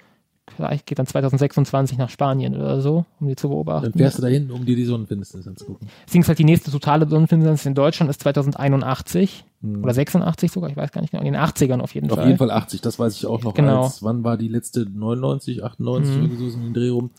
vielleicht 0.55 0.87
geht 0.87 0.97
dann 0.97 1.05
2026 1.05 1.99
nach 1.99 2.09
Spanien 2.09 2.55
oder 2.55 2.81
so, 2.81 3.05
um 3.19 3.27
die 3.27 3.35
zu 3.35 3.49
beobachten. 3.49 3.91
Dann 3.91 3.93
fährst 3.93 4.17
du 4.17 4.23
dahin, 4.23 4.49
um 4.49 4.65
dir 4.65 4.75
die 4.75 4.85
Sonnenfinsternis 4.85 5.47
anzugucken. 5.47 5.87
Deswegen 6.07 6.23
ist 6.23 6.27
halt 6.27 6.39
die 6.39 6.45
nächste 6.45 6.71
totale 6.71 7.07
Sonnenfinsternis 7.07 7.65
in 7.67 7.75
Deutschland 7.75 8.09
ist 8.09 8.21
2081 8.21 9.45
hm. 9.61 9.83
oder 9.83 9.93
86 9.93 10.51
sogar, 10.51 10.71
ich 10.71 10.77
weiß 10.77 10.91
gar 10.91 11.01
nicht 11.01 11.11
genau, 11.11 11.23
in 11.23 11.31
den 11.31 11.39
80ern 11.39 11.79
auf 11.79 11.93
jeden 11.93 12.09
auf 12.09 12.15
Fall. 12.15 12.23
Auf 12.23 12.27
jeden 12.27 12.39
Fall 12.39 12.49
80, 12.49 12.81
das 12.81 12.97
weiß 12.97 13.15
ich 13.15 13.27
auch 13.27 13.43
noch. 13.43 13.53
Genau. 13.53 13.83
Als, 13.83 14.01
wann 14.01 14.23
war 14.23 14.37
die 14.37 14.47
letzte? 14.47 14.87
99, 14.89 15.63
98 15.63 16.15
hm. 16.15 16.25
oder 16.25 16.37
so 16.37 16.57
in 16.57 16.63
den 16.63 16.73
Dreh 16.73 16.89
rum. 16.89 17.11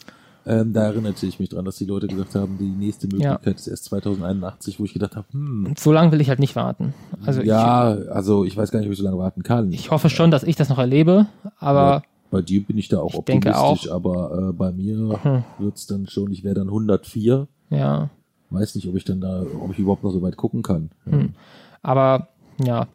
Ähm, 0.48 0.72
da 0.72 0.84
erinnerte 0.84 1.26
ich 1.26 1.40
mich 1.40 1.48
dran, 1.48 1.64
dass 1.64 1.76
die 1.76 1.86
Leute 1.86 2.06
gesagt 2.06 2.36
haben, 2.36 2.56
die 2.58 2.68
nächste 2.68 3.08
Möglichkeit 3.08 3.44
ja. 3.44 3.52
ist 3.52 3.66
erst 3.66 3.84
2081, 3.86 4.78
wo 4.78 4.84
ich 4.84 4.92
gedacht 4.92 5.16
habe, 5.16 5.26
hm. 5.32 5.74
So 5.76 5.92
lange 5.92 6.12
will 6.12 6.20
ich 6.20 6.28
halt 6.28 6.38
nicht 6.38 6.54
warten. 6.54 6.94
Also 7.24 7.42
ja, 7.42 7.96
ich, 7.96 8.10
also 8.10 8.44
ich 8.44 8.56
weiß 8.56 8.70
gar 8.70 8.78
nicht, 8.78 8.86
ob 8.86 8.92
ich 8.92 8.98
so 8.98 9.04
lange 9.04 9.18
warten 9.18 9.42
kann. 9.42 9.72
Ich 9.72 9.90
hoffe 9.90 10.08
schon, 10.08 10.30
dass 10.30 10.44
ich 10.44 10.54
das 10.54 10.68
noch 10.68 10.78
erlebe, 10.78 11.26
aber. 11.58 11.80
Ja, 11.80 12.02
bei 12.30 12.42
dir 12.42 12.62
bin 12.62 12.78
ich 12.78 12.88
da 12.88 13.00
auch 13.00 13.10
ich 13.10 13.18
optimistisch, 13.18 13.90
aber 13.90 14.50
äh, 14.50 14.52
bei 14.52 14.70
mir 14.70 15.18
hm. 15.20 15.44
wird's 15.58 15.86
dann 15.86 16.06
schon, 16.06 16.30
ich 16.30 16.44
wäre 16.44 16.54
dann 16.54 16.68
104. 16.68 17.48
Ja. 17.70 18.10
Weiß 18.50 18.76
nicht, 18.76 18.86
ob 18.88 18.94
ich 18.94 19.04
dann 19.04 19.20
da, 19.20 19.42
ob 19.60 19.72
ich 19.72 19.78
überhaupt 19.80 20.04
noch 20.04 20.12
so 20.12 20.22
weit 20.22 20.36
gucken 20.36 20.62
kann. 20.62 20.90
Hm. 21.04 21.34
Aber 21.82 22.28
ja, 22.64 22.86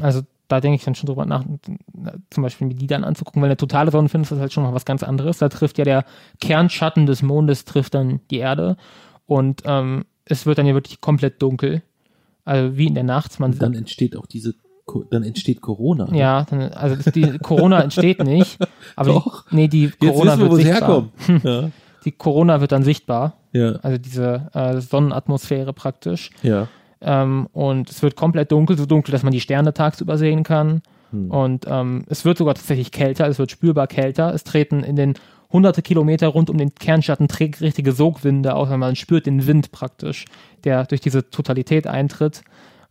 also 0.00 0.22
da 0.50 0.60
denke 0.60 0.76
ich 0.76 0.84
dann 0.84 0.94
schon 0.94 1.06
drüber 1.06 1.26
nach, 1.26 1.44
zum 2.30 2.42
Beispiel 2.42 2.66
mir 2.66 2.74
die 2.74 2.86
dann 2.86 3.04
anzugucken, 3.04 3.40
weil 3.40 3.48
eine 3.48 3.56
totale 3.56 3.90
Sonnenfinsternis 3.90 4.38
ist 4.38 4.42
halt 4.42 4.52
schon 4.52 4.64
noch 4.64 4.74
was 4.74 4.84
ganz 4.84 5.02
anderes. 5.02 5.38
Da 5.38 5.48
trifft 5.48 5.78
ja 5.78 5.84
der 5.84 6.04
Kernschatten 6.40 7.06
des 7.06 7.22
Mondes 7.22 7.64
trifft 7.64 7.94
dann 7.94 8.20
die 8.30 8.38
Erde 8.38 8.76
und 9.26 9.62
ähm, 9.64 10.04
es 10.24 10.46
wird 10.46 10.58
dann 10.58 10.66
ja 10.66 10.74
wirklich 10.74 11.00
komplett 11.00 11.40
dunkel. 11.40 11.82
Also 12.44 12.76
wie 12.76 12.86
in 12.86 12.94
der 12.94 13.04
Nacht. 13.04 13.38
Man 13.38 13.56
dann 13.58 13.74
entsteht 13.74 14.16
auch 14.16 14.26
diese, 14.26 14.54
dann 15.10 15.22
entsteht 15.22 15.60
Corona. 15.60 16.10
Ne? 16.10 16.18
Ja, 16.18 16.44
dann, 16.48 16.72
also 16.72 17.10
die 17.10 17.38
Corona 17.38 17.80
entsteht 17.80 18.24
nicht. 18.24 18.58
Aber 18.96 19.12
Doch. 19.12 19.48
Die, 19.50 19.56
nee, 19.56 19.68
die 19.68 19.90
Corona 19.90 20.38
wir, 20.38 20.50
wird 20.50 20.62
sichtbar. 20.62 21.08
Ja. 21.44 21.70
Die 22.04 22.12
Corona 22.12 22.60
wird 22.60 22.72
dann 22.72 22.82
sichtbar. 22.82 23.34
Ja. 23.52 23.72
Also 23.82 23.98
diese 23.98 24.48
äh, 24.54 24.80
Sonnenatmosphäre 24.80 25.72
praktisch. 25.72 26.30
Ja. 26.42 26.68
Ähm, 27.00 27.48
und 27.52 27.90
es 27.90 28.02
wird 28.02 28.16
komplett 28.16 28.52
dunkel, 28.52 28.76
so 28.76 28.86
dunkel, 28.86 29.12
dass 29.12 29.22
man 29.22 29.32
die 29.32 29.40
Sterne 29.40 29.72
tagsüber 29.72 30.18
sehen 30.18 30.42
kann. 30.42 30.82
Hm. 31.10 31.30
Und 31.30 31.66
ähm, 31.68 32.04
es 32.08 32.24
wird 32.24 32.38
sogar 32.38 32.54
tatsächlich 32.54 32.92
kälter, 32.92 33.26
es 33.28 33.38
wird 33.38 33.50
spürbar 33.50 33.86
kälter. 33.86 34.34
Es 34.34 34.44
treten 34.44 34.82
in 34.82 34.96
den 34.96 35.14
hunderte 35.52 35.82
Kilometer 35.82 36.28
rund 36.28 36.48
um 36.50 36.58
den 36.58 36.74
Kernschatten 36.74 37.26
richtige 37.26 37.92
Sogwinde 37.92 38.54
aus, 38.54 38.68
man 38.68 38.96
spürt 38.96 39.26
den 39.26 39.46
Wind 39.46 39.72
praktisch, 39.72 40.26
der 40.64 40.84
durch 40.84 41.00
diese 41.00 41.28
Totalität 41.30 41.86
eintritt. 41.86 42.42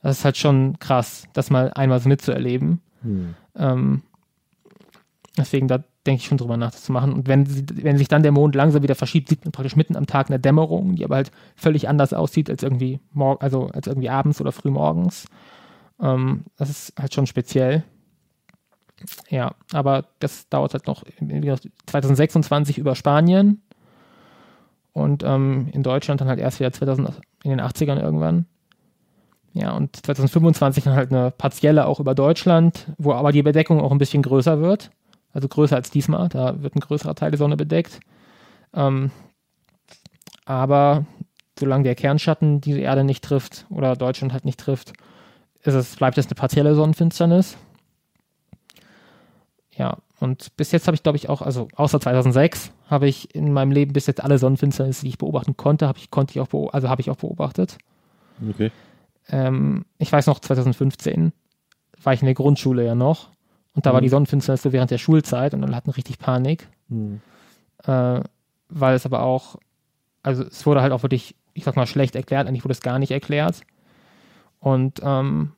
Das 0.01 0.19
ist 0.19 0.25
halt 0.25 0.37
schon 0.37 0.77
krass, 0.79 1.23
das 1.33 1.49
mal 1.49 1.71
einmal 1.73 1.99
so 1.99 2.09
mitzuerleben. 2.09 2.81
Hm. 3.01 3.35
Ähm, 3.57 4.01
deswegen, 5.39 5.67
da 5.67 5.83
denke 6.05 6.21
ich 6.21 6.27
schon 6.27 6.37
drüber 6.37 6.57
nach, 6.57 6.71
das 6.71 6.83
zu 6.83 6.91
machen. 6.91 7.13
Und 7.13 7.27
wenn, 7.27 7.45
sie, 7.45 7.65
wenn 7.83 7.97
sich 7.97 8.07
dann 8.07 8.23
der 8.23 8.31
Mond 8.31 8.55
langsam 8.55 8.83
wieder 8.83 8.95
verschiebt, 8.95 9.29
sieht 9.29 9.43
man 9.43 9.51
praktisch 9.51 9.75
mitten 9.75 9.95
am 9.95 10.07
Tag 10.07 10.29
eine 10.29 10.39
Dämmerung, 10.39 10.95
die 10.95 11.03
aber 11.03 11.15
halt 11.15 11.31
völlig 11.55 11.89
anders 11.89 12.13
aussieht 12.13 12.49
als 12.49 12.63
irgendwie, 12.63 12.99
mor 13.11 13.41
also 13.41 13.67
als 13.67 13.87
irgendwie 13.87 14.09
abends 14.09 14.39
oder 14.41 14.51
frühmorgens. 14.51 15.27
Ähm, 16.01 16.45
das 16.57 16.69
ist 16.69 16.93
halt 16.99 17.13
schon 17.13 17.27
speziell. 17.27 17.83
Ja, 19.29 19.55
aber 19.71 20.05
das 20.19 20.49
dauert 20.49 20.73
halt 20.73 20.87
noch 20.87 21.03
2026 21.05 22.77
über 22.77 22.95
Spanien 22.95 23.61
und 24.91 25.23
ähm, 25.23 25.69
in 25.71 25.83
Deutschland 25.83 26.19
dann 26.21 26.27
halt 26.27 26.39
erst 26.39 26.59
wieder 26.59 26.71
2000, 26.71 27.21
in 27.43 27.51
den 27.51 27.61
80ern 27.61 27.99
irgendwann. 27.99 28.45
Ja, 29.53 29.71
und 29.71 29.95
2025 29.95 30.83
dann 30.83 30.95
halt 30.95 31.11
eine 31.11 31.31
partielle 31.31 31.87
auch 31.87 31.99
über 31.99 32.13
Deutschland, 32.13 32.87
wo 32.97 33.13
aber 33.13 33.31
die 33.31 33.41
Bedeckung 33.41 33.81
auch 33.81 33.91
ein 33.91 33.97
bisschen 33.97 34.21
größer 34.21 34.61
wird. 34.61 34.91
Also 35.33 35.47
größer 35.47 35.75
als 35.75 35.91
diesmal, 35.91 36.29
da 36.29 36.61
wird 36.61 36.75
ein 36.75 36.79
größerer 36.79 37.15
Teil 37.15 37.31
der 37.31 37.37
Sonne 37.37 37.57
bedeckt. 37.57 37.99
Ähm, 38.73 39.11
aber 40.45 41.05
solange 41.57 41.83
der 41.83 41.95
Kernschatten 41.95 42.61
die 42.61 42.79
Erde 42.79 43.03
nicht 43.03 43.23
trifft 43.23 43.65
oder 43.69 43.95
Deutschland 43.95 44.33
halt 44.33 44.45
nicht 44.45 44.59
trifft, 44.59 44.93
es, 45.61 45.95
bleibt 45.95 46.17
es 46.17 46.27
eine 46.27 46.35
partielle 46.35 46.73
Sonnenfinsternis. 46.73 47.57
Ja, 49.75 49.97
und 50.19 50.55
bis 50.57 50.71
jetzt 50.71 50.87
habe 50.87 50.95
ich, 50.95 51.03
glaube 51.03 51.17
ich, 51.17 51.29
auch, 51.29 51.41
also 51.41 51.67
außer 51.75 52.01
2006, 52.01 52.71
habe 52.87 53.07
ich 53.07 53.33
in 53.33 53.53
meinem 53.53 53.71
Leben 53.71 53.93
bis 53.93 54.07
jetzt 54.07 54.23
alle 54.23 54.37
Sonnenfinsternisse, 54.37 55.03
die 55.03 55.09
ich 55.09 55.17
beobachten 55.17 55.55
konnte, 55.55 55.87
habe 55.87 55.99
ich, 55.99 56.11
konnte 56.11 56.31
ich 56.31 56.39
auch, 56.41 56.73
also 56.73 56.89
habe 56.89 57.01
ich 57.01 57.09
auch 57.09 57.15
beobachtet. 57.15 57.77
Okay. 58.49 58.71
Ähm, 59.29 59.85
ich 59.97 60.11
weiß 60.11 60.27
noch, 60.27 60.39
2015 60.39 61.31
war 62.01 62.13
ich 62.13 62.21
in 62.21 62.25
der 62.25 62.35
Grundschule 62.35 62.85
ja 62.85 62.95
noch 62.95 63.29
und 63.79 63.85
da 63.85 63.91
mhm. 63.91 63.93
war 63.93 64.01
die 64.01 64.09
Sonnenfinsternis 64.09 64.61
so 64.61 64.73
während 64.73 64.91
der 64.91 64.97
Schulzeit 64.97 65.53
und 65.53 65.61
dann 65.61 65.73
hatten 65.73 65.91
richtig 65.91 66.19
Panik. 66.19 66.67
Mhm. 66.89 67.21
Äh, 67.85 68.19
weil 68.67 68.93
es 68.93 69.05
aber 69.05 69.23
auch, 69.23 69.55
also 70.21 70.43
es 70.43 70.65
wurde 70.65 70.81
halt 70.81 70.91
auch 70.91 71.01
wirklich, 71.01 71.33
ich 71.53 71.63
sag 71.63 71.77
mal, 71.77 71.87
schlecht 71.87 72.13
erklärt, 72.13 72.45
eigentlich 72.45 72.65
wurde 72.65 72.73
es 72.73 72.81
gar 72.81 72.99
nicht 72.99 73.11
erklärt. 73.11 73.61
Und 74.59 74.99
ähm, 75.01 75.53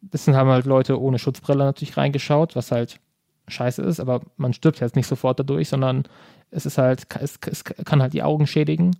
das 0.00 0.26
haben 0.26 0.50
halt 0.50 0.66
Leute 0.66 1.00
ohne 1.00 1.20
Schutzbrille 1.20 1.62
natürlich 1.62 1.96
reingeschaut, 1.96 2.56
was 2.56 2.72
halt 2.72 2.98
scheiße 3.46 3.80
ist, 3.80 4.00
aber 4.00 4.22
man 4.36 4.52
stirbt 4.52 4.80
jetzt 4.80 4.96
nicht 4.96 5.06
sofort 5.06 5.38
dadurch, 5.38 5.68
sondern 5.68 6.02
es 6.50 6.66
ist 6.66 6.78
halt, 6.78 7.06
es, 7.20 7.38
es 7.48 7.62
kann 7.62 8.02
halt 8.02 8.12
die 8.12 8.24
Augen 8.24 8.48
schädigen. 8.48 8.96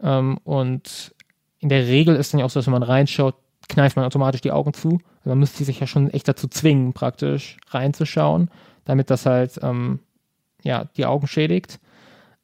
Ähm, 0.00 0.38
und 0.44 1.14
in 1.58 1.68
der 1.68 1.86
Regel 1.86 2.16
ist 2.16 2.32
dann 2.32 2.40
ja 2.40 2.46
auch 2.46 2.50
so, 2.50 2.58
dass 2.58 2.66
wenn 2.66 2.72
man 2.72 2.82
reinschaut, 2.82 3.34
kneift 3.68 3.96
man 3.96 4.06
automatisch 4.06 4.40
die 4.40 4.52
Augen 4.52 4.72
zu. 4.72 4.98
Man 5.26 5.38
müsste 5.38 5.64
sich 5.64 5.80
ja 5.80 5.86
schon 5.86 6.10
echt 6.10 6.28
dazu 6.28 6.48
zwingen, 6.48 6.92
praktisch 6.92 7.58
reinzuschauen, 7.68 8.50
damit 8.84 9.10
das 9.10 9.26
halt 9.26 9.58
ähm, 9.62 10.00
ja, 10.62 10.84
die 10.96 11.06
Augen 11.06 11.26
schädigt. 11.26 11.80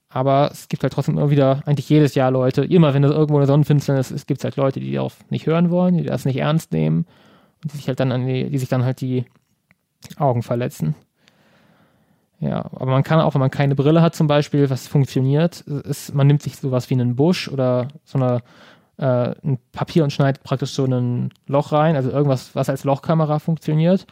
Aber 0.09 0.51
es 0.53 0.69
gibt 0.69 0.83
halt 0.83 0.93
trotzdem 0.93 1.17
immer 1.17 1.31
wieder, 1.31 1.63
eigentlich 1.65 1.89
jedes 1.89 2.15
Jahr 2.15 2.31
Leute, 2.31 2.65
immer 2.65 2.93
wenn 2.93 3.05
es 3.05 3.11
irgendwo 3.11 3.39
eine 3.39 3.47
Sonnenfinsternis 3.47 4.11
ist, 4.11 4.27
gibt 4.27 4.41
es 4.41 4.45
halt 4.45 4.57
Leute, 4.57 4.79
die 4.79 4.93
darauf 4.93 5.17
nicht 5.31 5.47
hören 5.47 5.71
wollen, 5.71 5.97
die 5.97 6.05
das 6.05 6.27
nicht 6.27 6.37
ernst 6.37 6.73
nehmen 6.73 7.07
und 7.63 7.73
die 7.73 7.77
sich 7.79 7.89
halt 7.89 7.99
dann 7.99 8.13
an 8.13 8.27
die, 8.27 8.51
die 8.51 8.59
sich 8.59 8.69
dann 8.69 8.85
halt 8.85 9.01
die 9.01 9.25
Augen 10.19 10.43
verletzen. 10.43 10.95
Ja, 12.41 12.65
aber 12.73 12.91
man 12.91 13.05
kann 13.05 13.21
auch, 13.21 13.35
wenn 13.35 13.41
man 13.41 13.53
keine 13.53 13.77
Brille 13.77 14.03
hat 14.03 14.17
zum 14.17 14.27
Beispiel, 14.27 14.69
was 14.69 14.89
funktioniert, 14.89 15.61
ist, 15.61 16.13
man 16.13 16.27
nimmt 16.27 16.43
sich 16.43 16.57
sowas 16.57 16.91
wie 16.91 16.95
einen 16.95 17.15
Busch 17.15 17.49
oder 17.49 17.89
so 18.05 18.19
eine, 18.19 18.43
äh, 19.03 19.35
ein 19.45 19.59
Papier 19.73 20.05
und 20.05 20.13
schneidet 20.13 20.45
praktisch 20.45 20.71
so 20.71 20.85
ein 20.85 21.31
Loch 21.49 21.73
rein, 21.73 21.97
also 21.97 22.11
irgendwas, 22.11 22.55
was 22.55 22.69
als 22.69 22.85
Lochkamera 22.85 23.41
funktioniert. 23.41 24.07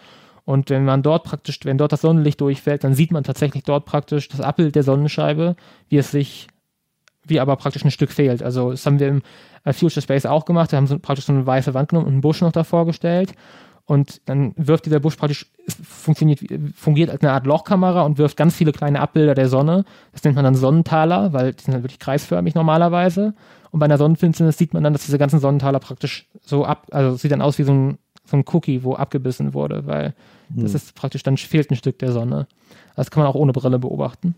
Und 0.44 0.68
wenn 0.70 0.84
man 0.84 1.02
dort 1.02 1.22
praktisch, 1.22 1.60
wenn 1.62 1.78
dort 1.78 1.92
das 1.92 2.00
Sonnenlicht 2.00 2.40
durchfällt, 2.40 2.82
dann 2.82 2.94
sieht 2.94 3.12
man 3.12 3.22
tatsächlich 3.22 3.62
dort 3.62 3.84
praktisch 3.84 4.28
das 4.28 4.40
Abbild 4.40 4.74
der 4.74 4.82
Sonnenscheibe, 4.82 5.54
wie 5.88 5.98
es 5.98 6.10
sich, 6.10 6.48
wie 7.24 7.38
aber 7.38 7.54
praktisch 7.54 7.84
ein 7.84 7.92
Stück 7.92 8.10
fehlt. 8.10 8.42
Also 8.42 8.72
das 8.72 8.84
haben 8.84 8.98
wir 8.98 9.08
im 9.08 9.22
äh, 9.64 9.72
Future 9.72 10.02
Space 10.02 10.26
auch 10.26 10.44
gemacht. 10.44 10.72
Wir 10.72 10.78
haben 10.78 10.88
so, 10.88 10.98
praktisch 10.98 11.26
so 11.26 11.32
eine 11.32 11.46
weiße 11.46 11.72
Wand 11.72 11.90
genommen 11.90 12.06
und 12.06 12.14
einen 12.14 12.22
Busch 12.22 12.40
noch 12.40 12.50
davor 12.50 12.84
gestellt. 12.84 13.32
Und 13.90 14.20
dann 14.26 14.52
wirft 14.56 14.86
dieser 14.86 15.00
Busch 15.00 15.16
praktisch, 15.16 15.50
funktioniert, 15.66 16.38
fungiert 16.76 17.10
als 17.10 17.22
eine 17.22 17.32
Art 17.32 17.44
Lochkamera 17.44 18.02
und 18.02 18.18
wirft 18.18 18.36
ganz 18.36 18.54
viele 18.54 18.70
kleine 18.70 19.00
Abbilder 19.00 19.34
der 19.34 19.48
Sonne. 19.48 19.84
Das 20.12 20.22
nennt 20.22 20.36
man 20.36 20.44
dann 20.44 20.54
Sonnentaler, 20.54 21.32
weil 21.32 21.54
die 21.54 21.64
sind 21.64 21.74
halt 21.74 21.82
wirklich 21.82 21.98
kreisförmig 21.98 22.54
normalerweise. 22.54 23.34
Und 23.72 23.80
bei 23.80 23.86
einer 23.86 23.98
Sonnenfinsternis 23.98 24.56
sieht 24.58 24.74
man 24.74 24.84
dann, 24.84 24.92
dass 24.92 25.06
diese 25.06 25.18
ganzen 25.18 25.40
Sonnentaler 25.40 25.80
praktisch 25.80 26.28
so 26.40 26.64
ab, 26.64 26.86
also 26.92 27.16
sieht 27.16 27.32
dann 27.32 27.42
aus 27.42 27.58
wie 27.58 27.64
so 27.64 27.72
ein, 27.72 27.98
so 28.26 28.36
ein 28.36 28.44
Cookie, 28.52 28.84
wo 28.84 28.94
abgebissen 28.94 29.54
wurde, 29.54 29.84
weil 29.88 30.14
hm. 30.54 30.62
das 30.62 30.74
ist 30.74 30.94
praktisch, 30.94 31.24
dann 31.24 31.36
fehlt 31.36 31.68
ein 31.72 31.76
Stück 31.76 31.98
der 31.98 32.12
Sonne. 32.12 32.46
Das 32.94 33.10
kann 33.10 33.24
man 33.24 33.28
auch 33.28 33.34
ohne 33.34 33.50
Brille 33.50 33.80
beobachten. 33.80 34.36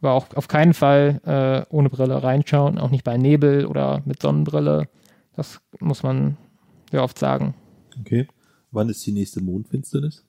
Aber 0.00 0.12
auch 0.12 0.26
auf 0.36 0.46
keinen 0.46 0.72
Fall 0.72 1.20
äh, 1.26 1.74
ohne 1.74 1.90
Brille 1.90 2.22
reinschauen, 2.22 2.78
auch 2.78 2.90
nicht 2.90 3.02
bei 3.02 3.16
Nebel 3.16 3.66
oder 3.66 4.02
mit 4.04 4.22
Sonnenbrille. 4.22 4.86
Das 5.34 5.60
muss 5.80 6.04
man 6.04 6.36
sehr 6.92 7.02
oft 7.02 7.18
sagen. 7.18 7.54
Okay. 7.98 8.28
Wann 8.78 8.88
ist 8.88 9.04
die 9.04 9.10
nächste 9.10 9.42
Mondfinsternis? 9.42 10.24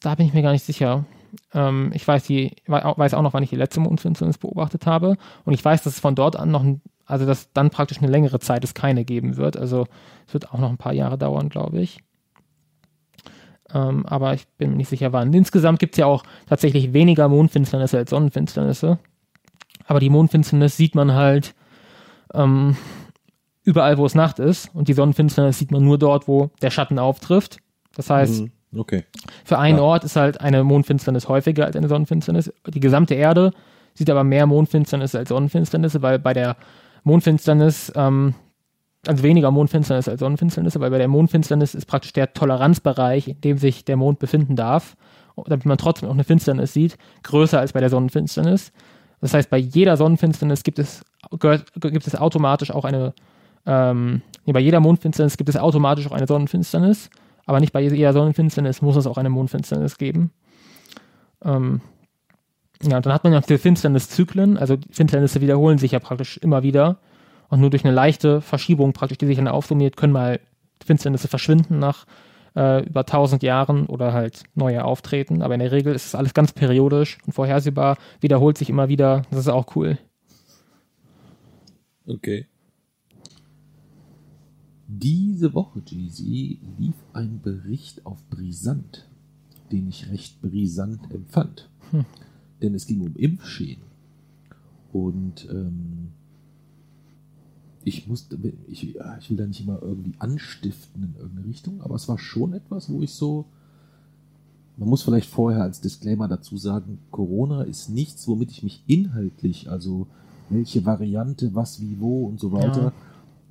Da 0.00 0.14
bin 0.14 0.26
ich 0.26 0.32
mir 0.32 0.42
gar 0.42 0.52
nicht 0.52 0.64
sicher. 0.64 1.04
Ähm, 1.52 1.90
ich 1.92 2.06
weiß, 2.06 2.22
die, 2.22 2.54
weiß 2.68 3.14
auch 3.14 3.22
noch, 3.22 3.34
wann 3.34 3.42
ich 3.42 3.50
die 3.50 3.56
letzte 3.56 3.80
Mondfinsternis 3.80 4.38
beobachtet 4.38 4.86
habe. 4.86 5.16
Und 5.44 5.54
ich 5.54 5.64
weiß, 5.64 5.82
dass 5.82 5.94
es 5.94 5.98
von 5.98 6.14
dort 6.14 6.36
an 6.36 6.52
noch, 6.52 6.64
also 7.04 7.26
dass 7.26 7.52
dann 7.52 7.70
praktisch 7.70 7.98
eine 7.98 8.12
längere 8.12 8.38
Zeit 8.38 8.62
es 8.62 8.74
keine 8.74 9.04
geben 9.04 9.36
wird. 9.36 9.56
Also 9.56 9.88
es 10.28 10.34
wird 10.34 10.52
auch 10.52 10.60
noch 10.60 10.70
ein 10.70 10.76
paar 10.76 10.92
Jahre 10.92 11.18
dauern, 11.18 11.48
glaube 11.48 11.80
ich. 11.80 11.98
Ähm, 13.72 14.06
aber 14.06 14.34
ich 14.34 14.46
bin 14.56 14.70
mir 14.70 14.76
nicht 14.76 14.88
sicher, 14.88 15.12
wann. 15.12 15.34
Insgesamt 15.34 15.80
gibt 15.80 15.96
es 15.96 15.98
ja 15.98 16.06
auch 16.06 16.22
tatsächlich 16.46 16.92
weniger 16.92 17.28
Mondfinsternisse 17.28 17.98
als 17.98 18.10
Sonnenfinsternisse. 18.10 19.00
Aber 19.86 19.98
die 19.98 20.10
Mondfinsternis 20.10 20.76
sieht 20.76 20.94
man 20.94 21.12
halt 21.12 21.56
ähm, 22.34 22.76
überall, 23.64 23.98
wo 23.98 24.06
es 24.06 24.14
Nacht 24.14 24.38
ist. 24.38 24.70
Und 24.74 24.88
die 24.88 24.92
Sonnenfinsternis 24.92 25.58
sieht 25.58 25.72
man 25.72 25.82
nur 25.82 25.98
dort, 25.98 26.28
wo 26.28 26.50
der 26.62 26.70
Schatten 26.70 26.98
auftrifft. 26.98 27.58
Das 27.96 28.10
heißt, 28.10 28.42
mhm. 28.42 28.50
okay. 28.76 29.04
für 29.44 29.58
einen 29.58 29.78
ja. 29.78 29.84
Ort 29.84 30.04
ist 30.04 30.16
halt 30.16 30.40
eine 30.40 30.62
Mondfinsternis 30.62 31.28
häufiger 31.28 31.66
als 31.66 31.76
eine 31.76 31.88
Sonnenfinsternis. 31.88 32.52
Die 32.66 32.80
gesamte 32.80 33.14
Erde 33.14 33.52
sieht 33.94 34.10
aber 34.10 34.24
mehr 34.24 34.46
Mondfinsternis 34.46 35.14
als 35.14 35.28
Sonnenfinsternis, 35.30 36.00
weil 36.02 36.18
bei 36.18 36.34
der 36.34 36.56
Mondfinsternis, 37.04 37.92
ähm, 37.94 38.34
also 39.06 39.22
weniger 39.22 39.50
Mondfinsternis 39.50 40.08
als 40.08 40.20
Sonnenfinsternis, 40.20 40.78
weil 40.78 40.90
bei 40.90 40.98
der 40.98 41.08
Mondfinsternis 41.08 41.74
ist 41.74 41.86
praktisch 41.86 42.12
der 42.12 42.32
Toleranzbereich, 42.32 43.28
in 43.28 43.40
dem 43.40 43.58
sich 43.58 43.84
der 43.84 43.96
Mond 43.96 44.18
befinden 44.18 44.56
darf, 44.56 44.96
damit 45.46 45.66
man 45.66 45.78
trotzdem 45.78 46.08
auch 46.08 46.14
eine 46.14 46.24
Finsternis 46.24 46.72
sieht, 46.72 46.96
größer 47.22 47.60
als 47.60 47.72
bei 47.72 47.80
der 47.80 47.90
Sonnenfinsternis. 47.90 48.72
Das 49.20 49.32
heißt, 49.32 49.48
bei 49.50 49.58
jeder 49.58 49.96
Sonnenfinsternis 49.96 50.64
gibt 50.64 50.78
es, 50.78 51.02
gehört, 51.38 51.72
gibt 51.80 52.06
es 52.06 52.16
automatisch 52.16 52.70
auch 52.70 52.84
eine 52.84 53.14
ähm, 53.66 54.22
bei 54.46 54.60
jeder 54.60 54.80
Mondfinsternis 54.80 55.36
gibt 55.36 55.48
es 55.48 55.56
automatisch 55.56 56.06
auch 56.06 56.12
eine 56.12 56.26
Sonnenfinsternis, 56.26 57.10
aber 57.46 57.60
nicht 57.60 57.72
bei 57.72 57.80
jeder 57.80 58.12
Sonnenfinsternis 58.12 58.82
muss 58.82 58.96
es 58.96 59.06
auch 59.06 59.18
eine 59.18 59.30
Mondfinsternis 59.30 59.98
geben. 59.98 60.30
Ähm, 61.42 61.80
ja, 62.82 63.00
dann 63.00 63.12
hat 63.12 63.24
man 63.24 63.32
ja 63.32 63.38
noch 63.38 63.46
diese 63.46 63.58
Finsterniszyklen, 63.58 64.58
also 64.58 64.76
Finsternisse 64.90 65.40
wiederholen 65.40 65.78
sich 65.78 65.92
ja 65.92 66.00
praktisch 66.00 66.36
immer 66.38 66.62
wieder 66.62 66.98
und 67.48 67.60
nur 67.60 67.70
durch 67.70 67.84
eine 67.84 67.94
leichte 67.94 68.40
Verschiebung 68.40 68.92
praktisch, 68.92 69.18
die 69.18 69.26
sich 69.26 69.36
dann 69.36 69.48
aufsummiert, 69.48 69.96
können 69.96 70.12
mal 70.12 70.40
Finsternisse 70.84 71.28
verschwinden 71.28 71.78
nach 71.78 72.04
äh, 72.56 72.84
über 72.84 73.06
tausend 73.06 73.42
Jahren 73.42 73.86
oder 73.86 74.12
halt 74.12 74.42
neue 74.54 74.84
auftreten, 74.84 75.40
aber 75.40 75.54
in 75.54 75.60
der 75.60 75.72
Regel 75.72 75.94
ist 75.94 76.06
es 76.06 76.14
alles 76.14 76.34
ganz 76.34 76.52
periodisch 76.52 77.18
und 77.26 77.32
vorhersehbar, 77.32 77.96
wiederholt 78.20 78.58
sich 78.58 78.68
immer 78.68 78.88
wieder, 78.88 79.22
das 79.30 79.40
ist 79.40 79.48
auch 79.48 79.74
cool. 79.76 79.98
Okay. 82.06 82.46
Diese 84.98 85.54
Woche, 85.54 85.82
Jeezy, 85.84 86.60
lief 86.78 86.94
ein 87.12 87.40
Bericht 87.42 88.06
auf 88.06 88.22
Brisant, 88.30 89.08
den 89.72 89.88
ich 89.88 90.08
recht 90.10 90.40
brisant 90.40 91.10
empfand. 91.10 91.68
Hm. 91.90 92.04
Denn 92.62 92.74
es 92.74 92.86
ging 92.86 93.00
um 93.00 93.16
Impfschäden. 93.16 93.82
Und 94.92 95.48
ähm, 95.50 96.10
ich 97.82 98.06
musste, 98.06 98.38
ich, 98.68 98.94
ich 98.94 99.30
will 99.30 99.36
da 99.36 99.46
nicht 99.46 99.60
immer 99.60 99.82
irgendwie 99.82 100.14
anstiften 100.20 101.02
in 101.02 101.14
irgendeine 101.16 101.48
Richtung, 101.48 101.80
aber 101.80 101.96
es 101.96 102.08
war 102.08 102.18
schon 102.18 102.52
etwas, 102.52 102.88
wo 102.88 103.02
ich 103.02 103.10
so, 103.10 103.46
man 104.76 104.88
muss 104.88 105.02
vielleicht 105.02 105.28
vorher 105.28 105.62
als 105.62 105.80
Disclaimer 105.80 106.28
dazu 106.28 106.56
sagen, 106.56 106.98
Corona 107.10 107.62
ist 107.62 107.88
nichts, 107.88 108.28
womit 108.28 108.52
ich 108.52 108.62
mich 108.62 108.84
inhaltlich, 108.86 109.68
also 109.68 110.06
welche 110.50 110.86
Variante, 110.86 111.52
was, 111.54 111.80
wie, 111.80 111.98
wo 111.98 112.26
und 112.26 112.38
so 112.38 112.52
weiter, 112.52 112.82
ja 112.82 112.92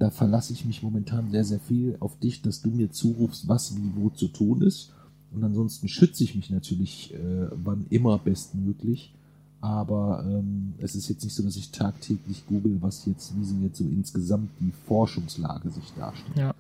da 0.03 0.09
verlasse 0.09 0.51
ich 0.51 0.65
mich 0.65 0.83
momentan 0.83 1.31
sehr, 1.31 1.45
sehr 1.45 1.61
viel 1.61 1.95
auf 2.01 2.19
dich, 2.19 2.41
dass 2.41 2.61
du 2.61 2.69
mir 2.69 2.91
zurufst, 2.91 3.47
was 3.47 3.77
wie 3.77 3.91
wo 3.95 4.09
zu 4.09 4.27
tun 4.27 4.61
ist. 4.61 4.91
Und 5.33 5.45
ansonsten 5.45 5.87
schütze 5.87 6.25
ich 6.25 6.35
mich 6.35 6.49
natürlich, 6.49 7.13
äh, 7.13 7.47
wann 7.51 7.85
immer 7.89 8.17
bestmöglich. 8.17 9.13
Aber 9.61 10.25
ähm, 10.27 10.73
es 10.79 10.95
ist 10.95 11.07
jetzt 11.07 11.23
nicht 11.23 11.33
so, 11.33 11.41
dass 11.41 11.55
ich 11.55 11.71
tagtäglich 11.71 12.45
google, 12.47 12.81
was 12.81 13.05
jetzt, 13.05 13.33
wie 13.37 13.45
sind 13.45 13.63
jetzt 13.63 13.77
so 13.77 13.85
insgesamt 13.85 14.49
die 14.59 14.73
Forschungslage 14.87 15.69
sich 15.69 15.93
darstellt. 15.97 16.37
Ja. 16.37 16.53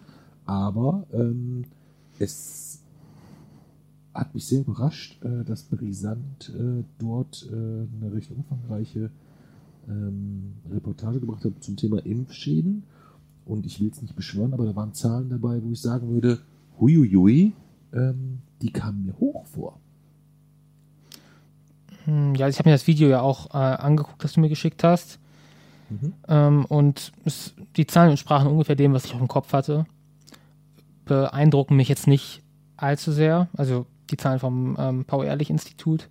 Aber 0.45 1.05
ähm, 1.11 1.65
es 2.19 2.79
hat 4.13 4.33
mich 4.33 4.45
sehr 4.45 4.61
überrascht, 4.61 5.21
äh, 5.25 5.43
dass 5.43 5.63
Brisant 5.63 6.49
äh, 6.57 6.85
dort 6.97 7.45
äh, 7.51 7.55
eine 7.55 8.13
recht 8.13 8.31
umfangreiche 8.31 9.09
ähm, 9.89 10.53
Reportage 10.71 11.19
gebracht 11.19 11.43
hat 11.43 11.61
zum 11.61 11.75
Thema 11.75 11.97
Impfschäden. 12.05 12.83
Und 13.45 13.65
ich 13.65 13.79
will 13.79 13.89
es 13.89 14.01
nicht 14.01 14.15
beschwören, 14.15 14.53
aber 14.53 14.65
da 14.65 14.75
waren 14.75 14.93
Zahlen 14.93 15.29
dabei, 15.29 15.61
wo 15.61 15.71
ich 15.71 15.81
sagen 15.81 16.09
würde, 16.09 16.39
huiuiui, 16.79 17.53
ähm, 17.93 18.39
die 18.61 18.71
kamen 18.71 19.05
mir 19.05 19.19
hoch 19.19 19.45
vor. 19.45 19.79
Hm, 22.05 22.35
Ja, 22.35 22.47
ich 22.47 22.59
habe 22.59 22.69
mir 22.69 22.75
das 22.75 22.87
Video 22.87 23.09
ja 23.09 23.21
auch 23.21 23.53
äh, 23.53 23.57
angeguckt, 23.57 24.23
das 24.23 24.33
du 24.33 24.39
mir 24.39 24.49
geschickt 24.49 24.83
hast. 24.83 25.19
Mhm. 25.89 26.13
Ähm, 26.27 26.65
und 26.65 27.11
es, 27.25 27.53
die 27.75 27.87
Zahlen 27.87 28.11
entsprachen 28.11 28.47
ungefähr 28.47 28.75
dem, 28.75 28.93
was 28.93 29.05
ich 29.05 29.13
auf 29.13 29.19
dem 29.19 29.27
Kopf 29.27 29.51
hatte. 29.53 29.85
Beeindrucken 31.05 31.75
mich 31.75 31.89
jetzt 31.89 32.07
nicht 32.07 32.41
allzu 32.77 33.11
sehr. 33.11 33.47
Also 33.55 33.85
die 34.09 34.17
Zahlen 34.17 34.39
vom 34.39 34.75
ähm, 34.79 35.05
Paul-Ehrlich-Institut 35.05 36.09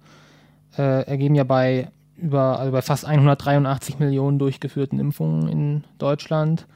äh, 0.76 1.06
ergeben 1.06 1.34
ja 1.34 1.44
bei 1.44 1.90
über, 2.16 2.58
also 2.58 2.72
bei 2.72 2.82
fast 2.82 3.04
183 3.04 3.98
Millionen 3.98 4.38
durchgeführten 4.38 5.00
Impfungen 5.00 5.48
in 5.48 5.84
Deutschland 5.98 6.66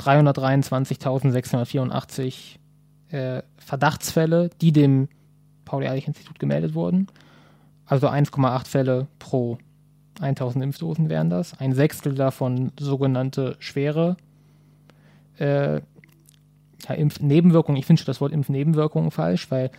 323.684 0.00 2.56
äh, 3.10 3.42
Verdachtsfälle, 3.58 4.50
die 4.60 4.72
dem 4.72 5.08
Paul-Ehrlich-Institut 5.64 6.38
gemeldet 6.38 6.74
wurden. 6.74 7.06
Also 7.86 8.08
1,8 8.08 8.66
Fälle 8.66 9.06
pro 9.18 9.58
1000 10.20 10.64
Impfdosen 10.64 11.08
wären 11.08 11.30
das. 11.30 11.58
Ein 11.58 11.74
Sechstel 11.74 12.14
davon 12.14 12.72
sogenannte 12.78 13.56
schwere 13.58 14.16
äh, 15.38 15.76
ja, 15.76 16.94
Impfnebenwirkungen. 16.94 17.78
Ich 17.78 17.86
finde 17.86 18.00
schon 18.00 18.06
das 18.06 18.20
Wort 18.20 18.32
Impfnebenwirkungen 18.32 19.10
falsch, 19.10 19.50
weil 19.50 19.70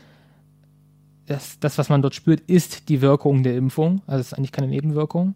das, 1.26 1.60
das, 1.60 1.78
was 1.78 1.90
man 1.90 2.02
dort 2.02 2.16
spürt, 2.16 2.42
ist 2.42 2.90
die 2.90 3.02
Wirkung 3.02 3.44
der 3.44 3.56
Impfung. 3.56 4.02
Also 4.08 4.22
es 4.22 4.28
ist 4.28 4.34
eigentlich 4.34 4.52
keine 4.52 4.68
Nebenwirkung, 4.68 5.36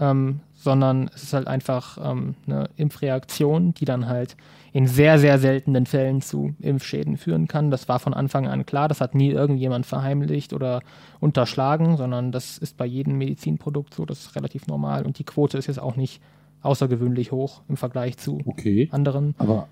ähm, 0.00 0.40
sondern 0.60 1.08
es 1.14 1.22
ist 1.22 1.32
halt 1.32 1.46
einfach 1.46 1.98
ähm, 2.02 2.34
eine 2.46 2.68
Impfreaktion, 2.76 3.74
die 3.74 3.84
dann 3.84 4.08
halt 4.08 4.36
in 4.72 4.88
sehr, 4.88 5.18
sehr 5.18 5.38
seltenen 5.38 5.86
Fällen 5.86 6.20
zu 6.20 6.54
Impfschäden 6.58 7.16
führen 7.16 7.46
kann. 7.46 7.70
Das 7.70 7.88
war 7.88 8.00
von 8.00 8.12
Anfang 8.12 8.48
an 8.48 8.66
klar. 8.66 8.88
Das 8.88 9.00
hat 9.00 9.14
nie 9.14 9.30
irgendjemand 9.30 9.86
verheimlicht 9.86 10.52
oder 10.52 10.82
unterschlagen, 11.20 11.96
sondern 11.96 12.32
das 12.32 12.58
ist 12.58 12.76
bei 12.76 12.86
jedem 12.86 13.16
Medizinprodukt 13.18 13.94
so. 13.94 14.04
Das 14.04 14.18
ist 14.18 14.34
relativ 14.36 14.66
normal. 14.66 15.06
Und 15.06 15.18
die 15.20 15.24
Quote 15.24 15.56
ist 15.58 15.68
jetzt 15.68 15.80
auch 15.80 15.94
nicht 15.94 16.20
außergewöhnlich 16.62 17.30
hoch 17.30 17.62
im 17.68 17.76
Vergleich 17.76 18.18
zu 18.18 18.40
Okay. 18.44 18.88
anderen. 18.90 19.36
Aber 19.38 19.68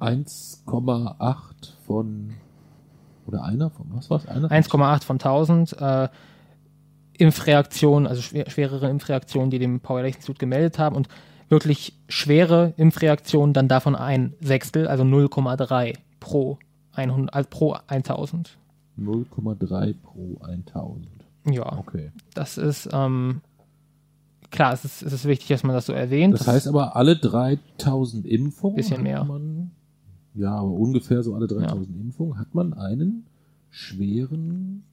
1,8 0.00 1.42
von 1.86 2.30
oder 3.26 3.44
einer 3.44 3.70
von 3.70 3.86
was 3.90 4.08
war's? 4.10 4.26
Einer 4.26 4.48
von 4.48 4.80
1,8 4.80 5.04
von 5.04 5.16
1000 5.16 5.76
äh, 5.80 6.08
Impfreaktionen, 7.20 8.06
also 8.06 8.22
schwer, 8.22 8.48
schwerere 8.50 8.88
Impfreaktionen, 8.88 9.50
die 9.50 9.58
dem 9.58 9.80
Paul-Ehrlich-Institut 9.80 10.38
gemeldet 10.38 10.78
haben 10.78 10.96
und 10.96 11.08
wirklich 11.48 11.94
schwere 12.08 12.72
Impfreaktionen 12.76 13.52
dann 13.52 13.68
davon 13.68 13.94
ein 13.96 14.34
Sechstel, 14.40 14.86
also 14.88 15.02
0,3 15.04 15.94
pro 16.20 16.58
100, 16.92 17.34
also 17.34 17.48
pro 17.50 17.76
1000. 17.88 18.56
0,3 18.98 19.94
pro 20.02 20.38
1000. 20.42 21.06
Ja, 21.50 21.78
Okay. 21.78 22.10
das 22.34 22.58
ist 22.58 22.88
ähm, 22.92 23.40
klar, 24.50 24.72
es 24.74 24.84
ist, 24.84 25.02
es 25.02 25.12
ist 25.12 25.24
wichtig, 25.24 25.48
dass 25.48 25.62
man 25.62 25.74
das 25.74 25.86
so 25.86 25.92
erwähnt. 25.92 26.34
Das 26.34 26.46
heißt 26.46 26.68
aber, 26.68 26.96
alle 26.96 27.16
3000 27.16 28.26
Impfungen 28.26 28.76
Bisschen 28.76 28.98
hat 28.98 29.02
mehr. 29.04 29.24
man, 29.24 29.70
ja, 30.34 30.54
aber 30.54 30.70
ungefähr 30.70 31.22
so 31.22 31.34
alle 31.34 31.46
3000 31.46 31.88
Impfungen 31.98 32.38
hat 32.38 32.54
man 32.54 32.74
einen 32.74 33.26
schweren, 33.70 34.84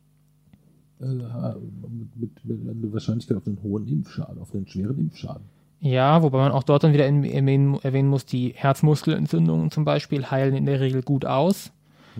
mit, 1.00 2.46
mit, 2.46 2.46
mit 2.46 2.84
einer 2.84 2.94
Wahrscheinlichkeit 2.94 3.38
auf 3.38 3.48
einen 3.48 3.62
hohen 3.64 3.88
Impfschaden, 3.88 4.42
auf 4.42 4.54
einen 4.54 4.68
schweren 4.68 4.98
Impfschaden. 4.98 5.44
Ja, 5.80 6.24
wobei 6.24 6.40
man 6.40 6.52
auch 6.52 6.64
dort 6.64 6.84
dann 6.84 6.94
wieder 6.94 7.06
erwähnen, 7.06 8.08
muss, 8.08 8.26
die 8.26 8.54
Herzmuskelentzündungen 8.56 9.70
zum 9.70 9.86
Beispiel 9.86 10.32
heilen 10.32 10.56
in 10.56 10.66
der 10.66 10.80
Regel 10.80 11.04
gut 11.04 11.26
aus, 11.26 11.72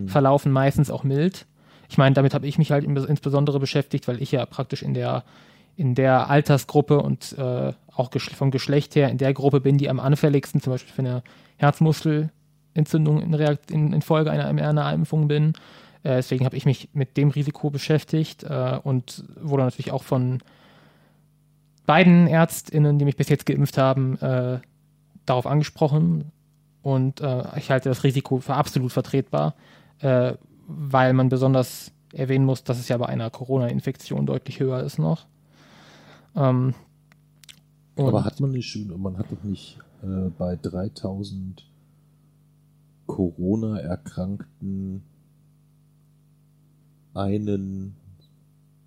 verlaufen 0.06 0.52
meistens 0.52 0.92
auch 0.92 1.04
mild. 1.04 1.48
Ich 1.90 1.98
meine, 1.98 2.14
damit 2.14 2.36
habe 2.36 2.46
ich 2.46 2.60
mich 2.60 2.72
halt 2.72 2.84
insbesondere 2.84 3.60
beschäftigt, 3.60 4.08
weil 4.08 4.22
ich 4.22 4.32
ja 4.32 4.46
praktisch 4.46 4.84
in 4.84 4.94
der 4.94 5.24
in 5.78 5.94
der 5.94 6.30
Altersgruppe 6.30 7.00
und 7.00 7.38
äh, 7.38 7.72
auch 7.96 8.10
vom 8.36 8.52
Geschlecht 8.52 8.96
her 8.96 9.10
in 9.10 9.20
der 9.20 9.34
Gruppe 9.34 9.62
bin, 9.62 9.78
die 9.78 9.90
am 9.90 10.00
anfälligsten 10.00 10.60
zum 10.60 10.74
Beispiel 10.74 10.94
für 10.94 11.04
eine 11.04 11.24
Herzmuskelentzündung 11.58 13.22
in, 13.22 13.34
in, 13.70 13.94
in 13.94 14.02
Folge 14.02 14.32
einer 14.32 14.52
mRNA-Impfung 14.52 15.28
bin. 15.28 15.54
Äh, 16.04 16.16
deswegen 16.16 16.46
habe 16.46 16.56
ich 16.56 16.66
mich 16.66 16.90
mit 16.94 17.18
dem 17.18 17.30
Risiko 17.30 17.70
beschäftigt 17.70 18.44
äh, 18.44 18.80
und 18.84 19.24
wurde 19.40 19.64
natürlich 19.64 19.92
auch 19.92 20.04
von 20.04 20.40
beiden 21.86 22.28
ÄrztInnen, 22.28 23.00
die 23.00 23.06
mich 23.06 23.18
bis 23.18 23.30
jetzt 23.30 23.46
geimpft 23.46 23.78
haben, 23.78 24.18
äh, 24.20 24.60
darauf 25.26 25.48
angesprochen. 25.48 26.32
Und 26.82 27.20
ich 27.58 27.70
halte 27.70 27.90
das 27.90 28.06
Risiko 28.06 28.38
für 28.38 28.54
absolut 28.54 28.94
vertretbar, 28.94 29.56
weil 30.00 31.12
man 31.12 31.28
besonders 31.28 31.92
erwähnen 32.14 32.46
muss, 32.46 32.64
dass 32.64 32.80
es 32.80 32.88
ja 32.88 32.96
bei 32.96 33.08
einer 33.08 33.30
Corona-Infektion 33.30 34.26
deutlich 34.26 34.62
höher 34.62 34.80
ist 34.84 34.98
noch. 34.98 35.26
Ähm, 36.36 36.74
Aber 37.98 38.24
hat 38.24 38.40
man 38.40 38.52
nicht 38.52 38.70
schon, 38.70 39.02
man 39.02 39.18
hat 39.18 39.30
doch 39.32 39.44
nicht 39.44 39.80
äh, 40.04 40.30
bei 40.38 40.56
3000 40.56 41.68
Corona-Erkrankten 43.08 45.04
einen 47.18 47.96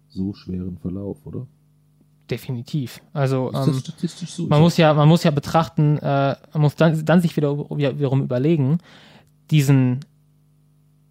so 0.09 0.33
schweren 0.35 0.79
Verlauf, 0.79 1.19
oder? 1.27 1.47
definitiv. 2.31 3.01
Also 3.13 3.53
ähm, 3.53 3.83
so? 4.07 4.47
man 4.47 4.61
muss 4.61 4.77
ja, 4.77 4.95
man 4.95 5.09
muss 5.09 5.25
ja 5.25 5.31
betrachten, 5.31 5.99
äh, 5.99 6.37
man 6.53 6.63
muss 6.63 6.77
dann, 6.77 7.05
dann 7.05 7.21
sich 7.21 7.37
wieder, 7.37 7.59
wiederum 7.59 8.23
überlegen, 8.23 8.79
diesen, 9.51 10.01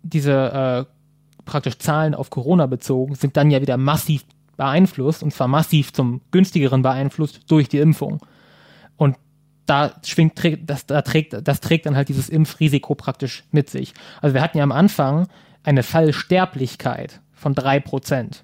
diese 0.02 0.88
äh, 0.88 1.44
praktisch 1.46 1.78
Zahlen 1.78 2.16
auf 2.16 2.30
Corona 2.30 2.66
bezogen 2.68 3.16
sind 3.16 3.36
dann 3.38 3.52
ja 3.52 3.62
wieder 3.62 3.78
massiv 3.78 4.24
beeinflusst 4.56 5.24
und 5.24 5.34
zwar 5.34 5.48
massiv 5.48 5.94
zum 5.94 6.22
günstigeren 6.32 6.82
beeinflusst 6.82 7.42
durch 7.52 7.70
die 7.70 7.80
Impfung. 7.80 8.20
Und 8.98 9.18
da 9.66 9.94
schwingt, 10.04 10.40
das, 10.64 10.86
da 10.86 11.02
trägt, 11.02 11.48
das 11.48 11.62
trägt 11.62 11.86
dann 11.86 11.96
halt 11.96 12.10
dieses 12.10 12.30
Impfrisiko 12.30 12.96
praktisch 12.96 13.44
mit 13.52 13.70
sich. 13.70 13.94
Also 14.22 14.34
wir 14.34 14.42
hatten 14.42 14.58
ja 14.58 14.64
am 14.64 14.72
Anfang 14.72 15.28
eine 15.64 15.84
Fallsterblichkeit 15.84 17.22
von 17.34 17.54
drei 17.54 17.80
Prozent 17.80 18.44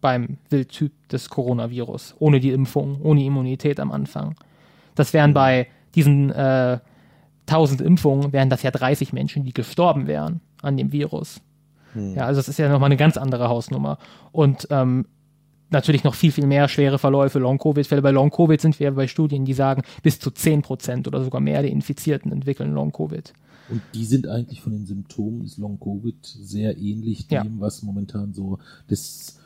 beim 0.00 0.38
Wildtyp 0.48 0.92
des 1.08 1.28
Coronavirus, 1.28 2.14
ohne 2.18 2.40
die 2.40 2.50
Impfung, 2.50 3.00
ohne 3.02 3.24
Immunität 3.24 3.80
am 3.80 3.92
Anfang. 3.92 4.34
Das 4.94 5.12
wären 5.12 5.34
bei 5.34 5.68
diesen 5.94 6.30
äh, 6.30 6.78
1000 7.46 7.80
Impfungen, 7.80 8.32
wären 8.32 8.50
das 8.50 8.62
ja 8.62 8.70
30 8.70 9.12
Menschen, 9.12 9.44
die 9.44 9.52
gestorben 9.52 10.06
wären 10.06 10.40
an 10.62 10.76
dem 10.76 10.92
Virus. 10.92 11.40
Ja, 12.14 12.26
also 12.26 12.38
das 12.38 12.48
ist 12.48 12.58
ja 12.58 12.68
nochmal 12.68 12.88
eine 12.88 12.96
ganz 12.96 13.16
andere 13.16 13.48
Hausnummer. 13.48 13.98
Und 14.30 14.68
ähm, 14.70 15.06
natürlich 15.70 16.04
noch 16.04 16.14
viel, 16.14 16.32
viel 16.32 16.46
mehr 16.46 16.68
schwere 16.68 16.98
Verläufe, 16.98 17.38
Long-Covid-Fälle. 17.38 18.02
Bei 18.02 18.10
Long-Covid 18.10 18.60
sind 18.60 18.78
wir 18.78 18.92
bei 18.92 19.08
Studien, 19.08 19.44
die 19.44 19.54
sagen, 19.54 19.82
bis 20.02 20.20
zu 20.20 20.30
10 20.30 20.62
Prozent 20.62 21.08
oder 21.08 21.22
sogar 21.22 21.40
mehr 21.40 21.62
der 21.62 21.70
Infizierten 21.70 22.32
entwickeln 22.32 22.72
Long-Covid. 22.74 23.32
Und 23.70 23.82
die 23.94 24.04
sind 24.04 24.26
eigentlich 24.28 24.60
von 24.60 24.72
den 24.72 24.86
Symptomen 24.86 25.42
des 25.44 25.58
Long-Covid 25.58 26.16
sehr 26.22 26.76
ähnlich 26.78 27.26
Ja. 27.30 27.42
dem, 27.42 27.60
was 27.60 27.82
momentan 27.82 28.32
so 28.34 28.58
das. 28.88 29.36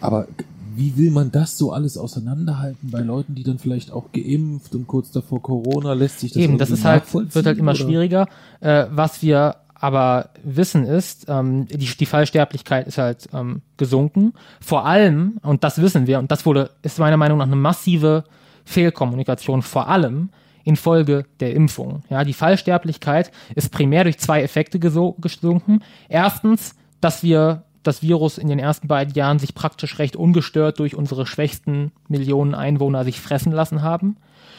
Aber 0.00 0.26
wie 0.74 0.96
will 0.96 1.10
man 1.12 1.30
das 1.30 1.56
so 1.56 1.70
alles 1.72 1.96
auseinanderhalten 1.96 2.90
bei 2.90 3.00
Leuten, 3.00 3.34
die 3.36 3.44
dann 3.44 3.58
vielleicht 3.58 3.92
auch 3.92 4.10
geimpft 4.12 4.74
und 4.74 4.88
kurz 4.88 5.12
davor 5.12 5.40
Corona 5.40 5.92
lässt 5.92 6.20
sich 6.20 6.32
das 6.32 6.42
Eben, 6.42 6.58
das 6.58 6.70
ist 6.70 6.84
halt, 6.84 7.12
wird 7.14 7.46
halt 7.46 7.58
immer 7.58 7.72
oder? 7.72 7.80
schwieriger. 7.80 8.26
Äh, 8.60 8.86
was 8.90 9.22
wir 9.22 9.56
aber 9.74 10.30
wissen 10.42 10.84
ist, 10.84 11.26
ähm, 11.28 11.66
die, 11.68 11.76
die 11.76 12.06
Fallsterblichkeit 12.06 12.86
ist 12.88 12.98
halt 12.98 13.28
ähm, 13.34 13.60
gesunken. 13.76 14.32
Vor 14.60 14.86
allem, 14.86 15.38
und 15.42 15.62
das 15.62 15.80
wissen 15.80 16.06
wir, 16.06 16.18
und 16.18 16.30
das 16.30 16.46
wurde, 16.46 16.70
ist 16.82 16.98
meiner 16.98 17.18
Meinung 17.18 17.38
nach 17.38 17.46
eine 17.46 17.54
massive 17.56 18.24
Fehlkommunikation, 18.64 19.62
vor 19.62 19.88
allem 19.88 20.30
infolge 20.64 21.26
der 21.40 21.54
Impfung. 21.54 22.02
Ja, 22.10 22.24
die 22.24 22.32
Fallsterblichkeit 22.32 23.30
ist 23.54 23.70
primär 23.70 24.04
durch 24.04 24.18
zwei 24.18 24.42
Effekte 24.42 24.78
gesunken. 24.78 25.80
Erstens, 26.08 26.74
dass 27.00 27.22
wir 27.22 27.64
das 27.82 28.02
Virus 28.02 28.38
in 28.38 28.48
den 28.48 28.58
ersten 28.58 28.88
beiden 28.88 29.14
Jahren 29.14 29.38
sich 29.38 29.54
praktisch 29.54 29.98
recht 29.98 30.16
ungestört 30.16 30.78
durch 30.78 30.96
unsere 30.96 31.26
schwächsten 31.26 31.92
Millionen 32.08 32.54
Einwohner 32.54 33.04
sich 33.04 33.20
fressen 33.20 33.52
lassen 33.52 33.82
haben. 33.82 34.16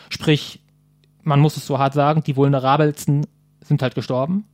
Sprich, 0.10 0.62
man 1.24 1.40
muss 1.40 1.58
es 1.58 1.66
so 1.66 1.80
hart 1.80 1.94
sagen, 1.94 2.24
die 2.24 2.36
vulnerabelsten 2.36 3.26
sind 3.62 3.82
halt 3.82 3.96
gestorben 3.96 4.46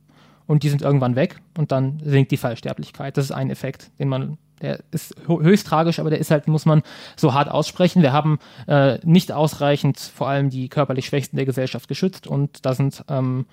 und 0.46 0.62
die 0.62 0.70
sind 0.70 0.82
irgendwann 0.82 1.16
weg 1.16 1.40
und 1.56 1.70
dann 1.70 2.00
sinkt 2.02 2.32
die 2.32 2.38
Fallsterblichkeit. 2.38 3.16
Das 3.16 3.26
ist 3.26 3.32
ein 3.32 3.50
Effekt, 3.50 3.90
den 3.98 4.08
man, 4.08 4.38
der 4.62 4.80
ist 4.92 5.14
höchst 5.26 5.66
tragisch, 5.66 5.98
aber 5.98 6.10
der 6.10 6.18
ist 6.18 6.30
halt, 6.30 6.48
muss 6.48 6.64
man 6.64 6.82
so 7.16 7.34
hart 7.34 7.50
aussprechen. 7.50 8.02
Wir 8.02 8.12
haben 8.12 8.38
äh, 8.66 8.98
nicht 9.04 9.32
ausreichend 9.32 9.98
vor 9.98 10.28
allem 10.28 10.50
die 10.50 10.68
körperlich 10.68 11.06
Schwächsten 11.06 11.36
der 11.36 11.46
Gesellschaft 11.46 11.88
geschützt 11.88 12.26
und 12.26 12.64
da 12.64 12.74
sind 12.74 13.04
ähm, 13.08 13.46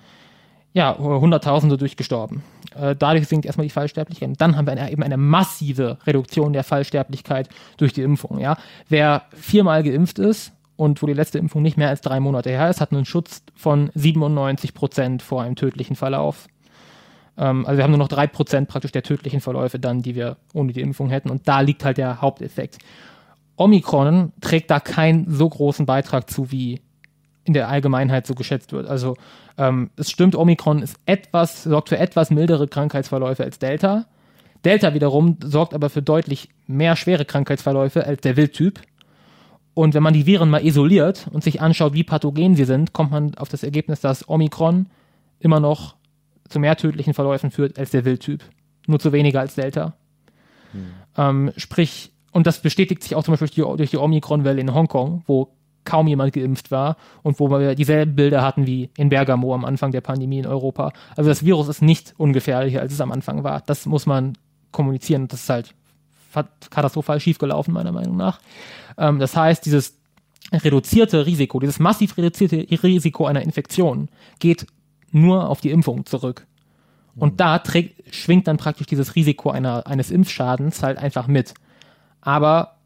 ja, 0.72 0.96
Hunderttausende 0.98 1.76
durchgestorben. 1.76 2.42
Äh, 2.74 2.94
dadurch 2.96 3.26
sinkt 3.26 3.44
erstmal 3.46 3.66
die 3.66 3.72
Fallsterblichkeit. 3.72 4.28
Und 4.28 4.40
dann 4.40 4.56
haben 4.56 4.66
wir 4.66 4.72
eine, 4.72 4.90
eben 4.90 5.02
eine 5.02 5.16
massive 5.16 5.98
Reduktion 6.06 6.52
der 6.52 6.64
Fallsterblichkeit 6.64 7.48
durch 7.76 7.92
die 7.92 8.02
Impfung. 8.02 8.38
Ja? 8.38 8.56
Wer 8.88 9.22
viermal 9.34 9.82
geimpft 9.82 10.18
ist 10.18 10.52
und 10.76 11.02
wo 11.02 11.06
die 11.06 11.12
letzte 11.12 11.38
Impfung 11.38 11.62
nicht 11.62 11.76
mehr 11.76 11.88
als 11.88 12.00
drei 12.00 12.20
Monate 12.20 12.50
her 12.50 12.70
ist, 12.70 12.80
hat 12.80 12.92
einen 12.92 13.04
Schutz 13.04 13.42
von 13.56 13.90
97 13.94 14.74
Prozent 14.74 15.22
vor 15.22 15.42
einem 15.42 15.56
tödlichen 15.56 15.96
Verlauf. 15.96 16.46
Ähm, 17.40 17.66
also 17.66 17.78
wir 17.78 17.84
haben 17.84 17.90
nur 17.90 17.98
noch 17.98 18.08
drei 18.08 18.26
Prozent 18.26 18.68
praktisch 18.68 18.92
der 18.92 19.02
tödlichen 19.02 19.40
Verläufe 19.40 19.80
dann, 19.80 20.02
die 20.02 20.14
wir 20.14 20.36
ohne 20.52 20.72
die 20.72 20.82
Impfung 20.82 21.08
hätten. 21.08 21.30
Und 21.30 21.48
da 21.48 21.60
liegt 21.60 21.84
halt 21.84 21.96
der 21.96 22.20
Haupteffekt. 22.20 22.78
Omikron 23.56 24.32
trägt 24.40 24.70
da 24.70 24.78
keinen 24.78 25.28
so 25.30 25.48
großen 25.48 25.86
Beitrag 25.86 26.30
zu, 26.30 26.52
wie 26.52 26.80
in 27.44 27.54
der 27.54 27.68
Allgemeinheit 27.68 28.26
so 28.26 28.34
geschätzt 28.34 28.72
wird. 28.72 28.86
Also 28.86 29.16
ähm, 29.58 29.90
es 29.96 30.10
stimmt, 30.10 30.36
Omikron 30.36 30.82
ist 30.82 30.96
etwas, 31.06 31.64
sorgt 31.64 31.88
für 31.88 31.98
etwas 31.98 32.30
mildere 32.30 32.68
Krankheitsverläufe 32.68 33.42
als 33.42 33.58
Delta. 33.58 34.06
Delta 34.64 34.94
wiederum 34.94 35.38
sorgt 35.42 35.74
aber 35.74 35.88
für 35.88 36.02
deutlich 36.02 36.50
mehr 36.66 36.96
schwere 36.96 37.24
Krankheitsverläufe 37.24 38.06
als 38.06 38.20
der 38.20 38.36
Wildtyp. 38.36 38.80
Und 39.72 39.94
wenn 39.94 40.02
man 40.02 40.12
die 40.12 40.26
Viren 40.26 40.50
mal 40.50 40.64
isoliert 40.64 41.28
und 41.32 41.42
sich 41.42 41.62
anschaut, 41.62 41.94
wie 41.94 42.04
pathogen 42.04 42.56
sie 42.56 42.64
sind, 42.64 42.92
kommt 42.92 43.10
man 43.10 43.34
auf 43.36 43.48
das 43.48 43.62
Ergebnis, 43.62 44.00
dass 44.00 44.28
Omikron 44.28 44.86
immer 45.38 45.60
noch 45.60 45.96
zu 46.50 46.58
mehr 46.58 46.76
tödlichen 46.76 47.14
Verläufen 47.14 47.50
führt 47.50 47.78
als 47.78 47.90
der 47.90 48.04
Wildtyp. 48.04 48.44
Nur 48.86 48.98
zu 48.98 49.12
weniger 49.12 49.40
als 49.40 49.54
Delta. 49.54 49.94
Hm. 50.72 50.86
Ähm, 51.16 51.52
sprich, 51.56 52.12
und 52.32 52.46
das 52.46 52.60
bestätigt 52.60 53.02
sich 53.02 53.14
auch 53.14 53.24
zum 53.24 53.32
Beispiel 53.32 53.48
durch 53.48 53.54
die, 53.54 53.76
durch 53.76 53.90
die 53.90 53.96
Omikron-Welle 53.96 54.60
in 54.60 54.74
Hongkong, 54.74 55.22
wo 55.26 55.52
kaum 55.84 56.06
jemand 56.06 56.32
geimpft 56.32 56.70
war 56.70 56.96
und 57.22 57.40
wo 57.40 57.50
wir 57.50 57.74
dieselben 57.74 58.14
Bilder 58.14 58.42
hatten 58.42 58.66
wie 58.66 58.90
in 58.96 59.08
Bergamo 59.08 59.54
am 59.54 59.64
Anfang 59.64 59.92
der 59.92 60.02
Pandemie 60.02 60.38
in 60.38 60.46
Europa. 60.46 60.92
Also 61.16 61.30
das 61.30 61.44
Virus 61.44 61.68
ist 61.68 61.82
nicht 61.82 62.14
ungefährlicher, 62.18 62.80
als 62.80 62.92
es 62.92 63.00
am 63.00 63.12
Anfang 63.12 63.44
war. 63.44 63.62
Das 63.62 63.86
muss 63.86 64.06
man 64.06 64.36
kommunizieren. 64.72 65.26
Das 65.28 65.42
ist 65.42 65.50
halt 65.50 65.74
katastrophal 66.70 67.18
schiefgelaufen, 67.18 67.72
meiner 67.74 67.92
Meinung 67.92 68.16
nach. 68.16 68.40
Ähm, 68.98 69.18
das 69.18 69.36
heißt, 69.36 69.64
dieses 69.64 69.96
reduzierte 70.52 71.26
Risiko, 71.26 71.60
dieses 71.60 71.78
massiv 71.78 72.16
reduzierte 72.16 72.66
Risiko 72.82 73.26
einer 73.26 73.42
Infektion 73.42 74.08
geht 74.38 74.66
nur 75.12 75.48
auf 75.48 75.60
die 75.60 75.70
Impfung 75.70 76.06
zurück. 76.06 76.46
Und 77.16 77.34
mhm. 77.34 77.36
da 77.36 77.58
trägt, 77.58 78.14
schwingt 78.14 78.46
dann 78.46 78.56
praktisch 78.56 78.86
dieses 78.86 79.14
Risiko 79.14 79.50
einer, 79.50 79.86
eines 79.86 80.10
Impfschadens 80.10 80.82
halt 80.82 80.98
einfach 80.98 81.26
mit. 81.26 81.54
Aber 82.20 82.76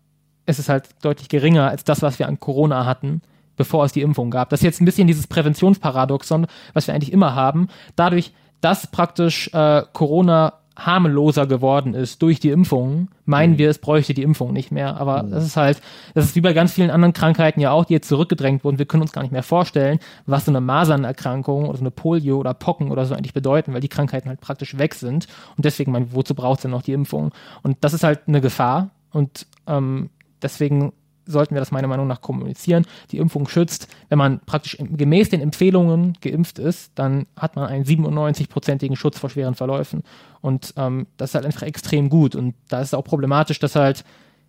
es 0.46 0.58
ist 0.58 0.68
halt 0.68 0.88
deutlich 1.02 1.28
geringer 1.28 1.68
als 1.68 1.84
das, 1.84 2.02
was 2.02 2.18
wir 2.18 2.28
an 2.28 2.40
Corona 2.40 2.84
hatten, 2.86 3.22
bevor 3.56 3.84
es 3.84 3.92
die 3.92 4.02
Impfung 4.02 4.30
gab. 4.30 4.50
Das 4.50 4.60
ist 4.60 4.64
jetzt 4.64 4.80
ein 4.80 4.84
bisschen 4.84 5.06
dieses 5.06 5.26
Präventionsparadoxon, 5.26 6.46
was 6.72 6.86
wir 6.86 6.94
eigentlich 6.94 7.12
immer 7.12 7.34
haben. 7.34 7.68
Dadurch, 7.96 8.32
dass 8.60 8.86
praktisch 8.86 9.52
äh, 9.52 9.82
Corona 9.92 10.54
harmloser 10.76 11.46
geworden 11.46 11.94
ist 11.94 12.20
durch 12.22 12.40
die 12.40 12.50
Impfung, 12.50 13.08
meinen 13.24 13.54
mhm. 13.54 13.58
wir, 13.58 13.70
es 13.70 13.78
bräuchte 13.78 14.14
die 14.14 14.22
Impfung 14.22 14.52
nicht 14.52 14.72
mehr. 14.72 14.96
Aber 14.96 15.22
mhm. 15.22 15.30
das 15.30 15.44
ist 15.44 15.56
halt, 15.56 15.80
das 16.14 16.24
ist 16.24 16.36
wie 16.36 16.40
bei 16.40 16.52
ganz 16.52 16.72
vielen 16.72 16.90
anderen 16.90 17.12
Krankheiten 17.12 17.60
ja 17.60 17.70
auch, 17.70 17.84
die 17.84 17.94
jetzt 17.94 18.08
zurückgedrängt 18.08 18.64
wurden. 18.64 18.78
Wir 18.78 18.86
können 18.86 19.02
uns 19.02 19.12
gar 19.12 19.22
nicht 19.22 19.32
mehr 19.32 19.42
vorstellen, 19.42 19.98
was 20.26 20.44
so 20.44 20.50
eine 20.50 20.60
Masernerkrankung 20.60 21.68
oder 21.68 21.78
so 21.78 21.82
eine 21.82 21.90
Polio 21.90 22.38
oder 22.38 22.54
Pocken 22.54 22.90
oder 22.90 23.06
so 23.06 23.14
eigentlich 23.14 23.34
bedeuten, 23.34 23.72
weil 23.72 23.80
die 23.80 23.88
Krankheiten 23.88 24.28
halt 24.28 24.40
praktisch 24.40 24.78
weg 24.78 24.94
sind. 24.94 25.26
Und 25.56 25.64
deswegen, 25.64 25.92
man, 25.92 26.12
wozu 26.12 26.34
braucht 26.34 26.58
es 26.58 26.62
denn 26.62 26.70
noch 26.72 26.82
die 26.82 26.92
Impfung? 26.92 27.32
Und 27.62 27.78
das 27.80 27.92
ist 27.94 28.04
halt 28.04 28.20
eine 28.26 28.40
Gefahr. 28.40 28.90
Und 29.12 29.46
ähm, 29.66 30.10
Deswegen 30.44 30.92
sollten 31.26 31.54
wir 31.54 31.60
das 31.60 31.70
meiner 31.70 31.88
Meinung 31.88 32.06
nach 32.06 32.20
kommunizieren. 32.20 32.86
Die 33.10 33.18
Impfung 33.18 33.48
schützt. 33.48 33.88
Wenn 34.08 34.18
man 34.18 34.40
praktisch 34.40 34.76
gemäß 34.78 35.28
den 35.30 35.40
Empfehlungen 35.40 36.16
geimpft 36.20 36.58
ist, 36.58 36.92
dann 36.94 37.26
hat 37.36 37.56
man 37.56 37.66
einen 37.66 37.84
97-prozentigen 37.84 38.96
Schutz 38.96 39.18
vor 39.18 39.30
schweren 39.30 39.54
Verläufen. 39.54 40.02
Und 40.40 40.74
ähm, 40.76 41.06
das 41.16 41.30
ist 41.30 41.34
halt 41.34 41.46
einfach 41.46 41.62
extrem 41.62 42.08
gut. 42.08 42.34
Und 42.34 42.54
da 42.68 42.80
ist 42.80 42.88
es 42.88 42.94
auch 42.94 43.04
problematisch, 43.04 43.58
dass 43.58 43.76
halt, 43.76 44.04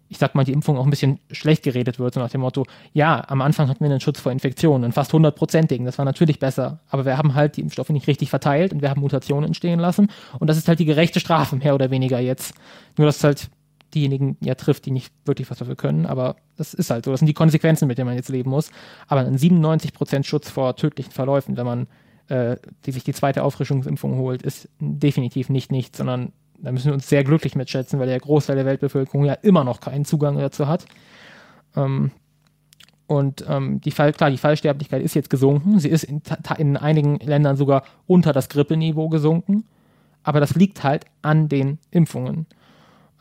ich 0.09 0.17
sag 0.17 0.35
mal, 0.35 0.43
die 0.43 0.51
Impfung 0.51 0.77
auch 0.77 0.83
ein 0.83 0.89
bisschen 0.89 1.19
schlecht 1.31 1.63
geredet 1.63 1.99
wird, 1.99 2.13
so 2.13 2.19
nach 2.19 2.29
dem 2.29 2.41
Motto, 2.41 2.65
ja, 2.93 3.23
am 3.27 3.41
Anfang 3.41 3.69
hatten 3.69 3.83
wir 3.83 3.89
einen 3.89 4.01
Schutz 4.01 4.19
vor 4.19 4.31
Infektionen, 4.31 4.83
einen 4.83 4.93
fast 4.93 5.11
100-prozentigen, 5.13 5.85
das 5.85 5.97
war 5.97 6.05
natürlich 6.05 6.37
besser, 6.37 6.79
aber 6.89 7.05
wir 7.05 7.17
haben 7.17 7.33
halt 7.33 7.57
die 7.57 7.61
Impfstoffe 7.61 7.89
nicht 7.89 8.07
richtig 8.07 8.29
verteilt 8.29 8.71
und 8.71 8.83
wir 8.83 8.91
haben 8.91 9.01
Mutationen 9.01 9.45
entstehen 9.45 9.79
lassen 9.79 10.11
und 10.37 10.47
das 10.47 10.57
ist 10.57 10.67
halt 10.67 10.77
die 10.77 10.85
gerechte 10.85 11.19
Strafe, 11.19 11.55
mehr 11.55 11.73
oder 11.73 11.89
weniger 11.89 12.19
jetzt. 12.19 12.53
Nur, 12.97 13.07
dass 13.07 13.23
halt 13.23 13.49
diejenigen 13.95 14.37
ja 14.41 14.55
trifft, 14.55 14.85
die 14.85 14.91
nicht 14.91 15.13
wirklich 15.25 15.49
was 15.49 15.57
dafür 15.57 15.75
können. 15.75 16.05
Aber 16.05 16.35
das 16.57 16.73
ist 16.73 16.89
halt 16.89 17.05
so. 17.05 17.11
Das 17.11 17.21
sind 17.21 17.27
die 17.27 17.33
Konsequenzen, 17.33 17.87
mit 17.87 17.97
denen 17.97 18.07
man 18.07 18.15
jetzt 18.15 18.29
leben 18.29 18.49
muss. 18.49 18.69
Aber 19.07 19.21
ein 19.21 19.37
97% 19.37 20.23
Schutz 20.23 20.49
vor 20.49 20.75
tödlichen 20.75 21.11
Verläufen, 21.11 21.57
wenn 21.57 21.65
man 21.65 21.87
äh, 22.27 22.57
die 22.85 22.91
sich 22.91 23.03
die 23.03 23.13
zweite 23.13 23.43
Auffrischungsimpfung 23.43 24.17
holt, 24.17 24.41
ist 24.41 24.69
definitiv 24.79 25.49
nicht 25.49 25.71
nichts, 25.71 25.97
sondern 25.97 26.31
da 26.57 26.71
müssen 26.71 26.87
wir 26.87 26.93
uns 26.93 27.07
sehr 27.07 27.23
glücklich 27.23 27.55
mitschätzen, 27.55 27.99
weil 27.99 28.07
der 28.07 28.19
Großteil 28.19 28.55
der 28.55 28.65
Weltbevölkerung 28.65 29.25
ja 29.25 29.33
immer 29.33 29.63
noch 29.63 29.79
keinen 29.79 30.05
Zugang 30.05 30.37
dazu 30.37 30.67
hat. 30.67 30.85
Ähm, 31.75 32.11
und 33.07 33.45
ähm, 33.47 33.81
die 33.81 33.91
Fall, 33.91 34.13
klar, 34.13 34.31
die 34.31 34.37
Fallsterblichkeit 34.37 35.03
ist 35.03 35.13
jetzt 35.13 35.29
gesunken. 35.29 35.79
Sie 35.79 35.89
ist 35.89 36.03
in, 36.03 36.23
in 36.57 36.77
einigen 36.77 37.19
Ländern 37.19 37.55
sogar 37.55 37.83
unter 38.07 38.33
das 38.33 38.49
Grippeniveau 38.49 39.09
gesunken. 39.09 39.65
Aber 40.23 40.39
das 40.39 40.55
liegt 40.55 40.83
halt 40.83 41.05
an 41.21 41.47
den 41.47 41.77
Impfungen. 41.91 42.47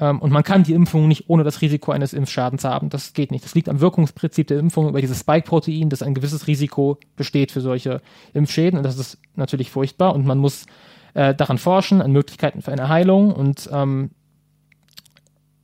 Ähm, 0.01 0.21
und 0.21 0.33
man 0.33 0.43
kann 0.43 0.65
die 0.65 0.75
Impfung 0.75 1.09
nicht 1.09 1.25
ohne 1.29 1.45
das 1.45 1.61
Risiko 1.61 1.93
eines 1.93 2.13
Impfschadens 2.13 2.65
haben. 2.65 2.91
Das 2.91 3.13
geht 3.13 3.31
nicht. 3.31 3.45
Das 3.45 3.55
liegt 3.55 3.69
am 3.69 3.81
Wirkungsprinzip 3.81 4.47
der 4.47 4.59
Impfung 4.59 4.89
über 4.89 5.01
dieses 5.01 5.21
Spike-Protein, 5.21 5.89
das 5.89 6.03
ein 6.03 6.15
gewisses 6.15 6.47
Risiko 6.47 6.99
besteht 7.17 7.53
für 7.53 7.61
solche 7.61 8.01
Impfschäden. 8.33 8.79
Und 8.79 8.85
das 8.85 8.99
ist 8.99 9.19
natürlich 9.37 9.71
furchtbar. 9.71 10.15
Und 10.15 10.27
man 10.27 10.39
muss 10.39 10.67
äh, 11.15 11.35
daran 11.35 11.59
forschen, 11.59 12.03
an 12.03 12.13
Möglichkeiten 12.13 12.63
für 12.63 12.73
eine 12.73 12.89
Heilung 12.89 13.33
und 13.33 13.69
ähm, 13.73 14.11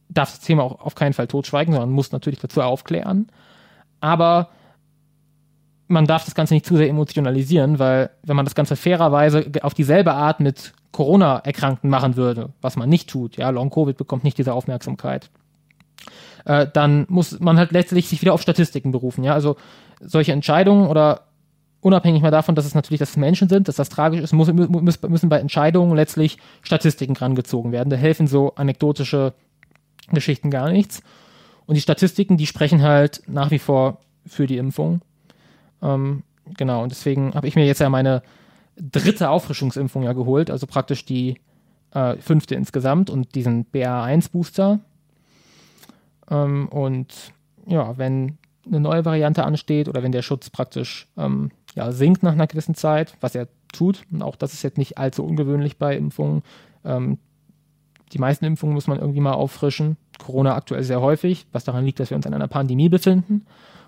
darf 0.08 0.30
das 0.30 0.40
Thema 0.40 0.62
auch 0.64 0.80
auf 0.80 0.94
keinen 0.94 1.12
Fall 1.12 1.26
totschweigen, 1.26 1.72
sondern 1.72 1.90
muss 1.90 2.12
natürlich 2.12 2.40
dazu 2.40 2.62
aufklären. 2.62 3.28
Aber 4.00 4.50
man 5.90 6.06
darf 6.06 6.24
das 6.24 6.34
Ganze 6.34 6.54
nicht 6.54 6.66
zu 6.66 6.76
sehr 6.76 6.88
emotionalisieren, 6.88 7.78
weil 7.78 8.10
wenn 8.22 8.36
man 8.36 8.44
das 8.44 8.54
Ganze 8.54 8.76
fairerweise 8.76 9.50
auf 9.62 9.74
dieselbe 9.74 10.14
Art 10.14 10.40
mit 10.40 10.72
Corona-Erkrankten 10.92 11.90
machen 11.90 12.16
würde, 12.16 12.50
was 12.60 12.76
man 12.76 12.88
nicht 12.88 13.10
tut, 13.10 13.36
ja, 13.36 13.50
Long-Covid 13.50 13.96
bekommt 13.96 14.24
nicht 14.24 14.38
diese 14.38 14.54
Aufmerksamkeit, 14.54 15.30
äh, 16.44 16.66
dann 16.72 17.06
muss 17.08 17.40
man 17.40 17.58
halt 17.58 17.72
letztlich 17.72 18.08
sich 18.08 18.22
wieder 18.22 18.34
auf 18.34 18.42
Statistiken 18.42 18.92
berufen, 18.92 19.24
ja, 19.24 19.34
also 19.34 19.56
solche 20.00 20.32
Entscheidungen 20.32 20.88
oder 20.88 21.22
unabhängig 21.80 22.22
mal 22.22 22.30
davon, 22.30 22.54
dass 22.54 22.66
es 22.66 22.74
natürlich, 22.74 23.00
dass 23.00 23.10
es 23.10 23.16
Menschen 23.16 23.48
sind, 23.48 23.68
dass 23.68 23.76
das 23.76 23.88
tragisch 23.88 24.20
ist, 24.20 24.32
muss, 24.32 24.52
müssen 24.52 25.28
bei 25.28 25.38
Entscheidungen 25.38 25.96
letztlich 25.96 26.38
Statistiken 26.62 27.16
rangezogen 27.16 27.72
werden. 27.72 27.90
Da 27.90 27.96
helfen 27.96 28.26
so 28.26 28.54
anekdotische 28.54 29.34
Geschichten 30.12 30.50
gar 30.50 30.70
nichts. 30.70 31.02
Und 31.66 31.76
die 31.76 31.80
Statistiken, 31.80 32.36
die 32.36 32.46
sprechen 32.46 32.82
halt 32.82 33.22
nach 33.26 33.50
wie 33.50 33.58
vor 33.58 33.98
für 34.26 34.46
die 34.46 34.58
Impfung. 34.58 35.00
Ähm, 35.82 36.22
genau, 36.56 36.82
und 36.82 36.90
deswegen 36.90 37.34
habe 37.34 37.48
ich 37.48 37.56
mir 37.56 37.66
jetzt 37.66 37.80
ja 37.80 37.88
meine 37.88 38.22
dritte 38.76 39.30
Auffrischungsimpfung 39.30 40.02
ja 40.02 40.12
geholt, 40.12 40.50
also 40.50 40.66
praktisch 40.66 41.04
die 41.04 41.40
äh, 41.92 42.16
fünfte 42.16 42.54
insgesamt 42.54 43.10
und 43.10 43.34
diesen 43.34 43.66
BA1-Booster. 43.66 44.80
Ähm, 46.30 46.68
und 46.68 47.32
ja, 47.66 47.98
wenn 47.98 48.38
eine 48.66 48.80
neue 48.80 49.04
Variante 49.04 49.44
ansteht 49.44 49.88
oder 49.88 50.02
wenn 50.02 50.12
der 50.12 50.22
Schutz 50.22 50.50
praktisch 50.50 51.08
ähm, 51.16 51.50
ja, 51.74 51.92
sinkt 51.92 52.22
nach 52.22 52.32
einer 52.32 52.46
gewissen 52.46 52.74
Zeit, 52.74 53.16
was 53.20 53.34
er 53.34 53.48
tut, 53.72 54.02
und 54.10 54.22
auch 54.22 54.36
das 54.36 54.52
ist 54.52 54.62
jetzt 54.62 54.78
nicht 54.78 54.98
allzu 54.98 55.24
ungewöhnlich 55.24 55.78
bei 55.78 55.96
Impfungen. 55.96 56.42
Ähm, 56.84 57.18
die 58.12 58.18
meisten 58.18 58.44
Impfungen 58.44 58.74
muss 58.74 58.88
man 58.88 58.98
irgendwie 58.98 59.20
mal 59.20 59.32
auffrischen. 59.32 59.96
Corona 60.18 60.56
aktuell 60.56 60.82
sehr 60.82 61.00
häufig, 61.00 61.46
was 61.52 61.64
daran 61.64 61.84
liegt, 61.84 62.00
dass 62.00 62.10
wir 62.10 62.16
uns 62.16 62.26
in 62.26 62.34
einer 62.34 62.48
Pandemie 62.48 62.88
befinden. 62.88 63.46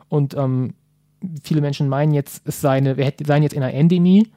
Und 0.08 0.34
ähm, 0.34 0.74
viele 1.42 1.60
Menschen 1.60 1.88
meinen 1.88 2.12
jetzt, 2.12 2.46
es 2.46 2.60
sei 2.60 2.78
eine, 2.78 2.96
wir 2.96 3.12
seien 3.24 3.42
jetzt 3.42 3.52
in 3.52 3.62
einer 3.62 3.74
Endemie. 3.74 4.28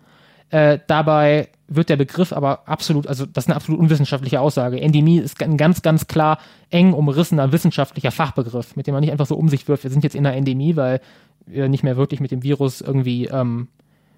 Äh, 0.49 0.79
dabei 0.87 1.49
wird 1.67 1.89
der 1.89 1.97
Begriff 1.97 2.31
aber 2.31 2.67
absolut, 2.67 3.07
also 3.07 3.25
das 3.25 3.45
ist 3.45 3.49
eine 3.49 3.55
absolut 3.55 3.79
unwissenschaftliche 3.79 4.39
Aussage. 4.39 4.79
Endemie 4.79 5.17
ist 5.17 5.41
ein 5.41 5.57
ganz, 5.57 5.81
ganz 5.81 6.07
klar 6.07 6.37
eng 6.69 6.93
umrissener 6.93 7.51
wissenschaftlicher 7.51 8.11
Fachbegriff, 8.11 8.75
mit 8.75 8.87
dem 8.87 8.93
man 8.93 9.01
nicht 9.01 9.11
einfach 9.11 9.25
so 9.25 9.35
um 9.35 9.49
sich 9.49 9.67
wirft, 9.67 9.83
wir 9.83 9.91
sind 9.91 10.03
jetzt 10.03 10.15
in 10.15 10.25
einer 10.25 10.35
Endemie, 10.35 10.75
weil 10.75 11.01
wir 11.47 11.67
nicht 11.69 11.83
mehr 11.83 11.97
wirklich 11.97 12.19
mit 12.19 12.31
dem 12.31 12.43
Virus 12.43 12.81
irgendwie, 12.81 13.25
ähm, 13.25 13.67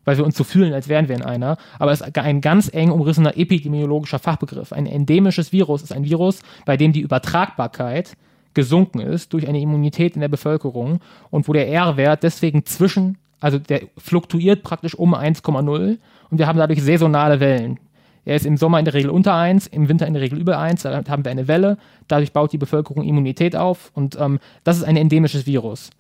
weil 0.06 0.18
wir 0.18 0.26
uns 0.26 0.38
so 0.38 0.44
fühlen, 0.44 0.74
als 0.74 0.88
wären 0.88 1.08
wir 1.08 1.16
in 1.16 1.22
einer. 1.22 1.58
Aber 1.80 1.92
es 1.92 2.02
ist 2.02 2.18
ein 2.18 2.42
ganz 2.42 2.74
eng 2.74 2.92
umrissener 2.92 3.38
epidemiologischer 3.38 4.20
Fachbegriff. 4.20 4.72
Ein 4.72 4.86
endemisches 4.86 5.52
Virus 5.52 5.84
ist 5.84 5.92
ein 5.92 6.06
Virus, 6.06 6.42
bei 6.66 6.78
dem 6.78 6.94
die 6.94 7.02
Übertragbarkeit 7.02 8.16
gesunken 8.58 9.00
ist 9.00 9.34
durch 9.34 9.48
eine 9.48 9.62
Immunität 9.62 10.16
in 10.16 10.22
der 10.22 10.30
Bevölkerung 10.30 11.00
und 11.30 11.48
wo 11.48 11.54
der 11.54 11.70
R-Wert 11.70 12.24
deswegen 12.24 12.66
zwischen, 12.66 13.20
also 13.40 13.60
der 13.60 13.84
fluktuiert 14.00 14.64
praktisch 14.64 14.96
um 14.96 15.14
1,0 15.14 16.00
Und 16.32 16.40
wir 16.40 16.48
haben 16.48 16.58
dadurch 16.58 16.82
saisonale 16.82 17.40
Wellen. 17.40 17.80
Er 18.26 18.36
ist 18.36 18.48
im 18.48 18.58
Sommer 18.58 18.80
in 18.80 18.86
der 18.86 18.96
Regel 18.96 19.12
unter 19.12 19.36
1, 19.36 19.68
im 19.68 19.88
Winter 19.90 20.08
in 20.08 20.14
der 20.14 20.24
Regel 20.24 20.40
über 20.40 20.58
1, 20.58 20.82
da 20.82 21.04
haben 21.08 21.24
wir 21.24 21.32
eine 21.32 21.48
Welle, 21.48 21.78
dadurch 22.08 22.34
baut 22.34 22.52
die 22.52 22.58
Bevölkerung 22.58 23.04
Immunität 23.04 23.56
auf 23.56 23.92
und 23.94 24.20
ähm, 24.20 24.40
das 24.64 24.78
ist 24.78 24.84
ein 24.84 24.98
endemisches 24.98 25.46
Virus. 25.46 25.92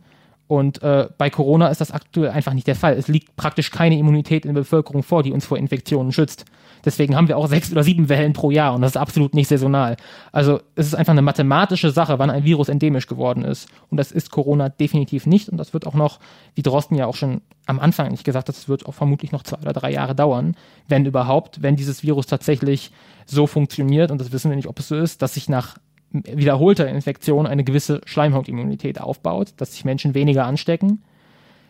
Und 0.47 0.81
äh, 0.81 1.07
bei 1.19 1.29
Corona 1.29 1.67
ist 1.67 1.79
das 1.79 1.91
aktuell 1.91 2.31
einfach 2.31 2.53
nicht 2.53 2.65
der 2.65 2.75
Fall. 2.75 2.93
Es 2.93 3.07
liegt 3.07 3.35
praktisch 3.35 3.69
keine 3.69 3.99
Immunität 3.99 4.45
in 4.45 4.55
der 4.55 4.61
Bevölkerung 4.61 5.03
vor, 5.03 5.21
die 5.21 5.31
uns 5.31 5.45
vor 5.45 5.59
Infektionen 5.59 6.11
schützt. 6.11 6.45
Deswegen 6.87 7.17
haben 7.17 7.27
wir 7.27 7.37
auch 7.37 7.47
sechs 7.47 7.69
oder 7.69 7.83
sieben 7.83 8.07
Wellen 8.07 8.31
pro 8.31 8.49
Jahr 8.49 8.73
und 8.73 8.81
das 8.81 8.91
ist 8.91 8.97
absolut 8.97 9.33
nicht 9.33 9.49
saisonal. 9.49 9.97
Also 10.31 10.61
es 10.75 10.87
ist 10.87 10.95
einfach 10.95 11.11
eine 11.11 11.21
mathematische 11.21 11.91
Sache, 11.91 12.17
wann 12.17 12.29
ein 12.29 12.45
Virus 12.45 12.69
endemisch 12.69 13.07
geworden 13.07 13.43
ist. 13.43 13.67
Und 13.89 13.97
das 13.97 14.13
ist 14.13 14.31
Corona 14.31 14.69
definitiv 14.69 15.25
nicht. 15.25 15.49
Und 15.49 15.57
das 15.57 15.73
wird 15.73 15.85
auch 15.85 15.95
noch, 15.95 16.21
wie 16.55 16.61
Drosten 16.61 16.95
ja 16.95 17.05
auch 17.05 17.17
schon 17.17 17.41
am 17.65 17.81
Anfang 17.81 18.09
nicht 18.09 18.23
gesagt 18.23 18.47
hat, 18.47 18.55
das 18.55 18.69
wird 18.69 18.85
auch 18.85 18.93
vermutlich 18.93 19.33
noch 19.33 19.43
zwei 19.43 19.57
oder 19.57 19.73
drei 19.73 19.91
Jahre 19.91 20.15
dauern, 20.15 20.55
wenn 20.87 21.05
überhaupt, 21.05 21.61
wenn 21.61 21.75
dieses 21.75 22.03
Virus 22.03 22.25
tatsächlich 22.25 22.93
so 23.25 23.47
funktioniert, 23.47 24.09
und 24.09 24.21
das 24.21 24.31
wissen 24.31 24.49
wir 24.49 24.55
nicht, 24.55 24.69
ob 24.69 24.79
es 24.79 24.87
so 24.87 24.95
ist, 24.95 25.21
dass 25.21 25.33
sich 25.33 25.49
nach 25.49 25.75
wiederholter 26.11 26.87
Infektion 26.87 27.45
eine 27.47 27.65
gewisse 27.65 27.99
Schleimhautimmunität 28.05 29.01
aufbaut, 29.01 29.49
dass 29.57 29.73
sich 29.73 29.83
Menschen 29.83 30.13
weniger 30.13 30.45
anstecken, 30.45 31.03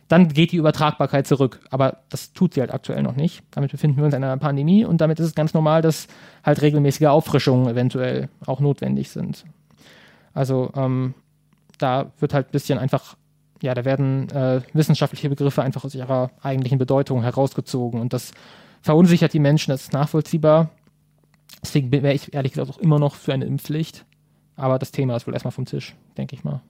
dann 0.08 0.30
geht 0.30 0.51
die 0.51 0.58
Übertragbarkeit 0.58 1.28
zurück. 1.28 1.60
Aber 1.70 1.97
das 2.10 2.34
tut 2.34 2.53
sie 2.53 2.62
halt 2.62 2.74
aktuell 2.74 3.03
noch 3.03 3.16
nicht. 3.16 3.43
Damit 3.51 3.72
befinden 3.72 3.97
wir 3.97 4.05
uns 4.05 4.14
in 4.14 4.24
einer 4.24 4.38
Pandemie 4.38 4.86
und 4.86 5.01
damit 5.01 5.20
ist 5.20 5.26
es 5.28 5.36
ganz 5.36 5.53
normal, 5.53 5.82
dass 5.82 6.08
halt 6.43 6.62
regelmäßige 6.62 7.08
Auffrischungen 7.08 7.68
eventuell 7.68 8.30
auch 8.45 8.60
notwendig 8.60 9.10
sind. 9.10 9.45
Also 10.34 10.72
ähm, 10.76 11.14
da 11.78 12.12
wird 12.20 12.34
halt 12.34 12.47
ein 12.47 12.51
bisschen 12.51 12.80
einfach, 12.80 13.18
ja, 13.62 13.74
da 13.74 13.86
werden 13.86 14.30
äh, 14.30 14.62
wissenschaftliche 14.74 15.30
Begriffe 15.30 15.62
einfach 15.62 15.84
aus 15.84 15.95
ihrer 15.95 16.32
eigentlichen 16.41 16.78
Bedeutung 16.78 17.24
herausgezogen 17.24 17.99
und 17.99 18.14
das 18.14 18.32
verunsichert 18.82 19.34
die 19.34 19.39
Menschen, 19.39 19.72
das 19.72 19.84
ist 19.84 19.93
nachvollziehbar. 19.93 20.70
Deswegen 21.64 21.91
wäre 21.91 22.14
ich 22.14 22.34
ehrlich 22.34 22.53
gesagt 22.53 22.70
auch 22.70 22.78
immer 22.78 22.99
noch 22.99 23.16
für 23.16 23.34
eine 23.34 23.45
Impfpflicht. 23.45 24.05
Aber 24.55 24.80
das 24.80 24.91
Thema 24.91 25.16
ist 25.16 25.28
wohl 25.28 25.34
erstmal 25.34 25.51
vom 25.51 25.66
Tisch, 25.66 25.95
denke 26.18 26.36
ich 26.36 26.43
mal. 26.43 26.62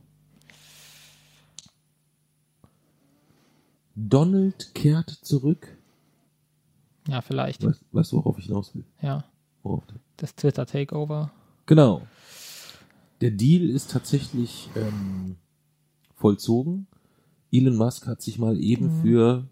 Donald 4.00 4.76
kehrt 4.76 5.10
zurück. 5.10 5.76
Ja, 7.08 7.22
vielleicht. 7.22 7.66
Weißt, 7.66 7.84
weißt 7.92 8.12
du, 8.12 8.18
worauf 8.18 8.38
ich 8.38 8.46
hinaus 8.46 8.76
will? 8.76 8.86
Ja. 9.02 9.26
Worauf? 9.64 9.84
Das 10.18 10.36
Twitter-Takeover. 10.36 11.32
Genau. 11.66 12.04
Der 13.22 13.32
Deal 13.32 13.70
ist 13.70 13.90
tatsächlich 13.92 14.70
ähm, 14.76 15.38
vollzogen. 16.16 16.86
Elon 17.52 17.76
Musk 17.76 18.06
hat 18.08 18.22
sich 18.22 18.38
mal 18.38 18.60
eben 18.60 18.98
Mhm. 18.98 19.02
für, 19.02 19.48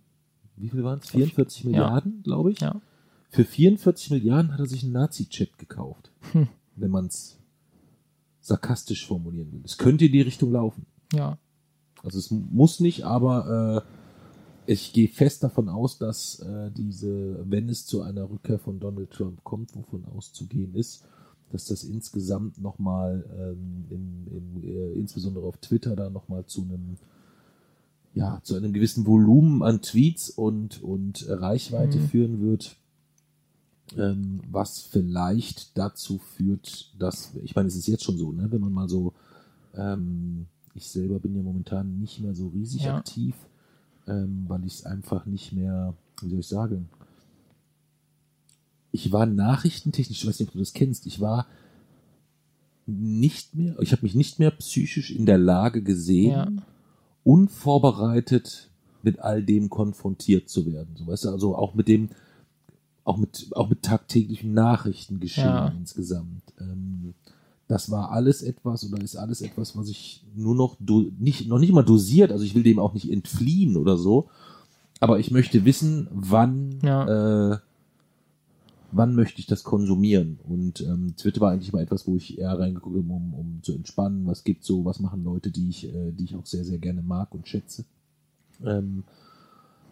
wie 0.57 0.69
viel 0.69 0.83
waren 0.83 0.99
es? 0.99 1.09
44 1.09 1.63
Ja. 1.63 1.69
Milliarden, 1.71 2.21
glaube 2.23 2.51
ich. 2.51 2.59
Ja. 2.59 2.79
Für 3.29 3.45
44 3.45 4.11
Milliarden 4.11 4.53
hat 4.53 4.59
er 4.59 4.67
sich 4.67 4.83
einen 4.83 4.93
Nazi-Chat 4.93 5.57
gekauft. 5.57 6.11
Hm. 6.33 6.47
Wenn 6.75 6.91
man 6.91 7.07
es 7.07 7.39
sarkastisch 8.41 9.07
formulieren 9.07 9.51
will. 9.51 9.61
Es 9.65 9.77
könnte 9.77 10.05
in 10.05 10.11
die 10.11 10.21
Richtung 10.21 10.51
laufen. 10.51 10.85
Ja. 11.13 11.37
Also 12.03 12.19
es 12.19 12.29
muss 12.29 12.79
nicht, 12.79 13.03
aber 13.03 13.83
äh, 13.83 13.89
ich 14.67 14.93
gehe 14.93 15.07
fest 15.07 15.43
davon 15.43 15.69
aus, 15.69 15.97
dass 15.97 16.39
äh, 16.39 16.71
diese, 16.71 17.43
wenn 17.49 17.69
es 17.69 17.85
zu 17.85 18.01
einer 18.01 18.29
Rückkehr 18.29 18.59
von 18.59 18.79
Donald 18.79 19.11
Trump 19.11 19.43
kommt, 19.43 19.75
wovon 19.75 20.05
auszugehen 20.05 20.75
ist, 20.75 21.03
dass 21.51 21.65
das 21.65 21.83
insgesamt 21.83 22.59
nochmal, 22.61 23.25
ähm, 23.37 23.85
im, 23.89 24.27
im, 24.31 24.63
äh, 24.63 24.93
insbesondere 24.93 25.45
auf 25.45 25.57
Twitter, 25.57 25.95
da 25.95 26.09
nochmal 26.09 26.45
zu 26.45 26.61
einem, 26.63 26.97
ja, 28.13 28.39
zu 28.43 28.55
einem 28.55 28.73
gewissen 28.73 29.05
Volumen 29.05 29.61
an 29.61 29.81
Tweets 29.81 30.29
und, 30.29 30.81
und 30.81 31.25
Reichweite 31.27 31.99
Mhm. 31.99 32.07
führen 32.07 32.41
wird, 32.41 32.77
ähm, 33.97 34.41
was 34.49 34.79
vielleicht 34.81 35.77
dazu 35.77 36.17
führt, 36.17 36.93
dass, 36.97 37.35
ich 37.43 37.55
meine, 37.55 37.67
es 37.67 37.75
ist 37.75 37.87
jetzt 37.87 38.03
schon 38.03 38.17
so, 38.17 38.31
ne, 38.31 38.51
wenn 38.51 38.61
man 38.61 38.73
mal 38.73 38.89
so, 38.89 39.13
ähm, 39.75 40.47
ich 40.73 40.87
selber 40.87 41.19
bin 41.19 41.35
ja 41.35 41.43
momentan 41.43 41.99
nicht 41.99 42.19
mehr 42.19 42.33
so 42.35 42.47
riesig 42.49 42.85
Ja. 42.85 42.97
aktiv, 42.97 43.35
ähm, 44.07 44.45
weil 44.47 44.65
ich 44.65 44.75
es 44.75 44.85
einfach 44.85 45.25
nicht 45.25 45.51
mehr, 45.53 45.93
wie 46.21 46.29
soll 46.29 46.39
ich 46.39 46.47
sagen, 46.47 46.89
ich 48.91 49.11
war 49.11 49.25
nachrichtentechnisch, 49.25 50.21
ich 50.21 50.27
weiß 50.27 50.39
nicht, 50.39 50.49
ob 50.49 50.53
du 50.53 50.59
das 50.59 50.73
kennst, 50.73 51.05
ich 51.05 51.19
war 51.19 51.47
nicht 52.85 53.55
mehr, 53.55 53.77
ich 53.79 53.91
habe 53.91 54.03
mich 54.03 54.15
nicht 54.15 54.39
mehr 54.39 54.51
psychisch 54.51 55.11
in 55.11 55.25
der 55.25 55.37
Lage 55.37 55.81
gesehen, 55.81 56.31
Ja. 56.31 56.51
unvorbereitet 57.23 58.69
mit 59.01 59.19
all 59.19 59.43
dem 59.43 59.69
konfrontiert 59.69 60.49
zu 60.49 60.71
werden. 60.71 60.95
So, 60.95 61.07
weißt 61.07 61.25
du, 61.25 61.29
also 61.29 61.55
auch 61.55 61.73
mit 61.73 61.87
dem, 61.87 62.09
auch 63.03 63.17
mit, 63.17 63.47
auch 63.51 63.69
mit 63.69 63.81
tagtäglichen 63.83 64.53
Nachrichtengeschehen 64.53 65.45
Ja. 65.47 65.67
insgesamt. 65.69 66.43
Ähm, 66.59 67.13
das 67.67 67.89
war 67.89 68.11
alles 68.11 68.41
etwas 68.41 68.85
oder 68.85 69.01
ist 69.01 69.15
alles 69.15 69.41
etwas, 69.41 69.75
was 69.75 69.89
ich 69.89 70.23
nur 70.35 70.55
noch 70.55 70.77
nicht, 71.19 71.47
noch 71.47 71.59
nicht 71.59 71.73
mal 71.73 71.83
dosiert, 71.83 72.31
also 72.31 72.43
ich 72.43 72.55
will 72.55 72.63
dem 72.63 72.79
auch 72.79 72.93
nicht 72.93 73.11
entfliehen 73.11 73.75
oder 73.77 73.97
so, 73.97 74.29
aber 74.99 75.19
ich 75.19 75.31
möchte 75.31 75.65
wissen, 75.65 76.07
wann, 76.11 76.79
äh, 76.81 77.57
wann 78.91 79.15
möchte 79.15 79.39
ich 79.39 79.47
das 79.47 79.63
konsumieren? 79.63 80.39
Und 80.47 80.81
ähm, 80.81 81.15
Twitter 81.17 81.41
war 81.41 81.51
eigentlich 81.51 81.73
mal 81.73 81.81
etwas, 81.81 82.07
wo 82.07 82.15
ich 82.15 82.37
eher 82.37 82.57
reingeguckt 82.57 82.95
habe, 82.95 83.13
um, 83.13 83.33
um 83.33 83.59
zu 83.61 83.73
entspannen, 83.73 84.25
was 84.25 84.43
gibt 84.43 84.63
so, 84.63 84.85
was 84.85 84.99
machen 84.99 85.23
Leute, 85.23 85.51
die 85.51 85.69
ich, 85.69 85.87
äh, 85.87 86.11
die 86.11 86.25
ich 86.25 86.35
auch 86.35 86.45
sehr, 86.45 86.63
sehr 86.63 86.77
gerne 86.77 87.01
mag 87.01 87.33
und 87.33 87.47
schätze. 87.47 87.83
Ähm, 88.63 89.03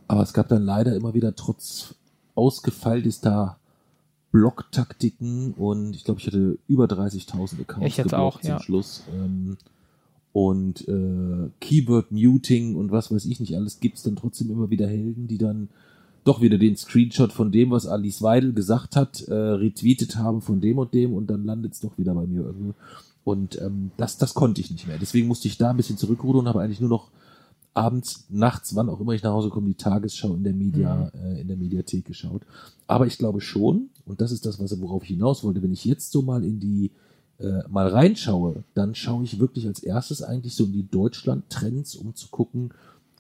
aber 0.08 0.22
es 0.22 0.34
gab 0.34 0.48
dann 0.48 0.64
leider 0.64 0.96
immer 0.96 1.14
wieder 1.14 1.36
trotz 1.36 1.96
ausgefeiltester 2.36 3.58
Blocktaktiken 4.34 5.54
und 5.54 5.96
ich 5.96 6.04
glaube, 6.04 6.20
ich 6.20 6.26
hatte 6.26 6.58
über 6.68 6.86
30.000 6.86 7.62
Accounts 7.62 7.88
Ich 7.88 7.98
geblockt 7.98 8.14
auch, 8.14 8.42
zum 8.42 8.50
ja. 8.50 8.60
Schluss. 8.60 9.04
Ähm, 9.14 9.58
und 10.34 10.88
äh, 10.88 11.50
Keyword 11.62 12.12
Muting 12.12 12.76
und 12.76 12.92
was 12.92 13.12
weiß 13.14 13.26
ich 13.26 13.40
nicht 13.40 13.56
alles, 13.56 13.80
gibt 13.80 13.98
es 13.98 14.04
dann 14.04 14.16
trotzdem 14.16 14.50
immer 14.50 14.72
wieder 14.72 14.88
Helden, 14.88 15.28
die 15.28 15.38
dann 15.38 15.70
doch 16.24 16.42
wieder 16.42 16.58
den 16.58 16.76
Screenshot 16.76 17.32
von 17.32 17.52
dem, 17.52 17.70
was 17.70 17.86
Alice 17.86 18.24
Weidel 18.24 18.54
gesagt 18.54 18.96
hat, 18.96 19.22
äh, 19.28 19.34
retweetet 19.34 20.16
haben 20.16 20.42
von 20.42 20.62
dem 20.62 20.80
und 20.80 20.96
dem 20.96 21.14
und 21.14 21.28
dann 21.28 21.46
landet 21.46 21.74
es 21.74 21.82
doch 21.82 22.00
wieder 22.00 22.16
bei 22.16 22.26
mir 22.26 22.42
irgendwo. 22.42 22.74
Und 23.24 23.62
ähm, 23.62 23.92
das, 23.98 24.18
das 24.18 24.34
konnte 24.34 24.62
ich 24.62 24.72
nicht 24.72 24.88
mehr. 24.88 24.98
Deswegen 24.98 25.28
musste 25.28 25.48
ich 25.48 25.60
da 25.60 25.70
ein 25.70 25.78
bisschen 25.78 25.98
zurückrudern 25.98 26.42
und 26.42 26.48
habe 26.48 26.62
eigentlich 26.62 26.82
nur 26.82 26.90
noch 26.90 27.12
abends, 27.74 28.26
nachts, 28.30 28.76
wann 28.76 28.90
auch 28.90 29.00
immer 29.00 29.14
ich 29.14 29.24
nach 29.24 29.32
Hause 29.32 29.50
komme, 29.50 29.68
die 29.68 29.74
Tagesschau 29.76 30.34
in 30.36 30.44
der 30.44 30.54
Media, 30.54 31.12
äh, 31.16 31.42
in 31.42 31.48
der 31.48 31.58
Mediathek 31.58 32.06
geschaut. 32.06 32.44
Aber 32.88 33.08
ich 33.08 33.18
glaube 33.18 33.42
schon, 33.42 33.90
und 34.06 34.22
das 34.22 34.32
ist 34.32 34.46
das, 34.46 34.60
was, 34.60 34.80
worauf 34.80 35.04
ich 35.04 35.10
hinaus 35.10 35.44
wollte, 35.44 35.62
wenn 35.64 35.74
ich 35.74 35.86
jetzt 35.86 36.12
so 36.12 36.22
mal 36.22 36.44
in 36.44 36.60
die 36.60 36.92
äh, 37.40 37.68
mal 37.68 37.88
reinschaue, 37.88 38.64
dann 38.76 38.94
schaue 38.94 39.24
ich 39.24 39.40
wirklich 39.40 39.66
als 39.66 39.80
erstes 39.80 40.22
eigentlich 40.22 40.54
so 40.56 40.66
in 40.66 40.74
die 40.74 40.88
Deutschland-Trends, 40.88 41.96
um 41.96 42.14
zu 42.16 42.28
gucken, 42.30 42.72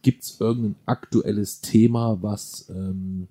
gibt 0.03 0.23
es 0.23 0.39
irgendein 0.39 0.75
aktuelles 0.85 1.61
Thema, 1.61 2.21
was 2.21 2.69
ähm, 2.69 3.27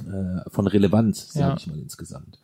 äh, 0.00 0.48
von 0.50 0.66
Relevanz, 0.66 1.32
sage 1.32 1.50
Ja. 1.50 1.56
ich 1.56 1.66
mal 1.68 1.78
insgesamt. 1.78 2.40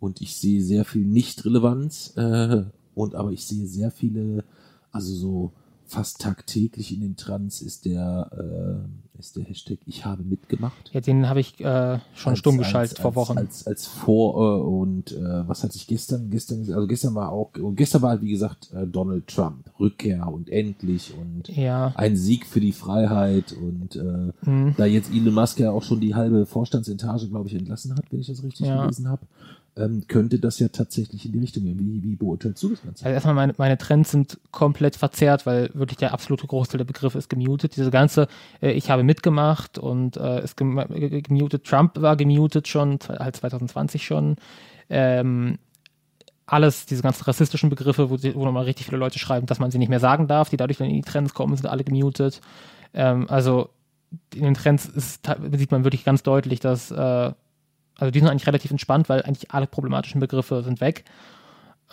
Und 0.00 0.20
ich 0.20 0.36
sehe 0.36 0.62
sehr 0.62 0.84
viel 0.84 1.06
Nicht-Relevanz, 1.06 2.12
äh, 2.16 2.64
und 2.94 3.14
aber 3.14 3.32
ich 3.32 3.46
sehe 3.46 3.66
sehr 3.66 3.90
viele, 3.90 4.44
also 4.92 5.14
so 5.14 5.52
fast 5.86 6.20
tagtäglich 6.20 6.92
in 6.94 7.00
den 7.00 7.16
Trends 7.16 7.60
ist 7.60 7.84
der, 7.84 8.30
äh, 8.32 9.18
ist 9.18 9.36
der 9.36 9.44
Hashtag 9.44 9.78
Ich 9.86 10.04
habe 10.04 10.22
mitgemacht. 10.24 10.90
ja 10.92 11.00
den 11.00 11.28
habe 11.28 11.40
ich 11.40 11.60
äh, 11.60 11.98
schon 12.14 12.30
Als- 12.30 12.38
stumm 12.38 12.58
als- 12.58 12.66
geschaltet 12.66 12.98
vor 12.98 13.10
als, 13.10 13.16
Wochen. 13.16 13.38
Als, 13.38 13.66
als 13.66 13.86
vor 13.86 14.58
äh, 14.58 14.62
und 14.62 15.12
äh, 15.12 15.46
was 15.48 15.62
hatte 15.62 15.76
ich 15.76 15.86
gestern? 15.86 16.30
Gestern, 16.30 16.60
also 16.72 16.86
gestern 16.86 17.14
war 17.14 17.30
auch, 17.30 17.52
und 17.60 17.76
gestern 17.76 18.02
war 18.02 18.10
halt, 18.10 18.22
wie 18.22 18.30
gesagt 18.30 18.72
äh, 18.72 18.86
Donald 18.86 19.26
Trump, 19.28 19.70
Rückkehr 19.78 20.26
und 20.26 20.48
endlich 20.48 21.14
und 21.16 21.48
ja. 21.54 21.92
ein 21.96 22.16
Sieg 22.16 22.46
für 22.46 22.60
die 22.60 22.72
Freiheit 22.72 23.52
und 23.52 23.96
äh, 23.96 24.32
Hm. 24.44 24.74
da 24.76 24.86
jetzt 24.86 25.12
Elon 25.12 25.34
Musk 25.34 25.60
ja 25.60 25.70
auch 25.70 25.82
schon 25.82 26.00
die 26.00 26.14
halbe 26.14 26.44
Vorstandsetage, 26.46 27.28
glaube 27.28 27.48
ich, 27.48 27.54
entlassen 27.54 27.94
hat, 27.94 28.04
wenn 28.10 28.20
ich 28.20 28.26
das 28.26 28.42
richtig 28.42 28.66
Ja. 28.66 28.82
gelesen 28.82 29.08
habe, 29.08 29.22
ähm, 29.76 30.04
könnte 30.06 30.38
das 30.38 30.58
ja 30.60 30.68
tatsächlich 30.68 31.26
in 31.26 31.32
die 31.32 31.38
Richtung 31.40 31.64
gehen. 31.64 31.78
Wie, 31.78 32.02
wie 32.02 32.16
beurteilst 32.16 32.62
du 32.62 32.70
das 32.70 32.82
Ganze? 32.82 33.04
Also 33.04 33.14
erstmal 33.14 33.34
meine, 33.34 33.54
meine 33.58 33.76
Trends 33.78 34.12
sind 34.12 34.38
komplett 34.52 34.96
verzerrt, 34.96 35.46
weil 35.46 35.70
wirklich 35.74 35.96
der 35.98 36.12
absolute 36.12 36.46
Großteil 36.46 36.78
der 36.78 36.84
Begriffe 36.84 37.18
ist 37.18 37.28
gemutet. 37.28 37.76
Diese 37.76 37.90
ganze, 37.90 38.28
äh, 38.62 38.70
ich 38.72 38.90
habe 38.90 39.02
mitgemacht 39.02 39.78
und 39.78 40.16
äh, 40.16 40.44
ist 40.44 40.56
ge- 40.56 41.22
gemutet, 41.22 41.64
Trump 41.64 42.00
war 42.00 42.16
gemutet 42.16 42.68
schon, 42.68 42.98
halt 43.08 43.36
2020 43.36 44.04
schon. 44.04 44.36
Ähm, 44.88 45.58
alles, 46.46 46.86
diese 46.86 47.02
ganzen 47.02 47.24
rassistischen 47.24 47.70
Begriffe, 47.70 48.10
wo, 48.10 48.18
wo 48.34 48.44
nochmal 48.44 48.64
richtig 48.64 48.86
viele 48.86 48.98
Leute 48.98 49.18
schreiben, 49.18 49.46
dass 49.46 49.58
man 49.58 49.70
sie 49.70 49.78
nicht 49.78 49.88
mehr 49.88 50.00
sagen 50.00 50.26
darf, 50.28 50.50
die 50.50 50.56
dadurch 50.56 50.78
in 50.80 50.90
die 50.90 51.00
Trends 51.00 51.34
kommen, 51.34 51.56
sind 51.56 51.66
alle 51.66 51.84
gemutet. 51.84 52.40
Ähm, 52.92 53.26
also 53.28 53.70
in 54.34 54.44
den 54.44 54.54
Trends 54.54 54.86
ist, 54.86 55.26
sieht 55.52 55.72
man 55.72 55.84
wirklich 55.84 56.04
ganz 56.04 56.22
deutlich, 56.22 56.60
dass, 56.60 56.90
äh, 56.90 57.32
also 57.98 58.10
die 58.10 58.18
sind 58.18 58.28
eigentlich 58.28 58.46
relativ 58.46 58.70
entspannt, 58.70 59.08
weil 59.08 59.22
eigentlich 59.22 59.50
alle 59.52 59.66
problematischen 59.66 60.20
Begriffe 60.20 60.62
sind 60.62 60.80
weg. 60.80 61.04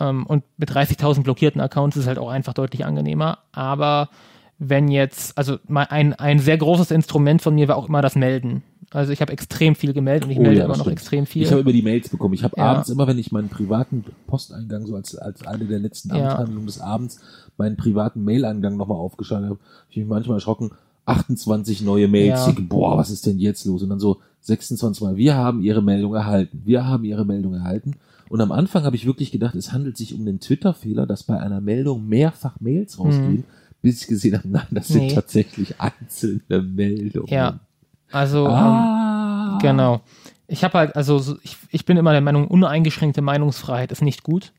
Ähm, 0.00 0.26
und 0.26 0.42
mit 0.56 0.70
30.000 0.70 1.22
blockierten 1.22 1.60
Accounts 1.60 1.96
ist 1.96 2.02
es 2.02 2.08
halt 2.08 2.18
auch 2.18 2.30
einfach 2.30 2.54
deutlich 2.54 2.84
angenehmer. 2.84 3.38
Aber 3.52 4.08
wenn 4.58 4.88
jetzt, 4.88 5.36
also 5.36 5.58
ein, 5.68 6.12
ein 6.14 6.38
sehr 6.38 6.56
großes 6.58 6.90
Instrument 6.90 7.42
von 7.42 7.54
mir 7.54 7.68
war 7.68 7.76
auch 7.76 7.88
immer 7.88 8.02
das 8.02 8.14
Melden. 8.14 8.62
Also 8.90 9.10
ich 9.12 9.20
habe 9.22 9.32
extrem 9.32 9.74
viel 9.74 9.92
gemeldet 9.94 10.24
und 10.26 10.30
ich 10.32 10.38
Oh 10.38 10.42
melde 10.42 10.58
ja, 10.58 10.64
immer 10.66 10.74
noch 10.76 10.82
stimmt. 10.84 10.98
extrem 10.98 11.26
viel. 11.26 11.42
Ich 11.42 11.50
habe 11.50 11.62
immer 11.62 11.72
die 11.72 11.82
Mails 11.82 12.10
bekommen. 12.10 12.34
Ich 12.34 12.44
habe 12.44 12.54
Ja. 12.58 12.64
abends 12.72 12.90
immer, 12.90 13.06
wenn 13.06 13.18
ich 13.18 13.32
meinen 13.32 13.48
privaten 13.48 14.04
Posteingang 14.26 14.86
so 14.86 14.94
als, 14.94 15.16
als 15.16 15.46
eine 15.46 15.64
der 15.64 15.78
letzten 15.78 16.10
Ja. 16.14 16.28
Amtshandlungen 16.30 16.66
des 16.66 16.80
Abends 16.80 17.18
meinen 17.56 17.76
privaten 17.76 18.22
Mail-Eingang 18.24 18.76
nochmal 18.76 18.98
aufgeschaltet 18.98 19.48
habe, 19.50 19.58
habe 19.60 19.70
ich 19.90 19.96
mich 19.96 20.06
manchmal 20.06 20.36
erschrocken. 20.36 20.72
28 21.06 21.82
neue 21.82 22.06
Mails. 22.08 22.28
Ja. 22.28 22.48
Ich 22.48 22.54
denke, 22.54 22.62
boah, 22.62 22.96
was 22.98 23.10
ist 23.10 23.26
denn 23.26 23.38
jetzt 23.38 23.64
los? 23.64 23.82
Und 23.82 23.88
dann 23.88 23.98
so 24.00 24.20
26 24.42 25.02
Mal, 25.02 25.16
wir 25.16 25.34
haben 25.34 25.62
Ihre 25.62 25.82
Meldung 25.82 26.14
erhalten. 26.14 26.62
Wir 26.64 26.86
haben 26.86 27.04
Ihre 27.04 27.24
Meldung 27.24 27.54
erhalten. 27.54 27.92
Und 28.28 28.40
am 28.40 28.50
Anfang 28.52 28.84
habe 28.84 28.96
ich 28.96 29.06
wirklich 29.06 29.30
gedacht, 29.30 29.54
es 29.54 29.72
handelt 29.72 29.96
sich 29.96 30.14
um 30.14 30.20
einen 30.22 30.40
Twitter-Fehler, 30.40 31.06
dass 31.06 31.22
bei 31.24 31.38
einer 31.38 31.60
Meldung 31.60 32.08
mehrfach 32.08 32.58
Mails 32.60 32.98
rausgehen, 32.98 33.44
bis 33.82 34.02
ich 34.02 34.08
gesehen 34.08 34.36
habe, 34.38 34.48
nein, 34.48 34.66
das 34.70 34.88
sind 34.88 35.02
Mhm. 35.02 35.06
Nee. 35.08 35.14
tatsächlich 35.14 35.74
einzelne 35.80 36.62
Meldungen. 36.62 37.28
Ja. 37.32 37.60
Also 38.10 38.46
ähm, 38.46 38.52
Ah. 38.54 39.58
Genau. 39.60 40.00
Ich 40.48 40.64
habe 40.64 40.78
halt, 40.78 40.96
also 40.96 41.18
so- 41.18 41.36
ich, 41.42 41.56
ich 41.70 41.84
bin 41.84 41.96
immer 41.96 42.12
der 42.12 42.20
Meinung, 42.20 42.46
uneingeschränkte 42.48 43.22
Meinungsfreiheit 43.22 43.92
ist 43.92 44.02
nicht 44.02 44.22
gut. 44.22 44.52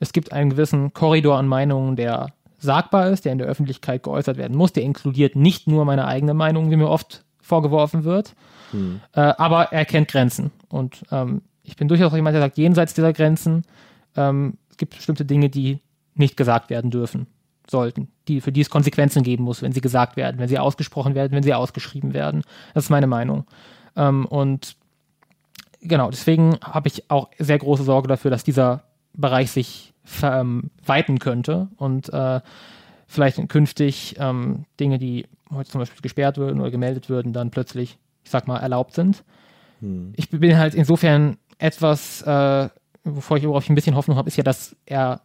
Es 0.00 0.12
gibt 0.12 0.32
einen 0.32 0.50
gewissen 0.50 0.92
Korridor 0.92 1.38
an 1.38 1.48
Meinungen, 1.48 1.96
der 1.96 2.28
sagbar 2.58 3.08
ist, 3.10 3.24
der 3.24 3.32
in 3.32 3.38
der 3.38 3.46
Öffentlichkeit 3.46 4.02
geäußert 4.02 4.36
werden 4.36 4.56
muss. 4.56 4.72
Der 4.72 4.82
inkludiert 4.82 5.34
nicht 5.36 5.66
nur 5.66 5.84
meine 5.84 6.06
eigene 6.06 6.34
Meinung, 6.34 6.70
wie 6.70 6.76
mir 6.76 6.88
oft 6.88 7.24
vorgeworfen 7.40 8.04
wird, 8.04 8.34
Äh, 9.12 9.20
aber 9.20 9.72
er 9.72 9.84
kennt 9.84 10.08
Grenzen. 10.08 10.50
Und 10.68 11.02
ähm, 11.10 11.42
ich 11.62 11.76
bin 11.76 11.88
durchaus 11.88 12.12
jemand, 12.12 12.34
der 12.34 12.42
sagt, 12.42 12.58
jenseits 12.58 12.94
dieser 12.94 13.12
Grenzen 13.12 13.64
ähm, 14.16 14.58
es 14.70 14.76
gibt 14.76 14.96
bestimmte 14.96 15.24
Dinge, 15.24 15.50
die 15.50 15.80
nicht 16.14 16.36
gesagt 16.36 16.70
werden 16.70 16.90
dürfen, 16.90 17.26
sollten, 17.68 18.08
die, 18.28 18.40
für 18.40 18.52
die 18.52 18.60
es 18.60 18.70
Konsequenzen 18.70 19.22
geben 19.22 19.44
muss, 19.44 19.62
wenn 19.62 19.72
sie 19.72 19.80
gesagt 19.80 20.16
werden, 20.16 20.38
wenn 20.38 20.48
sie 20.48 20.58
ausgesprochen 20.58 21.14
werden, 21.14 21.32
wenn 21.32 21.42
sie 21.42 21.54
ausgeschrieben 21.54 22.12
werden. 22.12 22.42
Das 22.74 22.84
ist 22.84 22.90
meine 22.90 23.06
Meinung. 23.06 23.46
Ähm, 23.96 24.26
und 24.26 24.76
genau, 25.80 26.10
deswegen 26.10 26.58
habe 26.62 26.88
ich 26.88 27.10
auch 27.10 27.30
sehr 27.38 27.58
große 27.58 27.84
Sorge 27.84 28.08
dafür, 28.08 28.30
dass 28.30 28.44
dieser 28.44 28.84
Bereich 29.12 29.50
sich 29.50 29.94
ähm, 30.22 30.70
weiten 30.84 31.18
könnte 31.18 31.68
und 31.76 32.12
äh, 32.12 32.40
vielleicht 33.06 33.48
künftig 33.48 34.16
ähm, 34.18 34.64
Dinge, 34.80 34.98
die 34.98 35.26
heute 35.52 35.70
zum 35.70 35.78
Beispiel 35.80 36.02
gesperrt 36.02 36.36
würden 36.36 36.60
oder 36.60 36.70
gemeldet 36.70 37.08
würden, 37.08 37.32
dann 37.32 37.50
plötzlich, 37.50 37.96
ich 38.24 38.30
sag 38.30 38.48
mal, 38.48 38.58
erlaubt 38.58 38.94
sind. 38.94 39.24
Hm. 39.80 40.12
Ich 40.16 40.30
bin 40.30 40.56
halt 40.56 40.74
insofern 40.74 41.36
etwas, 41.58 42.22
äh, 42.22 42.68
wovor 43.04 43.36
ich, 43.36 43.46
worauf 43.46 43.64
ich 43.64 43.70
ein 43.70 43.74
bisschen 43.74 43.96
Hoffnung 43.96 44.16
habe, 44.16 44.28
ist 44.28 44.36
ja, 44.36 44.42
dass 44.44 44.76
er 44.86 45.20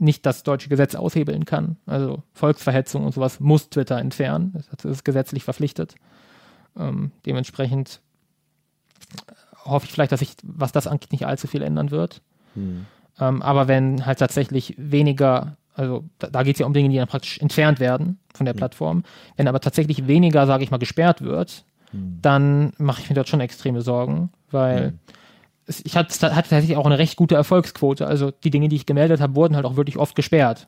nicht 0.00 0.26
das 0.26 0.42
deutsche 0.42 0.68
Gesetz 0.68 0.94
aushebeln 0.94 1.44
kann. 1.44 1.76
Also 1.86 2.22
Volksverhetzung 2.32 3.04
und 3.04 3.14
sowas 3.14 3.40
muss 3.40 3.70
Twitter 3.70 3.98
entfernen. 3.98 4.64
Das 4.76 4.84
ist 4.84 5.04
gesetzlich 5.04 5.44
verpflichtet. 5.44 5.94
Ähm, 6.76 7.10
dementsprechend 7.26 8.00
hoffe 9.64 9.86
ich 9.86 9.92
vielleicht, 9.92 10.12
dass 10.12 10.20
sich, 10.20 10.36
was 10.42 10.72
das 10.72 10.86
angeht, 10.86 11.12
nicht 11.12 11.26
allzu 11.26 11.46
viel 11.46 11.62
ändern 11.62 11.90
wird. 11.90 12.22
Hm. 12.54 12.86
Ähm, 13.20 13.42
aber 13.42 13.68
wenn 13.68 14.06
halt 14.06 14.18
tatsächlich 14.18 14.74
weniger, 14.78 15.56
also 15.74 16.04
da, 16.18 16.28
da 16.28 16.42
geht 16.42 16.56
es 16.56 16.60
ja 16.60 16.66
um 16.66 16.72
Dinge, 16.72 16.88
die 16.88 16.96
dann 16.96 17.08
praktisch 17.08 17.38
entfernt 17.38 17.80
werden 17.80 18.18
von 18.34 18.46
der 18.46 18.54
Plattform, 18.54 19.02
wenn 19.36 19.48
aber 19.48 19.60
tatsächlich 19.60 20.06
weniger, 20.06 20.46
sage 20.46 20.62
ich 20.62 20.70
mal, 20.70 20.78
gesperrt 20.78 21.22
wird, 21.22 21.64
Hm. 21.90 22.18
dann 22.22 22.72
mache 22.78 23.00
ich 23.02 23.08
mir 23.08 23.14
dort 23.14 23.28
schon 23.28 23.40
extreme 23.40 23.80
Sorgen, 23.82 24.30
weil 24.50 24.86
Hm. 24.88 24.98
es, 25.66 25.84
ich 25.84 25.96
hatte, 25.96 26.12
hatte 26.34 26.48
tatsächlich 26.50 26.76
auch 26.76 26.86
eine 26.86 26.98
recht 26.98 27.16
gute 27.16 27.34
Erfolgsquote. 27.34 28.06
Also 28.06 28.30
die 28.30 28.50
Dinge, 28.50 28.68
die 28.68 28.76
ich 28.76 28.86
gemeldet 28.86 29.20
habe, 29.20 29.34
wurden 29.34 29.56
halt 29.56 29.64
auch 29.64 29.76
wirklich 29.76 29.96
oft 29.96 30.14
gesperrt. 30.14 30.66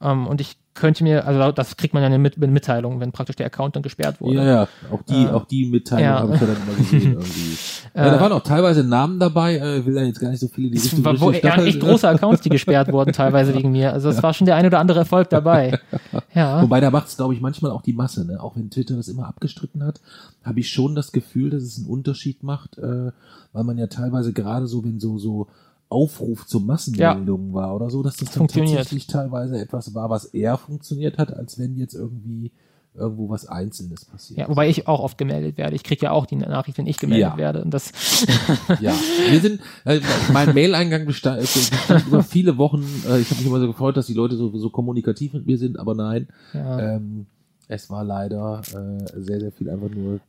Ähm, 0.00 0.26
und 0.26 0.40
ich 0.40 0.56
könnte 0.74 1.04
mir, 1.04 1.26
also 1.26 1.52
das 1.52 1.76
kriegt 1.76 1.94
man 1.94 2.02
ja 2.02 2.18
mit, 2.18 2.38
mit 2.38 2.50
Mitteilungen, 2.50 2.98
wenn 3.00 3.12
praktisch 3.12 3.36
der 3.36 3.46
Account 3.46 3.76
dann 3.76 3.82
gesperrt 3.82 4.20
wurde. 4.20 4.36
Ja, 4.36 4.44
ja, 4.44 4.68
auch 4.90 5.02
die, 5.02 5.24
Äh, 5.24 5.30
auch 5.30 5.44
die 5.44 5.66
Mitteilung 5.66 6.04
ja. 6.04 6.18
habe 6.20 6.34
ich 6.34 6.40
ja 6.40 6.46
dann 6.46 6.56
immer 6.56 6.74
gesehen 6.76 7.12
irgendwie. 7.12 7.56
Ja, 7.94 8.10
da 8.10 8.20
waren 8.20 8.32
auch 8.32 8.42
teilweise 8.42 8.84
Namen 8.84 9.18
dabei, 9.18 9.56
äh, 9.56 9.84
will 9.84 9.94
da 9.94 10.02
jetzt 10.02 10.18
gar 10.18 10.30
nicht 10.30 10.40
so 10.40 10.48
viele 10.48 10.70
die 10.70 10.78
Es 10.78 11.04
war, 11.04 11.20
wo, 11.20 11.30
er 11.30 11.58
echt 11.58 11.80
große 11.80 12.08
Accounts, 12.08 12.40
die 12.40 12.48
gesperrt 12.48 12.90
wurden, 12.90 13.12
teilweise 13.12 13.54
wegen 13.54 13.70
mir. 13.70 13.92
Also 13.92 14.08
es 14.08 14.22
war 14.22 14.32
schon 14.32 14.46
der 14.46 14.56
ein 14.56 14.64
oder 14.64 14.78
andere 14.78 15.00
Erfolg 15.00 15.30
dabei. 15.30 15.78
Ja. 16.34 16.62
Wobei 16.62 16.80
da 16.80 16.90
macht 16.90 17.08
es, 17.08 17.16
glaube 17.18 17.34
ich, 17.34 17.42
manchmal 17.42 17.72
auch 17.72 17.82
die 17.82 17.92
Masse, 17.92 18.24
ne? 18.24 18.42
Auch 18.42 18.56
wenn 18.56 18.70
Twitter 18.70 18.96
das 18.96 19.08
immer 19.08 19.26
abgestritten 19.26 19.84
hat, 19.84 20.00
habe 20.42 20.60
ich 20.60 20.70
schon 20.70 20.94
das 20.94 21.12
Gefühl, 21.12 21.50
dass 21.50 21.62
es 21.62 21.76
einen 21.76 21.86
Unterschied 21.86 22.42
macht, 22.42 22.78
äh, 22.78 23.12
weil 23.52 23.64
man 23.64 23.76
ja 23.76 23.86
teilweise 23.86 24.32
gerade 24.32 24.66
so, 24.66 24.82
wenn 24.82 24.98
so, 24.98 25.18
so 25.18 25.48
Aufruf 25.90 26.46
zu 26.46 26.60
Massenmeldungen 26.60 27.52
war 27.52 27.76
oder 27.76 27.90
so, 27.90 28.02
dass 28.02 28.16
das 28.16 28.30
dann 28.32 28.48
tatsächlich 28.48 29.06
teilweise 29.06 29.58
etwas 29.58 29.94
war, 29.94 30.08
was 30.08 30.24
eher 30.24 30.56
funktioniert 30.56 31.18
hat, 31.18 31.34
als 31.34 31.58
wenn 31.58 31.76
jetzt 31.76 31.94
irgendwie 31.94 32.50
irgendwo 32.94 33.30
was 33.30 33.46
Einzelnes 33.46 34.04
passiert. 34.04 34.38
Ja, 34.38 34.48
wobei 34.48 34.68
ich 34.68 34.86
auch 34.86 35.00
oft 35.00 35.16
gemeldet 35.16 35.56
werde. 35.56 35.74
Ich 35.74 35.82
kriege 35.82 36.04
ja 36.06 36.10
auch 36.10 36.26
die 36.26 36.36
Nachricht, 36.36 36.76
wenn 36.76 36.86
ich 36.86 36.98
gemeldet 36.98 37.30
Ja. 37.32 37.36
werde. 37.38 37.62
Und 37.64 37.70
das, 37.72 37.90
Ja, 38.80 38.94
wir 39.30 39.40
sind, 39.40 39.60
äh, 39.84 40.00
mein 40.32 40.52
Mail-Eingang 40.52 41.06
bestand, 41.06 41.38
äh, 41.38 41.42
bestand 41.42 42.06
über 42.06 42.22
viele 42.22 42.58
Wochen, 42.58 42.82
äh, 43.08 43.18
ich 43.20 43.30
habe 43.30 43.38
mich 43.38 43.46
immer 43.46 43.60
so 43.60 43.66
gefreut, 43.66 43.96
dass 43.96 44.06
die 44.06 44.14
Leute 44.14 44.36
so, 44.36 44.54
so 44.58 44.68
kommunikativ 44.70 45.32
mit 45.32 45.46
mir 45.46 45.56
sind, 45.56 45.78
aber 45.78 45.94
nein, 45.94 46.28
ja. 46.52 46.96
ähm, 46.96 47.26
es 47.68 47.88
war 47.88 48.04
leider 48.04 48.60
äh, 48.74 49.20
sehr, 49.20 49.40
sehr 49.40 49.52
viel 49.52 49.70
einfach 49.70 49.88
nur 49.88 50.20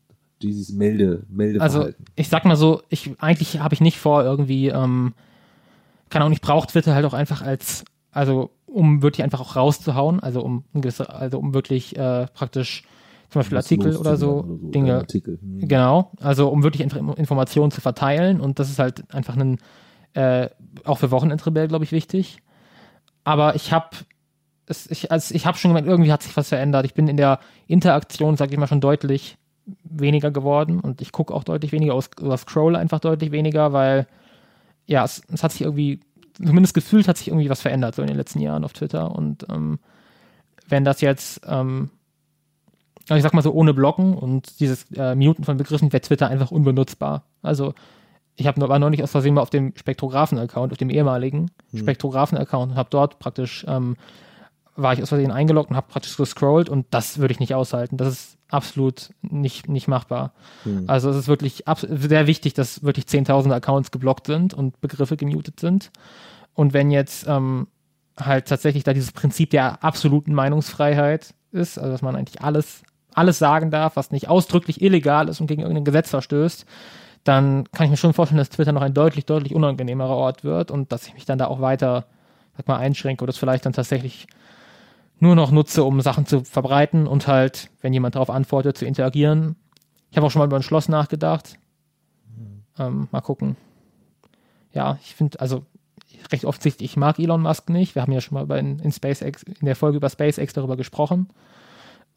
dieses 0.41 0.69
Melde, 0.71 1.23
Also 1.27 1.29
Meldeverhalten. 1.35 2.05
ich 2.15 2.29
sag 2.29 2.45
mal 2.45 2.55
so, 2.55 2.81
ich 2.89 3.11
eigentlich 3.19 3.59
habe 3.59 3.73
ich 3.73 3.81
nicht 3.81 3.97
vor, 3.97 4.23
irgendwie, 4.23 4.69
ähm, 4.69 5.13
kann 6.09 6.21
auch 6.21 6.29
nicht, 6.29 6.41
braucht 6.41 6.69
Twitter 6.69 6.95
halt 6.95 7.05
auch 7.05 7.13
einfach 7.13 7.41
als, 7.41 7.83
also 8.11 8.51
um 8.73 9.01
wirklich 9.01 9.23
einfach 9.23 9.39
auch 9.39 9.55
rauszuhauen, 9.55 10.19
also 10.19 10.41
um 10.41 10.65
also 11.07 11.39
um 11.39 11.53
wirklich 11.53 11.95
äh, 11.95 12.27
praktisch 12.33 12.83
zum 13.29 13.39
Beispiel 13.39 13.57
Artikel 13.57 13.95
oder 13.97 14.17
so, 14.17 14.37
loszuwerden 14.37 14.71
Dinge, 14.71 14.91
oder 14.91 14.99
Artikel. 14.99 15.39
Hm. 15.41 15.67
Genau, 15.67 16.11
also 16.19 16.49
um 16.49 16.63
wirklich 16.63 16.87
Inf- 16.87 17.17
Informationen 17.17 17.71
zu 17.71 17.81
verteilen 17.81 18.41
und 18.41 18.59
das 18.59 18.69
ist 18.69 18.79
halt 18.79 19.13
einfach 19.13 19.35
ein, 19.37 19.59
äh, 20.13 20.49
auch 20.83 20.97
für 20.97 21.11
Wochenendrebell, 21.11 21.67
glaube 21.67 21.85
ich, 21.85 21.91
wichtig. 21.91 22.37
Aber 23.23 23.55
ich 23.55 23.71
habe 23.71 23.89
ich, 24.89 25.11
also 25.11 25.35
ich 25.35 25.45
habe 25.45 25.57
schon 25.57 25.69
gemerkt, 25.69 25.87
irgendwie 25.87 26.11
hat 26.11 26.23
sich 26.23 26.35
was 26.37 26.49
verändert. 26.49 26.85
Ich 26.85 26.93
bin 26.93 27.07
in 27.07 27.17
der 27.17 27.39
Interaktion, 27.67 28.37
sage 28.37 28.53
ich 28.53 28.59
mal, 28.59 28.67
schon 28.67 28.81
deutlich 28.81 29.37
weniger 29.83 30.31
geworden 30.31 30.79
und 30.79 31.01
ich 31.01 31.11
gucke 31.11 31.33
auch 31.33 31.43
deutlich 31.43 31.71
weniger 31.71 31.93
aus, 31.93 32.09
oder 32.21 32.37
scroll 32.37 32.75
einfach 32.75 32.99
deutlich 32.99 33.31
weniger, 33.31 33.73
weil 33.73 34.07
ja, 34.85 35.03
es, 35.03 35.21
es 35.31 35.43
hat 35.43 35.51
sich 35.51 35.61
irgendwie, 35.61 36.01
zumindest 36.33 36.73
gefühlt 36.73 37.07
hat 37.07 37.17
sich 37.17 37.27
irgendwie 37.27 37.49
was 37.49 37.61
verändert 37.61 37.95
so 37.95 38.01
in 38.01 38.07
den 38.07 38.17
letzten 38.17 38.39
Jahren 38.39 38.63
auf 38.63 38.73
Twitter 38.73 39.13
und 39.15 39.45
ähm, 39.49 39.79
wenn 40.67 40.83
das 40.83 41.01
jetzt 41.01 41.41
ähm, 41.45 41.89
also 43.09 43.17
ich 43.17 43.23
sag 43.23 43.33
mal 43.33 43.41
so, 43.41 43.51
ohne 43.51 43.73
Blocken 43.73 44.13
und 44.13 44.59
dieses 44.59 44.89
äh, 44.95 45.15
Muten 45.15 45.43
von 45.43 45.57
Begriffen 45.57 45.91
wäre 45.91 46.01
Twitter 46.01 46.27
einfach 46.29 46.51
unbenutzbar. 46.51 47.25
Also 47.41 47.73
ich 48.35 48.47
hab, 48.47 48.59
war 48.59 48.79
neulich 48.79 49.03
aus 49.03 49.11
Versehen 49.11 49.33
mal 49.33 49.41
auf 49.41 49.49
dem 49.49 49.73
Spektrographen-Account, 49.75 50.71
auf 50.71 50.77
dem 50.77 50.89
ehemaligen 50.89 51.51
Spektrographen-Account 51.75 52.71
und 52.71 52.77
habe 52.77 52.89
dort 52.89 53.19
praktisch, 53.19 53.65
ähm, 53.67 53.97
war 54.75 54.93
ich 54.93 55.01
aus 55.03 55.09
Versehen 55.09 55.31
eingeloggt 55.31 55.69
und 55.69 55.75
habe 55.75 55.87
praktisch 55.87 56.17
gescrollt 56.17 56.69
und 56.69 56.87
das 56.91 57.19
würde 57.19 57.33
ich 57.33 57.39
nicht 57.39 57.53
aushalten. 57.53 57.97
Das 57.97 58.07
ist 58.07 58.37
absolut 58.53 59.09
nicht, 59.21 59.67
nicht 59.67 59.87
machbar. 59.87 60.33
Hm. 60.63 60.85
Also 60.87 61.09
es 61.09 61.17
ist 61.17 61.27
wirklich 61.27 61.63
sehr 61.81 62.27
wichtig, 62.27 62.53
dass 62.53 62.83
wirklich 62.83 63.05
10.000 63.05 63.51
Accounts 63.53 63.91
geblockt 63.91 64.27
sind 64.27 64.53
und 64.53 64.79
Begriffe 64.81 65.17
gemutet 65.17 65.59
sind. 65.59 65.91
Und 66.53 66.73
wenn 66.73 66.91
jetzt 66.91 67.25
ähm, 67.27 67.67
halt 68.17 68.47
tatsächlich 68.47 68.83
da 68.83 68.93
dieses 68.93 69.11
Prinzip 69.11 69.49
der 69.49 69.83
absoluten 69.83 70.33
Meinungsfreiheit 70.33 71.33
ist, 71.51 71.77
also 71.77 71.91
dass 71.91 72.01
man 72.01 72.15
eigentlich 72.15 72.41
alles, 72.41 72.83
alles 73.13 73.39
sagen 73.39 73.71
darf, 73.71 73.95
was 73.95 74.11
nicht 74.11 74.29
ausdrücklich 74.29 74.81
illegal 74.81 75.29
ist 75.29 75.41
und 75.41 75.47
gegen 75.47 75.61
irgendein 75.61 75.85
Gesetz 75.85 76.09
verstößt, 76.09 76.65
dann 77.23 77.65
kann 77.71 77.85
ich 77.85 77.91
mir 77.91 77.97
schon 77.97 78.13
vorstellen, 78.13 78.37
dass 78.37 78.49
Twitter 78.49 78.73
noch 78.73 78.81
ein 78.81 78.93
deutlich, 78.93 79.25
deutlich 79.25 79.55
unangenehmerer 79.55 80.15
Ort 80.15 80.43
wird 80.43 80.71
und 80.71 80.91
dass 80.91 81.07
ich 81.07 81.13
mich 81.13 81.25
dann 81.25 81.37
da 81.37 81.47
auch 81.47 81.61
weiter, 81.61 82.05
sag 82.57 82.67
mal, 82.67 82.77
einschränke 82.77 83.23
oder 83.23 83.31
es 83.31 83.37
vielleicht 83.37 83.65
dann 83.65 83.73
tatsächlich 83.73 84.27
nur 85.23 85.35
noch 85.35 85.51
nutze, 85.51 85.83
um 85.85 86.01
Sachen 86.01 86.25
zu 86.25 86.43
verbreiten 86.43 87.07
und 87.07 87.27
halt, 87.27 87.69
wenn 87.81 87.93
jemand 87.93 88.15
darauf 88.15 88.29
antwortet, 88.29 88.77
zu 88.77 88.85
interagieren. 88.85 89.55
Ich 90.11 90.17
habe 90.17 90.27
auch 90.27 90.31
schon 90.31 90.41
mal 90.41 90.45
über 90.45 90.57
ein 90.57 90.63
Schloss 90.63 90.89
nachgedacht. 90.89 91.55
Ähm, 92.77 93.07
mal 93.11 93.21
gucken. 93.21 93.55
Ja, 94.73 94.99
ich 95.01 95.15
finde, 95.15 95.39
also 95.39 95.65
recht 96.31 96.45
offensichtlich, 96.45 96.91
ich 96.91 96.97
mag 96.97 97.19
Elon 97.19 97.41
Musk 97.41 97.69
nicht. 97.69 97.95
Wir 97.95 98.01
haben 98.01 98.11
ja 98.11 98.19
schon 98.19 98.47
mal 98.47 98.57
in, 98.57 98.79
in 98.79 98.91
SpaceX, 98.91 99.43
in 99.43 99.65
der 99.65 99.77
Folge 99.77 99.97
über 99.97 100.09
SpaceX 100.09 100.53
darüber 100.53 100.75
gesprochen. 100.75 101.29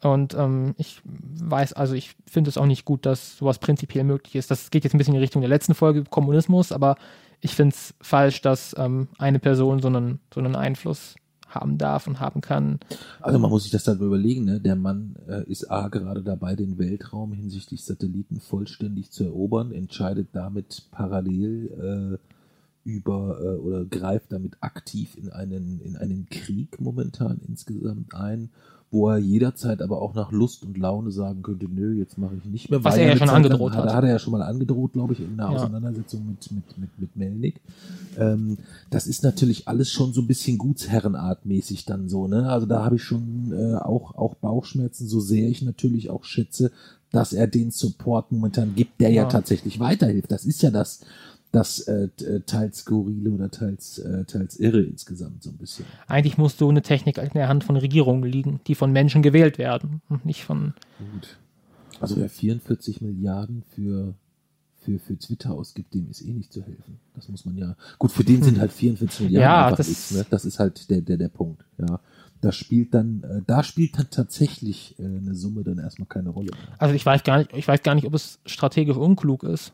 Und 0.01 0.33
ähm, 0.35 0.75
ich 0.77 1.01
weiß, 1.05 1.73
also 1.73 1.95
ich 1.95 2.13
finde 2.29 2.49
es 2.49 2.57
auch 2.57 2.65
nicht 2.65 2.83
gut, 2.83 3.05
dass 3.05 3.37
sowas 3.37 3.57
prinzipiell 3.57 4.03
möglich 4.03 4.35
ist. 4.35 4.51
Das 4.51 4.69
geht 4.69 4.83
jetzt 4.83 4.93
ein 4.93 4.97
bisschen 4.97 5.15
in 5.15 5.21
Richtung 5.21 5.41
der 5.41 5.49
letzten 5.49 5.73
Folge 5.73 6.03
Kommunismus, 6.03 6.71
aber 6.71 6.97
ich 7.39 7.55
finde 7.55 7.73
es 7.73 7.95
falsch, 8.01 8.41
dass 8.41 8.75
ähm, 8.77 9.07
eine 9.17 9.39
Person 9.39 9.79
so 9.79 9.87
einen, 9.87 10.19
so 10.33 10.41
einen 10.41 10.55
Einfluss 10.55 11.15
haben 11.49 11.77
darf 11.77 12.07
und 12.07 12.19
haben 12.19 12.41
kann. 12.41 12.79
Also 13.21 13.39
man 13.39 13.49
muss 13.49 13.63
sich 13.63 13.71
das 13.71 13.83
dann 13.83 13.99
überlegen, 13.99 14.45
ne? 14.45 14.59
Der 14.59 14.75
Mann 14.75 15.15
äh, 15.27 15.43
ist 15.49 15.69
A 15.71 15.87
gerade 15.87 16.23
dabei, 16.23 16.55
den 16.55 16.77
Weltraum 16.77 17.33
hinsichtlich 17.33 17.83
Satelliten 17.83 18.39
vollständig 18.39 19.11
zu 19.11 19.23
erobern, 19.23 19.71
entscheidet 19.71 20.29
damit 20.33 20.83
parallel 20.91 22.19
äh, 22.19 22.36
über 22.87 23.37
äh, 23.43 23.57
oder 23.59 23.83
greift 23.83 24.31
damit 24.31 24.53
aktiv 24.61 25.17
in 25.17 25.29
einen, 25.29 25.81
in 25.83 25.97
einen 25.97 26.27
Krieg 26.29 26.79
momentan 26.79 27.41
insgesamt 27.45 28.15
ein, 28.15 28.49
wo 28.89 29.09
er 29.09 29.17
jederzeit 29.17 29.81
aber 29.81 30.01
auch 30.01 30.13
nach 30.15 30.31
Lust 30.31 30.63
und 30.63 30.77
Laune 30.77 31.11
sagen 31.11 31.41
könnte, 31.43 31.65
nö, 31.69 31.93
jetzt 31.99 32.17
mache 32.17 32.35
ich 32.37 32.45
nicht 32.49 32.69
mehr. 32.71 32.81
Was 32.85 32.93
weil 32.95 33.01
er 33.01 33.09
ja 33.09 33.17
schon 33.17 33.29
angedroht 33.29 33.73
hat. 33.73 33.93
Hat 33.93 34.03
er 34.05 34.11
ja 34.11 34.19
schon 34.19 34.31
mal 34.31 34.41
angedroht, 34.41 34.93
glaube 34.93 35.11
ich, 35.11 35.19
in 35.19 35.33
einer 35.37 35.51
Ja. 35.51 35.57
Auseinandersetzung 35.57 36.25
mit, 36.25 36.49
mit, 36.53 36.77
mit, 36.77 36.89
mit 36.97 37.17
Melnik. 37.17 37.59
Ähm, 38.17 38.57
das 38.89 39.05
ist 39.05 39.21
natürlich 39.23 39.67
alles 39.67 39.91
schon 39.91 40.13
so 40.13 40.21
ein 40.21 40.27
bisschen 40.27 40.57
Gutsherrenartmäßig 40.57 41.83
dann 41.83 42.07
so, 42.07 42.29
ne? 42.29 42.49
Also 42.49 42.65
da 42.65 42.85
habe 42.85 42.95
ich 42.95 43.03
schon 43.03 43.51
äh, 43.51 43.75
auch, 43.75 44.15
auch 44.15 44.35
Bauchschmerzen, 44.35 45.09
so 45.09 45.19
sehr 45.19 45.49
ich 45.49 45.61
natürlich 45.61 46.09
auch 46.09 46.23
schätze, 46.23 46.71
dass 47.11 47.33
er 47.33 47.47
den 47.47 47.71
Support 47.71 48.31
momentan 48.31 48.73
gibt, 48.75 49.01
der 49.01 49.09
ja, 49.09 49.23
Ja. 49.23 49.29
tatsächlich 49.29 49.81
weiterhilft. 49.81 50.31
Das 50.31 50.45
ist 50.45 50.61
ja 50.61 50.71
das, 50.71 51.01
das 51.51 51.79
äh, 51.79 52.09
äh, 52.21 52.41
teils 52.41 52.79
skurrile 52.79 53.31
oder 53.31 53.49
teils, 53.49 53.99
äh, 53.99 54.25
teils 54.25 54.57
irre 54.59 54.81
insgesamt 54.81 55.43
so 55.43 55.49
ein 55.49 55.57
bisschen. 55.57 55.85
Eigentlich 56.07 56.37
muss 56.37 56.57
so 56.57 56.67
eine 56.69 56.81
Technik 56.81 57.17
in 57.17 57.29
der 57.33 57.47
Hand 57.47 57.63
von 57.63 57.77
Regierungen 57.77 58.23
liegen, 58.29 58.59
die 58.67 58.75
von 58.75 58.91
Menschen 58.91 59.21
gewählt 59.21 59.57
werden 59.57 60.01
und 60.09 60.25
nicht 60.25 60.43
von. 60.43 60.73
Gut. 61.13 61.37
Also 61.99 62.17
wer 62.17 62.29
44 62.29 63.01
Milliarden 63.01 63.63
für, 63.73 64.13
für, 64.81 64.99
für 64.99 65.17
Twitter 65.17 65.53
ausgibt, 65.53 65.93
dem 65.93 66.09
ist 66.09 66.21
eh 66.21 66.33
nicht 66.33 66.51
zu 66.53 66.61
helfen. 66.61 66.99
Das 67.15 67.27
muss 67.29 67.45
man 67.45 67.57
ja. 67.57 67.75
Gut, 67.97 68.11
für 68.11 68.23
den 68.23 68.43
sind 68.43 68.59
halt 68.59 68.71
44 68.71 69.21
Milliarden 69.27 69.41
Ja, 69.71 69.75
das- 69.75 69.87
nichts, 69.87 70.11
ne? 70.11 70.25
Das 70.29 70.45
ist 70.45 70.59
halt 70.59 70.89
der, 70.89 71.01
der, 71.01 71.17
der 71.17 71.29
Punkt. 71.29 71.65
Ja. 71.77 71.99
Da 72.41 72.51
spielt 72.51 72.93
dann, 72.93 73.23
äh, 73.23 73.41
da 73.47 73.63
spielt 73.63 73.97
dann 73.97 74.11
tatsächlich 74.11 74.95
äh, 74.99 75.05
eine 75.05 75.33
Summe 75.33 75.63
dann 75.63 75.79
erstmal 75.79 76.07
keine 76.07 76.29
Rolle 76.29 76.51
mehr. 76.51 76.75
Also 76.77 76.93
ich 76.93 77.03
weiß 77.03 77.23
gar 77.23 77.39
nicht, 77.39 77.51
ich 77.55 77.67
weiß 77.67 77.81
gar 77.81 77.95
nicht, 77.95 78.05
ob 78.05 78.13
es 78.13 78.39
strategisch 78.45 78.97
unklug 78.97 79.43
ist. 79.43 79.73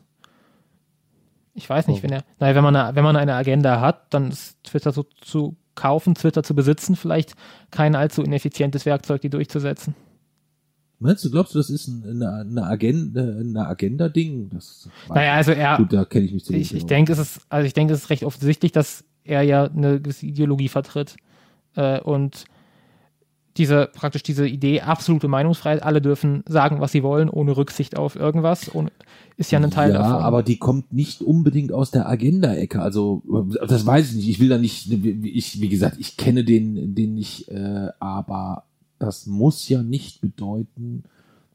Ich 1.54 1.68
weiß 1.70 1.86
nicht, 1.86 2.00
Oh. 2.00 2.02
wenn 2.02 2.12
er, 2.12 2.24
naja, 2.40 2.54
wenn 2.54 2.64
man 2.64 2.76
eine, 2.76 2.96
wenn 2.96 3.04
man 3.04 3.16
eine 3.16 3.34
Agenda 3.34 3.80
hat, 3.80 4.12
dann 4.12 4.30
ist 4.30 4.62
Twitter 4.64 4.92
so 4.92 5.04
zu 5.20 5.56
kaufen, 5.74 6.14
Twitter 6.14 6.42
zu 6.42 6.54
besitzen, 6.54 6.96
vielleicht 6.96 7.34
kein 7.70 7.94
allzu 7.94 8.22
ineffizientes 8.22 8.86
Werkzeug, 8.86 9.20
die 9.20 9.30
durchzusetzen. 9.30 9.94
Meinst 11.00 11.24
du, 11.24 11.30
glaubst 11.30 11.54
du, 11.54 11.58
das 11.58 11.70
ist 11.70 11.88
ein, 11.88 12.04
eine, 12.08 12.32
eine 12.32 12.64
Agenda, 12.64 13.22
eine 13.22 13.66
Agenda-Ding? 13.66 14.50
Das 14.50 14.88
Naja, 15.08 15.34
also 15.34 15.52
er, 15.52 15.76
Gut, 15.76 15.92
da 15.92 16.04
kenne 16.04 16.24
ich 16.24 16.32
mich 16.32 16.44
zu 16.44 16.54
ich, 16.54 16.74
ich 16.74 16.86
denke, 16.86 17.12
es 17.12 17.18
ist, 17.18 17.40
also 17.48 17.66
ich 17.66 17.74
denke, 17.74 17.92
es 17.92 18.04
ist 18.04 18.10
recht 18.10 18.24
offensichtlich, 18.24 18.72
dass 18.72 19.04
er 19.24 19.42
ja 19.42 19.64
eine 19.64 20.00
gewisse 20.00 20.26
Ideologie 20.26 20.68
vertritt 20.68 21.16
äh, 21.76 22.00
und 22.00 22.44
diese 23.56 23.88
praktisch 23.92 24.22
diese 24.22 24.46
Idee 24.46 24.80
absolute 24.80 25.28
Meinungsfreiheit, 25.28 25.82
alle 25.82 26.02
dürfen 26.02 26.42
sagen, 26.48 26.80
was 26.80 26.92
sie 26.92 27.02
wollen, 27.02 27.28
ohne 27.28 27.56
Rücksicht 27.56 27.96
auf 27.96 28.16
irgendwas, 28.16 28.74
ohne, 28.74 28.90
ist 29.36 29.52
ja 29.52 29.60
ein 29.60 29.70
Teil 29.70 29.92
ja, 29.92 29.98
davon. 29.98 30.22
aber 30.22 30.42
die 30.42 30.58
kommt 30.58 30.92
nicht 30.92 31.22
unbedingt 31.22 31.72
aus 31.72 31.90
der 31.90 32.08
Agenda-Ecke. 32.08 32.80
Also 32.80 33.22
das 33.66 33.86
weiß 33.86 34.10
ich 34.10 34.16
nicht. 34.16 34.28
Ich 34.28 34.40
will 34.40 34.48
da 34.48 34.58
nicht, 34.58 34.90
ich 34.90 35.60
wie 35.60 35.68
gesagt, 35.68 35.96
ich 35.98 36.16
kenne 36.16 36.44
den, 36.44 36.94
den 36.94 37.14
nicht, 37.14 37.48
äh, 37.48 37.88
aber 38.00 38.64
das 38.98 39.26
muss 39.26 39.68
ja 39.68 39.82
nicht 39.82 40.20
bedeuten, 40.20 41.04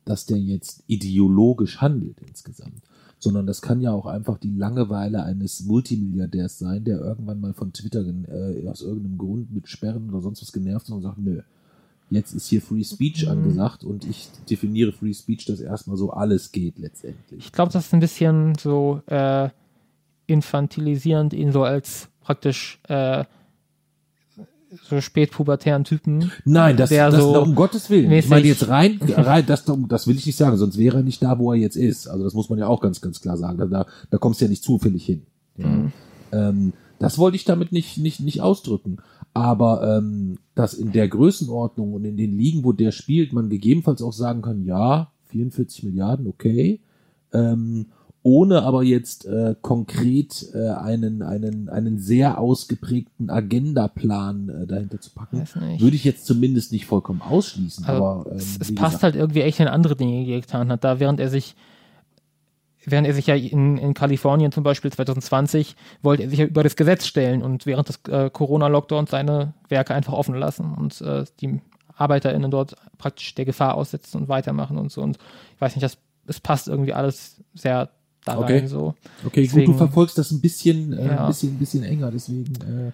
dass 0.06 0.26
der 0.26 0.38
jetzt 0.38 0.84
ideologisch 0.88 1.82
handelt 1.82 2.18
insgesamt, 2.28 2.82
sondern 3.20 3.45
das 3.45 3.62
kann 3.62 3.82
ja 3.82 3.91
auch 3.91 4.06
einfach 4.06 4.38
die 4.38 4.56
Langeweile 4.56 5.24
eines 5.24 5.66
Multimilliardärs 5.66 6.60
sein, 6.60 6.84
der 6.84 7.00
irgendwann 7.00 7.39
mal 7.39 7.54
von 7.54 7.74
Twitter 7.74 8.06
äh, 8.06 8.68
aus 8.68 8.82
irgendeinem 8.82 9.18
Grund 9.18 9.54
mit 9.54 9.68
Sperren 9.68 10.10
oder 10.10 10.22
sonst 10.22 10.41
was 10.41 10.52
genervt 10.52 10.88
ist 10.88 10.93
und 10.93 11.02
sagt, 11.02 11.20
nö. 11.20 11.41
Jetzt 12.12 12.34
ist 12.34 12.47
hier 12.47 12.62
Free 12.62 12.84
Speech 12.84 13.26
Mhm. 13.26 13.32
angesagt 13.32 13.84
und 13.84 14.03
ich 14.05 14.30
definiere 14.49 14.91
Free 14.91 15.14
Speech, 15.14 15.45
dass 15.45 15.60
erstmal 15.60 15.97
so 15.97 16.12
alles 16.12 16.51
geht 16.51 16.80
letztendlich. 16.80 17.45
Ich 17.45 17.51
glaube, 17.51 17.72
das 17.72 17.86
ist 17.88 17.93
ein 17.93 17.99
bisschen 17.99 18.55
so 18.55 19.01
äh, 19.07 19.49
infantilisierend, 20.28 21.34
ihn 21.34 21.51
so 21.51 21.64
als 21.64 22.10
praktisch 22.22 22.80
äh, 22.88 23.26
so 24.88 25.01
spätpubertären 25.01 25.84
Typen. 25.84 26.32
Nein, 26.45 26.78
das, 26.78 26.89
das 26.91 27.16
so 27.16 27.41
um 27.41 27.55
Gottes 27.55 27.89
Willen. 27.89 28.12
Ich 28.12 28.30
meine 28.30 28.45
jetzt 28.47 28.68
rein, 28.68 28.99
rein 29.01 29.45
das, 29.47 29.66
das 29.88 30.05
will 30.07 30.16
ich 30.16 30.26
nicht 30.28 30.36
sagen, 30.36 30.57
sonst 30.57 30.78
wäre 30.78 30.97
er 30.97 31.03
nicht 31.03 31.24
da, 31.24 31.39
wo 31.39 31.51
er 31.53 31.57
jetzt 31.60 31.76
ist. 31.76 32.07
Also 32.07 32.24
das 32.24 32.34
muss 32.34 32.49
man 32.49 32.60
ja 32.60 32.68
auch 32.68 32.80
ganz, 32.82 33.01
ganz 33.01 33.20
klar 33.20 33.38
sagen. 33.38 33.57
Da, 33.57 33.66
da, 33.66 33.86
da 34.12 34.18
kommst 34.20 34.41
du 34.41 34.45
ja 34.45 34.49
nicht 34.49 34.64
zufällig 34.64 35.05
hin. 35.05 35.24
Ja. 35.57 35.68
Mhm. 35.68 35.91
Ähm, 36.32 36.74
das 36.99 37.18
wollte 37.18 37.36
ich 37.38 37.45
damit 37.45 37.72
nicht, 37.72 37.97
nicht, 37.97 38.20
nicht 38.20 38.41
ausdrücken. 38.41 38.97
Aber 39.39 39.97
ähm, 39.97 40.37
dass 40.55 40.73
in 40.73 40.91
der 40.91 41.07
Größenordnung 41.07 41.93
und 41.93 42.05
in 42.05 42.17
den 42.17 42.37
Ligen, 42.37 42.63
wo 42.63 42.73
der 42.73 42.91
spielt, 42.91 43.33
man 43.33 43.49
gegebenenfalls 43.49 44.01
auch 44.01 44.13
sagen 44.13 44.41
kann, 44.41 44.65
ja, 44.65 45.11
44 45.29 45.83
Milliarden, 45.83 46.27
okay. 46.27 46.81
Ähm, 47.31 47.87
ohne 48.21 48.63
aber 48.63 48.83
jetzt 48.83 49.25
äh, 49.25 49.55
konkret 49.61 50.47
äh, 50.53 50.69
einen, 50.71 51.21
einen, 51.21 51.69
einen 51.69 51.99
sehr 51.99 52.37
ausgeprägten 52.37 53.29
Agendaplan 53.29 54.49
äh, 54.49 54.67
dahinter 54.67 54.99
zu 54.99 55.11
packen, 55.11 55.43
würde 55.79 55.95
ich 55.95 56.03
jetzt 56.03 56.25
zumindest 56.25 56.73
nicht 56.73 56.85
vollkommen 56.85 57.21
ausschließen. 57.21 57.85
Also, 57.85 58.05
aber 58.05 58.31
ähm, 58.31 58.37
es, 58.37 58.57
es 58.59 58.75
passt 58.75 58.95
gesagt, 58.95 59.03
halt 59.03 59.15
irgendwie 59.15 59.41
echt 59.41 59.59
in 59.61 59.67
andere 59.67 59.95
Dinge, 59.95 60.25
die 60.25 60.33
er 60.33 60.41
getan 60.41 60.69
hat. 60.69 60.83
Da 60.83 60.99
während 60.99 61.21
er 61.21 61.29
sich, 61.29 61.55
während 62.86 63.07
er 63.07 63.13
sich 63.13 63.27
ja 63.27 63.36
in, 63.36 63.77
in 63.77 63.93
Kalifornien 63.93 64.51
zum 64.51 64.63
Beispiel 64.63 64.91
2020 64.91 65.75
wollte 66.01 66.23
er 66.23 66.30
sich 66.30 66.39
ja 66.39 66.45
über 66.45 66.63
das 66.63 66.75
Gesetz 66.75 67.05
stellen 67.05 67.41
und 67.43 67.65
während 67.65 67.89
des 67.89 67.99
äh, 68.09 68.30
Corona-Lockdowns 68.30 69.11
seine 69.11 69.53
Werke 69.67 69.93
einfach 69.93 70.13
offen 70.13 70.36
lassen 70.36 70.73
und 70.75 71.01
äh, 71.01 71.25
die 71.41 71.61
ArbeiterInnen 71.95 72.49
dort 72.49 72.75
praktisch 72.97 73.36
der 73.36 73.45
Gefahr 73.45 73.75
aussetzen 73.75 74.21
und 74.21 74.30
weitermachen 74.30 74.77
und 74.77 74.91
so. 74.91 75.01
Und 75.01 75.17
ich 75.55 75.61
weiß 75.61 75.75
nicht, 75.75 75.84
das, 75.84 75.97
es 76.27 76.39
passt 76.39 76.67
irgendwie 76.69 76.93
alles 76.93 77.43
sehr 77.53 77.89
da 78.25 78.38
Okay. 78.38 78.59
rein 78.59 78.67
so. 78.67 78.95
Okay, 79.25 79.41
gut, 79.43 79.51
Deswegen- 79.51 79.71
du 79.73 79.77
verfolgst 79.77 80.17
das 80.17 80.32
ein 80.32 80.39
bisschen, 80.41 80.93
äh, 80.93 81.07
Ja. 81.07 81.21
ein 81.23 81.27
bisschen, 81.27 81.53
ein 81.55 81.59
bisschen 81.59 81.84
enger, 81.84 82.11
deswegen 82.11 82.53
äh, 82.61 82.91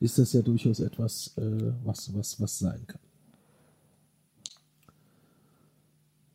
ist 0.00 0.18
das 0.18 0.32
ja 0.32 0.42
durchaus 0.42 0.80
etwas, 0.80 1.32
äh, 1.38 1.72
was, 1.84 2.14
was, 2.14 2.40
was 2.40 2.58
sein 2.58 2.82
kann. 2.86 3.00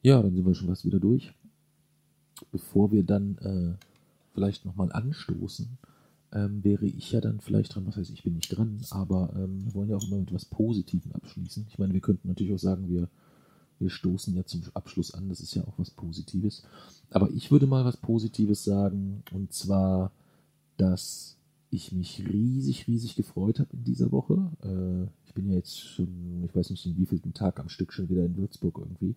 Ja, 0.02 0.22
dann 0.22 0.34
sind 0.34 0.45
wir 0.45 0.56
schon 0.56 0.68
fast 0.70 0.86
wieder 0.86 1.00
durch. 1.00 1.34
Bevor 2.52 2.92
wir 2.92 3.04
dann 3.04 3.38
äh, 3.40 3.86
vielleicht 4.34 4.66
nochmal 4.66 4.92
anstoßen, 4.92 5.68
ähm, 6.32 6.64
wäre 6.64 6.86
ich 6.86 7.12
ja 7.12 7.22
dann 7.22 7.40
vielleicht 7.40 7.76
dran, 7.76 7.88
was 7.88 7.98
heißt, 7.98 8.12
ich 8.12 8.24
bin 8.24 8.36
nicht 8.36 8.56
dran, 8.56 8.80
aber 8.92 9.32
ähm, 9.36 9.66
wir 9.66 9.74
wollen 9.74 9.90
ja 9.90 9.98
auch 9.98 10.08
immer 10.08 10.18
mit 10.18 10.34
was 10.34 10.46
Positivem 10.46 11.12
abschließen. 11.14 11.66
Ich 11.70 11.80
meine, 11.80 11.94
wir 11.94 12.02
könnten 12.02 12.28
natürlich 12.28 12.54
auch 12.54 12.60
sagen, 12.60 12.88
wir, 12.88 13.10
wir 13.80 13.90
stoßen 13.90 14.36
ja 14.36 14.46
zum 14.46 14.62
Abschluss 14.74 15.14
an, 15.14 15.30
das 15.30 15.40
ist 15.40 15.56
ja 15.56 15.64
auch 15.64 15.74
was 15.78 15.90
Positives. 15.90 16.64
Aber 17.10 17.30
ich 17.32 17.52
würde 17.52 17.66
mal 17.66 17.86
was 17.86 17.98
Positives 17.98 18.64
sagen, 18.64 19.24
und 19.32 19.54
zwar, 19.54 20.12
dass 20.78 21.39
ich 21.72 21.92
mich 21.92 22.24
riesig, 22.28 22.88
riesig 22.88 23.16
gefreut 23.16 23.60
habe 23.60 23.70
in 23.74 23.84
dieser 23.84 24.12
Woche. 24.12 24.52
Äh, 24.64 25.10
ich 25.28 25.34
bin 25.34 25.48
ja 25.50 25.56
jetzt 25.56 25.80
schon, 25.80 26.44
ich 26.46 26.56
weiß 26.56 26.70
nicht, 26.72 26.86
in 26.86 26.98
wievielten 26.98 27.34
Tag 27.34 27.60
am 27.60 27.70
Stück 27.70 27.94
schon 27.94 28.10
wieder 28.10 28.26
in 28.26 28.36
Würzburg 28.38 28.78
irgendwie. 28.80 29.16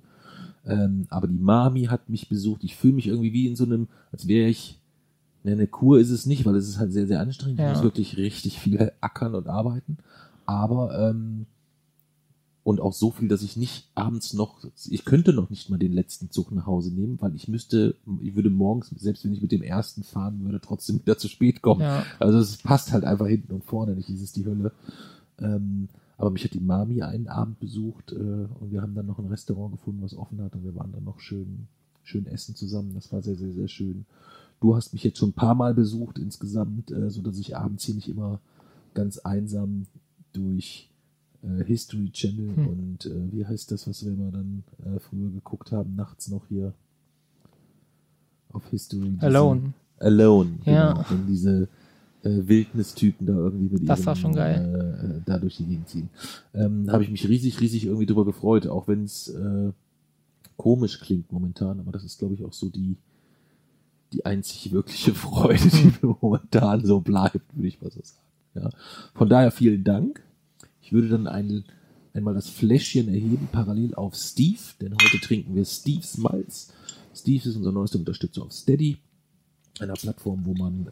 Ähm, 0.67 1.07
aber 1.09 1.27
die 1.27 1.39
Mami 1.39 1.85
hat 1.85 2.09
mich 2.09 2.29
besucht. 2.29 2.63
Ich 2.65 2.77
fühle 2.77 2.95
mich 2.95 3.07
irgendwie 3.09 3.33
wie 3.33 3.47
in 3.49 3.57
so 3.57 3.65
einem, 3.65 3.89
als 4.13 4.29
wäre 4.29 4.49
ich, 4.49 4.79
ne, 5.45 5.53
eine 5.53 5.67
Kur 5.67 5.99
ist 5.99 6.11
es 6.11 6.27
nicht, 6.27 6.45
weil 6.45 6.55
es 6.57 6.69
ist 6.69 6.79
halt 6.79 6.93
sehr, 6.93 7.07
sehr 7.07 7.21
anstrengend. 7.21 7.59
Ich 7.59 7.65
Ja. 7.65 7.73
muss 7.73 7.83
wirklich 7.83 8.17
richtig 8.17 8.59
viel 8.59 8.93
ackern 9.01 9.35
und 9.35 9.49
arbeiten. 9.49 9.97
Aber, 10.45 11.11
ähm, 11.11 11.47
und 12.65 12.81
auch 12.81 12.93
so 12.93 13.11
viel, 13.11 13.29
dass 13.29 13.43
ich 13.43 13.57
nicht 13.57 13.89
abends 13.95 14.35
noch, 14.35 14.65
ich 14.89 15.05
könnte 15.05 15.33
noch 15.33 15.51
nicht 15.51 15.69
mal 15.69 15.79
den 15.79 15.93
letzten 15.93 16.31
Zug 16.31 16.53
nach 16.53 16.67
Hause 16.67 16.93
nehmen, 16.95 17.19
weil 17.21 17.35
ich 17.35 17.49
müsste, 17.49 17.97
ich 18.21 18.37
würde 18.37 18.51
morgens, 18.51 18.91
selbst 18.91 19.25
wenn 19.25 19.33
ich 19.33 19.43
mit 19.43 19.51
dem 19.51 19.63
ersten 19.63 20.05
fahren 20.05 20.45
würde, 20.45 20.61
trotzdem 20.61 21.01
wieder 21.01 21.19
zu 21.19 21.29
spät 21.29 21.61
kommen. 21.61 21.81
Ja. 21.81 22.05
Also 22.21 22.39
es 22.39 22.57
passt 22.59 22.93
halt 22.93 23.05
einfach 23.05 23.27
hinten 23.27 23.53
und 23.53 23.65
vorne 23.65 23.97
nicht, 23.97 24.09
ist 24.09 24.23
es 24.23 24.33
die 24.33 24.47
Hölle. 24.47 24.73
Ähm, 25.41 25.89
aber 26.19 26.31
mich 26.31 26.45
hat 26.45 26.55
die 26.55 26.61
Mami 26.61 27.03
einen 27.03 27.27
Abend 27.27 27.59
besucht 27.59 28.13
äh, 28.13 28.15
und 28.15 28.71
wir 28.71 28.81
haben 28.81 28.95
dann 28.95 29.07
noch 29.07 29.19
ein 29.19 29.27
Restaurant 29.27 29.73
gefunden, 29.73 30.03
was 30.03 30.15
offen 30.15 30.41
hat 30.41 30.55
und 30.55 30.63
wir 30.63 30.77
waren 30.77 30.93
dann 30.93 31.05
noch 31.05 31.19
schön, 31.19 31.67
schön 32.05 32.27
essen 32.27 32.55
zusammen. 32.55 32.95
Das 32.95 33.13
war 33.13 33.23
sehr, 33.23 33.35
sehr, 33.35 33.53
sehr 33.53 33.67
schön. 33.67 34.07
Du 34.61 34.77
hast 34.77 34.93
mich 34.93 35.03
jetzt 35.03 35.19
schon 35.19 35.31
ein 35.31 35.35
paar 35.35 35.57
Mal 35.57 35.75
besucht 35.75 36.21
insgesamt, 36.21 36.93
äh, 36.93 37.11
so 37.11 37.23
dass 37.23 37.39
ich 37.39 37.57
abends 37.57 37.85
hier 37.85 37.97
nicht 37.97 38.09
immer 38.09 38.39
ganz 38.95 39.19
einsam 39.19 39.87
durch 40.33 40.92
äh, 41.43 41.65
History 41.65 42.11
Channel 42.11 42.57
Hm. 42.57 42.67
und 42.67 43.07
äh, 43.07 43.33
wie 43.33 43.45
heißt 43.47 43.71
das, 43.73 43.87
was 43.89 44.05
wir 44.05 44.13
immer 44.13 44.31
dann 44.31 44.63
äh, 44.85 44.99
früher 44.99 45.31
geguckt 45.31 45.73
haben, 45.73 45.95
nachts 45.97 46.29
noch 46.29 46.47
hier 46.49 46.73
auf 48.53 48.67
History. 48.71 49.15
Alone. 49.21 49.73
Alone, 49.99 50.51
Ja. 50.65 50.93
genau. 50.93 51.05
Wenn 51.11 51.27
diese 51.27 51.69
äh, 52.25 52.47
Wildnistypen 52.49 53.27
da 53.27 53.33
irgendwie 53.35 53.73
mit 53.75 53.89
Das 53.89 54.01
ihren, 54.01 54.07
war 54.07 54.17
schon 54.17 54.35
geil. 54.35 55.01
Äh, 55.03 55.07
äh, 55.07 55.21
da 55.25 55.39
durch 55.39 55.57
die 55.57 55.65
Gegend 55.67 55.89
ziehen. 55.89 56.09
Ähm, 56.55 56.91
Habe 56.91 57.03
ich 57.05 57.11
mich 57.11 57.27
riesig, 57.29 57.61
riesig 57.61 57.87
irgendwie 57.87 58.07
drüber 58.07 58.25
gefreut, 58.25 58.67
auch 58.67 58.89
wenn 58.89 59.05
es 59.05 59.29
äh, 59.29 59.73
komisch 60.57 61.01
klingt 61.01 61.33
momentan, 61.33 61.81
aber 61.81 61.93
das 61.93 62.05
ist, 62.05 62.19
glaube 62.19 62.35
ich, 62.35 62.45
auch 62.45 62.53
so 62.53 62.69
die, 62.69 62.97
die 64.13 64.25
einzig 64.27 64.71
wirkliche 64.73 65.15
Freude, 65.15 65.69
die 65.69 65.93
mir 66.07 66.17
momentan 66.21 66.85
so 66.85 67.01
bleibt, 67.01 67.41
würde 67.57 67.69
ich 67.69 67.81
mal 67.81 67.91
so 67.91 68.01
sagen. 68.03 68.19
Ja. 68.55 68.71
Von 69.15 69.29
daher 69.29 69.51
vielen 69.51 69.83
Dank. 69.83 70.23
Ich 70.93 70.95
würde 70.95 71.09
dann 71.09 71.27
ein, 71.27 71.65
einmal 72.13 72.35
das 72.35 72.51
Fläschchen 72.51 73.09
erheben, 73.09 73.49
parallel 73.51 73.95
auf 73.95 74.15
Steve, 74.15 74.61
denn 74.79 74.93
heute 74.93 75.19
trinken 75.21 75.55
wir 75.55 75.65
Steve's 75.65 76.19
Malz. 76.19 76.71
Steve 77.15 77.49
ist 77.49 77.57
unser 77.57 77.73
neuester 77.73 77.99
Unterstützer 77.99 78.43
auf 78.43 78.53
Steady, 78.53 78.99
einer 79.81 79.95
Plattform, 79.95 80.45
wo 80.45 80.53
man 80.53 80.89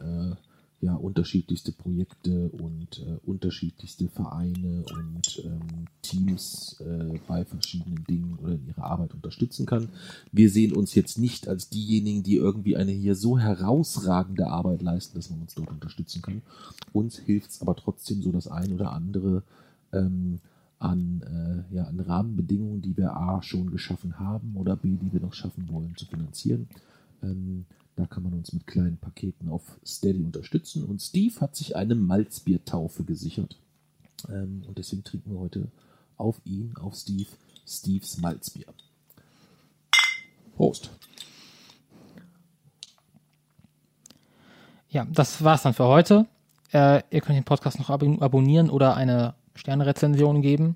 äh, 0.81 0.83
ja 0.83 0.95
unterscheidlichste 0.95 1.71
Projekte 1.71 2.49
und 2.49 3.05
äh, 3.05 3.19
unterschiedlichste 3.27 4.07
Vereine 4.07 4.83
und 4.91 5.43
ähm, 5.45 5.85
Teams 6.01 6.81
äh, 6.81 7.19
bei 7.27 7.45
verschiedenen 7.45 8.03
Dingen 8.05 8.39
oder 8.41 8.53
in 8.53 8.65
ihrer 8.69 8.85
Arbeit 8.85 9.13
unterstützen 9.13 9.67
kann. 9.67 9.89
Wir 10.31 10.49
sehen 10.49 10.73
uns 10.73 10.95
jetzt 10.95 11.19
nicht 11.19 11.47
als 11.47 11.69
diejenigen, 11.69 12.23
die 12.23 12.37
irgendwie 12.37 12.75
eine 12.75 12.91
hier 12.91 13.13
so 13.13 13.37
herausragende 13.37 14.47
Arbeit 14.47 14.81
leisten, 14.81 15.19
dass 15.19 15.29
man 15.29 15.41
uns 15.41 15.53
dort 15.53 15.69
unterstützen 15.69 16.23
kann. 16.23 16.41
Uns 16.91 17.19
hilft 17.19 17.51
es 17.51 17.61
aber 17.61 17.75
trotzdem 17.75 18.23
so 18.23 18.31
das 18.31 18.47
ein 18.47 18.73
oder 18.73 18.93
andere 18.93 19.43
ähm, 19.93 20.39
an, 20.79 21.21
äh, 21.71 21.75
ja, 21.75 21.83
an 21.83 21.99
Rahmenbedingungen, 21.99 22.81
die 22.81 22.97
wir 22.97 23.15
A 23.15 23.41
schon 23.43 23.69
geschaffen 23.71 24.19
haben 24.19 24.55
oder 24.55 24.75
B, 24.75 24.97
die 24.97 25.13
wir 25.13 25.19
noch 25.19 25.33
schaffen 25.33 25.69
wollen, 25.69 25.95
zu 25.95 26.05
finanzieren. 26.05 26.67
Ähm, 27.21 27.65
da 27.95 28.05
kann 28.07 28.23
man 28.23 28.33
uns 28.33 28.51
mit 28.51 28.65
kleinen 28.65 28.97
Paketen 28.97 29.49
auf 29.49 29.79
Steady 29.85 30.23
unterstützen. 30.23 30.85
Und 30.85 31.01
Steve 31.01 31.39
hat 31.39 31.55
sich 31.55 31.75
eine 31.75 31.93
Malzbiertaufe 31.93 33.03
gesichert. 33.03 33.57
Ähm, 34.29 34.63
und 34.67 34.77
deswegen 34.77 35.03
trinken 35.03 35.31
wir 35.31 35.39
heute 35.39 35.67
auf 36.17 36.41
ihn, 36.45 36.73
auf 36.77 36.95
Steve, 36.95 37.29
Steves 37.67 38.17
Malzbier. 38.17 38.65
Prost. 40.55 40.89
Ja, 44.89 45.05
das 45.05 45.43
war's 45.43 45.63
dann 45.63 45.73
für 45.73 45.85
heute. 45.85 46.25
Äh, 46.73 47.03
ihr 47.11 47.21
könnt 47.21 47.37
den 47.37 47.43
Podcast 47.43 47.79
noch 47.79 47.89
ab 47.89 48.03
abonnieren 48.19 48.69
oder 48.69 48.95
eine 48.95 49.35
Sternerezension 49.55 50.41
geben. 50.41 50.75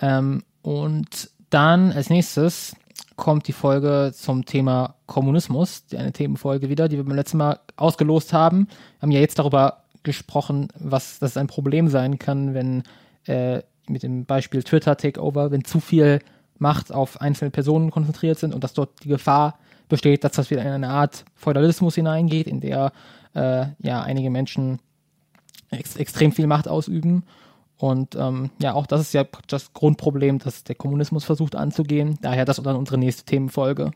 Ähm, 0.00 0.42
und 0.62 1.30
dann 1.50 1.92
als 1.92 2.10
nächstes 2.10 2.76
kommt 3.16 3.48
die 3.48 3.52
Folge 3.52 4.12
zum 4.14 4.46
Thema 4.46 4.94
Kommunismus, 5.06 5.84
eine 5.94 6.12
Themenfolge 6.12 6.70
wieder, 6.70 6.88
die 6.88 6.96
wir 6.96 7.04
beim 7.04 7.16
letzten 7.16 7.36
Mal 7.36 7.60
ausgelost 7.76 8.32
haben. 8.32 8.66
Wir 8.66 9.02
haben 9.02 9.10
ja 9.10 9.20
jetzt 9.20 9.38
darüber 9.38 9.84
gesprochen, 10.02 10.68
was 10.78 11.18
das 11.18 11.36
ein 11.36 11.46
Problem 11.46 11.88
sein 11.88 12.18
kann, 12.18 12.54
wenn 12.54 12.82
äh, 13.26 13.62
mit 13.88 14.02
dem 14.02 14.24
Beispiel 14.24 14.62
Twitter 14.62 14.96
Takeover, 14.96 15.50
wenn 15.50 15.64
zu 15.64 15.80
viel 15.80 16.20
Macht 16.58 16.92
auf 16.92 17.20
einzelne 17.20 17.50
Personen 17.50 17.90
konzentriert 17.90 18.38
sind 18.38 18.54
und 18.54 18.64
dass 18.64 18.74
dort 18.74 19.02
die 19.04 19.08
Gefahr 19.08 19.58
besteht, 19.88 20.24
dass 20.24 20.32
das 20.32 20.50
wieder 20.50 20.62
in 20.62 20.68
eine 20.68 20.88
Art 20.88 21.24
Feudalismus 21.34 21.94
hineingeht, 21.96 22.46
in 22.46 22.60
der 22.60 22.92
äh, 23.34 23.66
ja 23.80 24.02
einige 24.02 24.30
Menschen 24.30 24.78
ex 25.70 25.96
extrem 25.96 26.32
viel 26.32 26.46
Macht 26.46 26.68
ausüben 26.68 27.24
und 27.80 28.14
ähm, 28.14 28.50
ja, 28.60 28.74
auch 28.74 28.86
das 28.86 29.00
ist 29.00 29.14
ja 29.14 29.24
das 29.48 29.72
Grundproblem, 29.72 30.38
das 30.38 30.64
der 30.64 30.74
Kommunismus 30.74 31.24
versucht 31.24 31.56
anzugehen. 31.56 32.18
Daher 32.20 32.44
das 32.44 32.62
dann 32.62 32.76
unsere 32.76 32.98
nächste 32.98 33.24
Themenfolge. 33.24 33.92